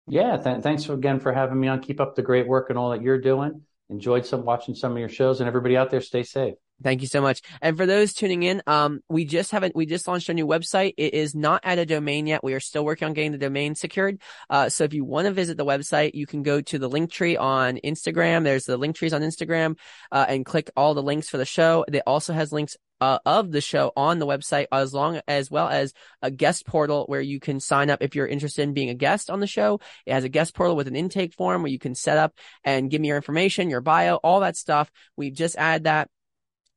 Yeah, 0.09 0.37
th- 0.37 0.63
thanks 0.63 0.89
again 0.89 1.21
for 1.21 1.33
having 1.33 1.59
me 1.59 1.69
on. 1.69 1.81
Keep 1.81 2.01
up 2.01 2.17
the 2.17 2.23
great 2.23 2.47
work 2.47 2.71
and 2.71 2.79
all 2.79 2.91
that 2.91 3.03
you're 3.03 3.21
doing. 3.21 3.63
Enjoyed 3.93 4.25
some 4.25 4.47
watching 4.47 4.75
some 4.75 4.93
of 4.93 4.99
your 4.99 5.11
shows, 5.11 5.41
and 5.41 5.47
everybody 5.47 5.77
out 5.77 5.91
there, 5.91 6.01
stay 6.01 6.23
safe. 6.23 6.55
Thank 6.83 7.03
you 7.03 7.07
so 7.07 7.21
much. 7.21 7.43
And 7.61 7.77
for 7.77 7.85
those 7.85 8.15
tuning 8.15 8.43
in, 8.43 8.63
um, 8.67 9.01
we 9.09 9.27
just 9.27 9.51
haven't, 9.51 9.77
we 9.77 9.85
just 9.85 10.09
launched 10.09 10.31
a 10.31 10.35
new 10.35 10.47
website. 10.47 10.95
It 10.97 11.13
is 11.13 11.35
not 11.35 11.61
at 11.63 11.79
a 11.79 11.85
domain 11.85 12.27
yet. 12.27 12.43
We 12.43 12.55
are 12.55 12.61
still 12.61 12.85
working 12.87 13.07
on 13.07 13.13
getting 13.13 13.33
the 13.33 13.39
domain 13.39 13.75
secured. 13.75 14.21
Uh, 14.49 14.71
so 14.71 14.85
if 14.85 14.95
you 14.95 15.05
want 15.05 15.27
to 15.27 15.33
visit 15.33 15.59
the 15.59 15.65
website, 15.67 16.13
you 16.15 16.27
can 16.27 16.43
go 16.43 16.63
to 16.63 16.79
the 16.79 16.89
link 16.89 17.13
tree 17.13 17.37
on 17.37 17.79
Instagram. 17.85 18.45
There's 18.45 18.65
the 18.65 18.79
link 18.79 18.97
trees 18.97 19.13
on 19.13 19.21
Instagram, 19.21 19.79
uh, 20.11 20.25
and 20.27 20.47
click 20.47 20.71
all 20.75 20.95
the 20.95 21.03
links 21.03 21.29
for 21.29 21.37
the 21.37 21.45
show. 21.45 21.85
It 21.87 22.03
also 22.07 22.33
has 22.33 22.51
links 22.51 22.77
uh, 23.03 23.19
of 23.27 23.51
the 23.51 23.61
show 23.61 23.93
on 23.97 24.21
the 24.21 24.27
website, 24.27 24.67
as 24.71 24.95
long 24.95 25.21
as 25.27 25.51
well 25.51 25.69
as 25.69 25.93
a 26.23 26.31
guest 26.31 26.65
portal 26.65 27.05
where 27.09 27.21
you 27.21 27.41
can 27.41 27.59
sign 27.59 27.91
up 27.91 28.01
if 28.01 28.15
you're 28.15 28.29
interested 28.29 28.63
in 28.63 28.75
being 28.75 28.91
a 28.91 28.95
guest 28.95 29.29
on 29.29 29.41
the 29.41 29.47
show. 29.49 29.81
It 30.07 30.13
has 30.13 30.23
a 30.23 30.29
guest 30.29 30.55
portal 30.55 30.77
with 30.77 30.87
an 30.87 30.95
intake 30.95 31.35
form 31.35 31.63
where 31.63 31.73
you 31.73 31.81
can 31.81 31.97
set 31.97 32.17
up 32.17 32.33
and 32.63 32.89
give 32.89 33.01
me 33.01 33.09
your 33.09 33.17
information, 33.17 33.71
your 33.71 33.81
bio, 33.81 34.17
all 34.17 34.39
that 34.41 34.57
stuff. 34.57 34.89
We've 35.17 35.35
just 35.35 35.57
added 35.57 35.85
that 35.85 36.09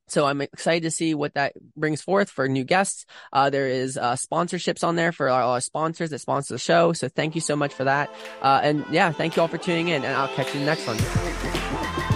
so 0.07 0.25
I'm 0.27 0.41
excited 0.41 0.83
to 0.83 0.91
see 0.91 1.15
what 1.15 1.33
that 1.33 1.53
brings 1.75 2.01
forth 2.01 2.29
for 2.29 2.47
new 2.47 2.63
guests. 2.63 3.07
Uh, 3.33 3.49
there 3.49 3.67
is 3.67 3.97
uh, 3.97 4.15
sponsorships 4.15 4.83
on 4.83 4.95
there 4.95 5.11
for 5.11 5.29
our, 5.29 5.41
our, 5.41 5.61
sponsors 5.61 6.11
that 6.11 6.19
sponsor 6.19 6.53
the 6.53 6.59
show. 6.59 6.93
So 6.93 7.07
thank 7.09 7.33
you 7.33 7.41
so 7.41 7.55
much 7.55 7.73
for 7.73 7.85
that. 7.85 8.13
Uh, 8.39 8.59
and 8.61 8.85
yeah, 8.91 9.11
thank 9.11 9.35
you 9.35 9.41
all 9.41 9.47
for 9.47 9.57
tuning 9.57 9.87
in, 9.87 10.05
and 10.05 10.13
I'll 10.13 10.27
catch 10.35 10.53
you 10.53 10.61
next 10.61 10.85
one. 10.85 12.14